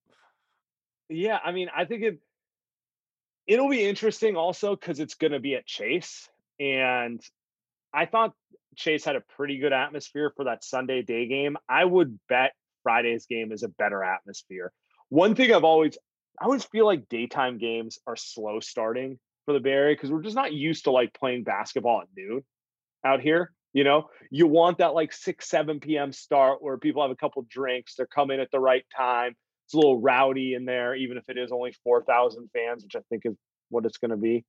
Yeah, 1.09 1.39
I 1.45 1.53
mean, 1.53 1.68
I 1.74 1.85
think 1.85 2.03
it 2.03 2.18
it'll 3.47 3.68
be 3.68 3.84
interesting 3.84 4.36
also 4.36 4.76
because 4.76 5.01
it's 5.01 5.14
going 5.14 5.32
to 5.32 5.40
be 5.40 5.55
at 5.55 5.66
Chase. 5.66 6.28
And 6.59 7.20
I 7.92 8.07
thought 8.07 8.32
Chase 8.76 9.05
had 9.05 9.16
a 9.16 9.22
pretty 9.36 9.59
good 9.59 9.72
atmosphere 9.72 10.32
for 10.36 10.45
that 10.45 10.64
Sunday 10.64 11.03
day 11.03 11.26
game. 11.26 11.57
I 11.68 11.84
would 11.84 12.18
bet 12.28 12.53
Friday's 12.82 13.26
game 13.26 13.53
is 13.53 13.62
a 13.62 13.68
better 13.68 14.03
atmosphere. 14.03 14.72
One 15.09 15.34
thing 15.34 15.53
I've 15.53 15.64
always, 15.64 15.97
I 16.40 16.45
always 16.45 16.64
feel 16.64 16.86
like 16.86 17.09
daytime 17.09 17.59
games 17.59 17.99
are 18.07 18.16
slow 18.16 18.61
starting 18.61 19.18
for 19.45 19.53
the 19.53 19.61
Bay 19.61 19.70
Area 19.70 19.95
because 19.95 20.11
we're 20.11 20.22
just 20.22 20.36
not 20.36 20.53
used 20.53 20.84
to 20.84 20.90
like 20.90 21.14
playing 21.14 21.45
basketball 21.45 22.03
at 22.03 22.09
noon 22.16 22.42
out 23.05 23.20
here. 23.20 23.53
You 23.72 23.84
know, 23.84 24.09
you 24.30 24.47
want 24.47 24.78
that 24.78 24.95
like 24.95 25.12
6, 25.12 25.49
7 25.49 25.80
p.m. 25.80 26.12
start 26.12 26.62
where 26.62 26.78
people 26.78 27.03
have 27.03 27.11
a 27.11 27.16
couple 27.16 27.45
drinks, 27.49 27.97
they're 27.97 28.07
coming 28.07 28.40
at 28.40 28.51
the 28.53 28.61
right 28.61 28.84
time. 28.97 29.34
It's 29.75 29.83
a 29.83 29.89
little 29.89 30.01
rowdy 30.01 30.55
in 30.55 30.66
there, 30.66 30.95
even 30.95 31.16
if 31.16 31.29
it 31.29 31.37
is 31.37 31.51
only 31.51 31.72
4,000 31.83 32.49
fans, 32.53 32.85
which 32.85 32.95
I 32.95 33.01
think 33.11 33.22
is 33.27 33.35
what 33.70 33.85
it's 33.85 33.99
going 33.99 34.12
to 34.12 34.16
be. 34.16 34.45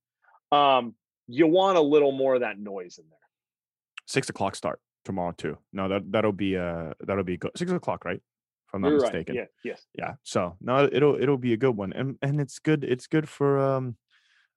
Um, 0.52 0.94
you 1.28 1.48
want 1.48 1.80
a 1.80 1.82
little 1.82 2.12
more 2.12 2.36
of 2.36 2.42
that 2.42 2.60
noise 2.60 3.00
in 3.00 3.06
there. 3.10 3.18
Six 4.06 4.30
o'clock 4.30 4.56
start 4.56 4.80
tomorrow 5.04 5.32
too. 5.36 5.58
No, 5.74 5.88
that 5.88 6.12
that'll 6.12 6.32
be 6.32 6.56
uh 6.56 6.94
that'll 7.00 7.24
be 7.24 7.38
good. 7.38 7.50
Six 7.56 7.72
o'clock, 7.72 8.06
right? 8.06 8.18
If 8.18 8.74
I'm 8.76 8.82
not 8.82 8.90
You're 8.90 9.02
mistaken. 9.02 9.36
Right. 9.36 9.48
Yeah. 9.64 9.72
Yes. 9.72 9.88
Yeah. 9.98 10.14
So 10.22 10.58
no, 10.62 10.88
it'll 10.92 11.20
it'll 11.20 11.40
be 11.40 11.54
a 11.54 11.58
good 11.58 11.76
one, 11.76 11.92
and 11.94 12.20
and 12.22 12.40
it's 12.40 12.60
good. 12.60 12.84
It's 12.84 13.08
good 13.08 13.28
for 13.28 13.60
um 13.60 13.98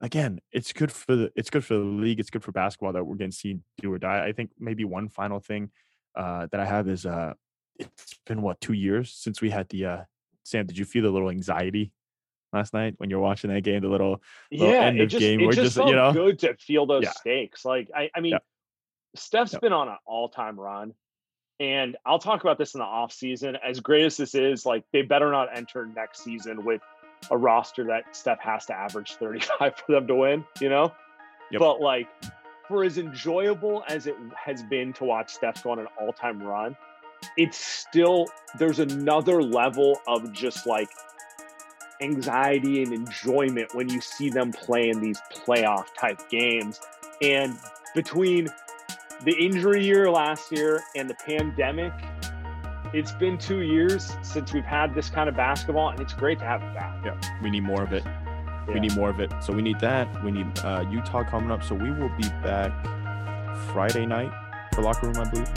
again, 0.03 0.41
it's 0.53 0.75
good 0.75 0.93
for 0.93 1.16
the 1.16 1.33
it's 1.35 1.49
good 1.49 1.64
for 1.64 1.75
the 1.79 1.81
league. 1.81 2.21
It's 2.21 2.29
good 2.29 2.45
for 2.45 2.53
basketball 2.53 2.93
that 2.93 3.05
we're 3.05 3.16
getting 3.16 3.31
to 3.31 3.37
see 3.37 3.61
do 3.81 3.91
or 3.91 3.99
die. 3.99 4.27
I 4.27 4.33
think 4.33 4.51
maybe 4.59 4.85
one 4.85 5.09
final 5.09 5.41
thing 5.41 5.71
uh, 6.14 6.47
that 6.53 6.61
I 6.61 6.66
have 6.66 6.89
is 6.89 7.07
uh, 7.07 7.33
it's 7.79 8.19
been 8.27 8.43
what 8.43 8.61
two 8.61 8.75
years 8.75 9.14
since 9.14 9.41
we 9.41 9.49
had 9.49 9.66
the 9.71 9.87
uh, 9.87 10.01
Sam. 10.49 10.66
Did 10.66 10.78
you 10.78 10.84
feel 10.84 11.03
the 11.03 11.11
little 11.11 11.30
anxiety 11.30 11.92
last 12.53 12.72
night 12.74 12.94
when 12.99 13.11
you're 13.11 13.20
watching 13.20 13.53
that 13.53 13.62
game, 13.62 13.82
the 13.82 13.88
little, 13.88 14.22
little 14.51 14.72
yeah, 14.72 14.82
end 14.82 15.01
of 15.01 15.09
just, 15.09 15.20
game. 15.20 15.40
It 15.40 15.53
just, 15.53 15.76
just 15.76 15.88
you 15.88 15.94
know 15.94 16.12
good 16.12 16.38
to 16.40 16.55
feel 16.57 16.86
those 16.86 17.05
yeah. 17.05 17.12
stakes. 17.12 17.64
Like 17.64 17.90
I, 17.94 18.11
I 18.14 18.20
mean, 18.20 18.32
yeah. 18.32 18.38
Steph's 19.14 19.53
yeah. 19.53 19.59
been 19.61 19.72
on 19.72 19.88
an 19.88 19.96
all-time 20.07 20.59
run. 20.59 20.94
And 21.61 21.96
I'll 22.07 22.20
talk 22.20 22.42
about 22.42 22.57
this 22.57 22.74
in 22.74 22.78
the 22.78 22.84
off 22.84 23.12
season. 23.12 23.57
As 23.57 23.80
great 23.80 24.05
as 24.05 24.16
this 24.16 24.34
is, 24.36 24.64
like 24.64 24.84
they 24.92 25.03
better 25.03 25.32
not 25.32 25.49
enter 25.57 25.86
next 25.86 26.22
season 26.22 26.64
with 26.64 26.80
a 27.32 27.36
roster 27.36 27.84
that 27.84 28.14
Steph 28.14 28.40
has 28.40 28.66
to 28.66 28.74
average 28.74 29.14
35 29.14 29.74
for 29.86 29.92
them 29.92 30.07
to 30.07 30.14
win, 30.14 30.44
you 30.61 30.68
know? 30.68 30.92
Yep. 31.51 31.59
But 31.59 31.80
like 31.80 32.09
for 32.68 32.84
as 32.84 32.99
enjoyable 32.99 33.82
as 33.88 34.07
it 34.07 34.14
has 34.36 34.62
been 34.62 34.92
to 34.94 35.05
watch 35.05 35.32
Steph 35.32 35.64
go 35.64 35.70
on 35.70 35.80
an 35.80 35.88
all-time 36.01 36.40
run, 36.40 36.76
it's 37.37 37.59
still 37.59 38.27
there's 38.59 38.79
another 38.79 39.43
level 39.43 40.01
of 40.07 40.33
just 40.33 40.66
like 40.66 40.89
anxiety 42.01 42.83
and 42.83 42.93
enjoyment 42.93 43.75
when 43.75 43.89
you 43.89 44.01
see 44.01 44.31
them 44.31 44.53
play 44.53 44.89
in 44.89 45.01
these 45.01 45.21
playoff 45.35 45.87
type 45.99 46.21
games. 46.31 46.81
And 47.21 47.59
between 47.95 48.49
the 49.25 49.33
injury 49.33 49.85
year 49.85 50.11
last 50.11 50.53
year 50.53 50.83
and 50.95 51.11
the 51.11 51.14
pandemic, 51.14 51.93
it's 52.95 53.12
been 53.12 53.37
two 53.37 53.61
years 53.61 54.14
since 54.23 54.53
we've 54.53 54.64
had 54.64 54.95
this 54.95 55.11
kind 55.11 55.29
of 55.29 55.37
basketball, 55.37 55.91
and 55.91 56.01
it's 56.01 56.14
great 56.14 56.39
to 56.39 56.45
have 56.45 56.62
it 56.62 56.75
back. 56.75 57.05
Yeah, 57.05 57.21
we 57.43 57.51
need 57.51 57.64
more 57.64 57.83
of 57.83 57.93
it. 57.93 58.03
Yeah. 58.05 58.75
We 58.75 58.81
need 58.81 58.95
more 58.95 59.11
of 59.11 59.21
it. 59.21 59.33
So 59.43 59.53
we 59.53 59.62
need 59.62 59.81
that. 59.81 60.25
We 60.25 60.31
need 60.31 60.59
uh, 60.61 60.85
Utah 60.91 61.25
coming 61.25 61.51
up. 61.51 61.64
So 61.64 61.75
we 61.75 61.91
will 61.91 62.11
be 62.16 62.29
back 62.43 62.73
Friday 63.73 64.07
night 64.07 64.33
for 64.75 64.83
locker 64.83 65.07
room, 65.07 65.16
I 65.16 65.31
believe. 65.31 65.49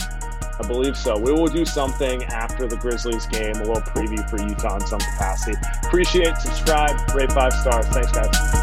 I 0.62 0.66
believe 0.66 0.96
so. 0.96 1.18
We 1.18 1.32
will 1.32 1.48
do 1.48 1.64
something 1.64 2.22
after 2.24 2.68
the 2.68 2.76
Grizzlies 2.76 3.26
game, 3.26 3.56
a 3.56 3.64
little 3.64 3.82
preview 3.82 4.28
for 4.30 4.40
Utah 4.40 4.76
in 4.76 4.86
some 4.86 5.00
capacity. 5.00 5.58
Appreciate, 5.84 6.36
subscribe, 6.36 6.96
rate 7.14 7.32
five 7.32 7.52
stars. 7.52 7.86
Thanks, 7.88 8.12
guys. 8.12 8.61